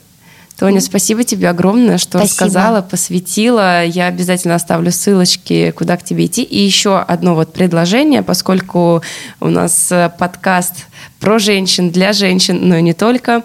Тоня, 0.59 0.81
спасибо 0.81 1.23
тебе 1.23 1.49
огромное, 1.49 1.97
что 1.97 2.17
спасибо. 2.17 2.23
рассказала, 2.23 2.81
посвятила. 2.81 3.85
Я 3.85 4.07
обязательно 4.07 4.55
оставлю 4.55 4.91
ссылочки, 4.91 5.71
куда 5.71 5.95
к 5.95 6.03
тебе 6.03 6.25
идти. 6.25 6.43
И 6.43 6.59
еще 6.61 6.99
одно 6.99 7.33
вот 7.33 7.53
предложение, 7.53 8.23
поскольку 8.23 9.01
у 9.39 9.47
нас 9.47 9.89
э, 9.89 10.11
подкаст 10.19 10.87
про 11.21 11.39
женщин, 11.39 11.91
для 11.91 12.11
женщин, 12.11 12.67
но 12.67 12.75
и 12.75 12.81
не 12.81 12.93
только. 12.93 13.43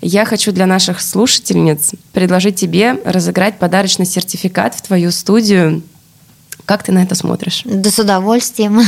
Я 0.00 0.24
хочу 0.24 0.50
для 0.50 0.66
наших 0.66 1.00
слушательниц 1.00 1.92
предложить 2.12 2.56
тебе 2.56 3.00
разыграть 3.04 3.60
подарочный 3.60 4.04
сертификат 4.04 4.74
в 4.74 4.82
твою 4.82 5.12
студию 5.12 5.82
как 6.66 6.82
ты 6.82 6.90
на 6.90 7.02
это 7.02 7.14
смотришь? 7.14 7.62
Да 7.64 7.90
с 7.90 7.98
удовольствием. 7.98 8.80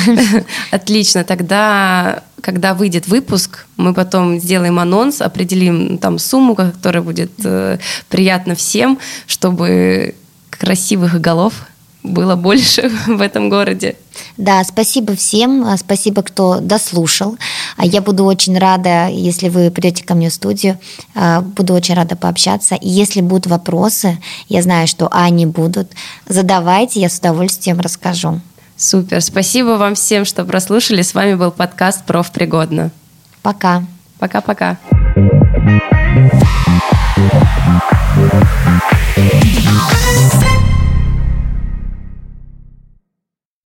Отлично. 0.73 1.23
Тогда, 1.23 2.25
когда 2.41 2.75
выйдет 2.75 3.09
выпуск, 3.09 3.67
мы 3.77 3.95
потом 3.95 4.39
сделаем 4.39 4.79
анонс, 4.79 5.21
определим 5.21 5.99
там 5.99 6.19
сумму, 6.19 6.55
которая 6.55 7.03
будет 7.03 7.33
э, 7.45 7.79
приятна 8.09 8.55
всем, 8.55 8.99
чтобы 9.27 10.15
красивых 10.51 11.21
голов 11.21 11.55
было 12.03 12.37
больше 12.37 12.91
в 13.07 13.21
этом 13.21 13.49
городе. 13.49 13.97
Да, 14.37 14.63
спасибо 14.65 15.15
всем, 15.15 15.65
а, 15.65 15.77
спасибо, 15.77 16.23
кто 16.23 16.61
дослушал. 16.61 17.37
А 17.77 17.87
я 17.87 18.01
буду 18.01 18.25
очень 18.25 18.59
рада, 18.59 19.09
если 19.09 19.49
вы 19.49 19.71
придете 19.71 20.05
ко 20.05 20.15
мне 20.15 20.31
в 20.31 20.35
студию, 20.35 20.79
а, 21.15 21.41
буду 21.41 21.75
очень 21.75 21.95
рада 21.95 22.17
пообщаться. 22.17 22.75
И 22.75 22.89
если 22.89 23.21
будут 23.21 23.47
вопросы, 23.47 24.19
я 24.49 24.63
знаю, 24.63 24.87
что 24.87 25.09
они 25.13 25.47
будут, 25.47 25.91
задавайте, 26.27 27.01
я 27.01 27.09
с 27.09 27.19
удовольствием 27.19 27.81
расскажу. 27.81 28.41
Супер. 28.79 29.21
Спасибо 29.21 29.71
вам 29.71 29.97
всем, 29.97 30.25
что 30.25 30.45
прослушали. 30.45 31.03
С 31.03 31.13
вами 31.13 31.35
был 31.35 31.51
подкаст 31.51 32.07
«Профпригодно». 32.07 32.93
Пока. 33.43 33.85
Пока-пока. 34.19 34.79
thank 39.17 39.45
you 39.45 39.58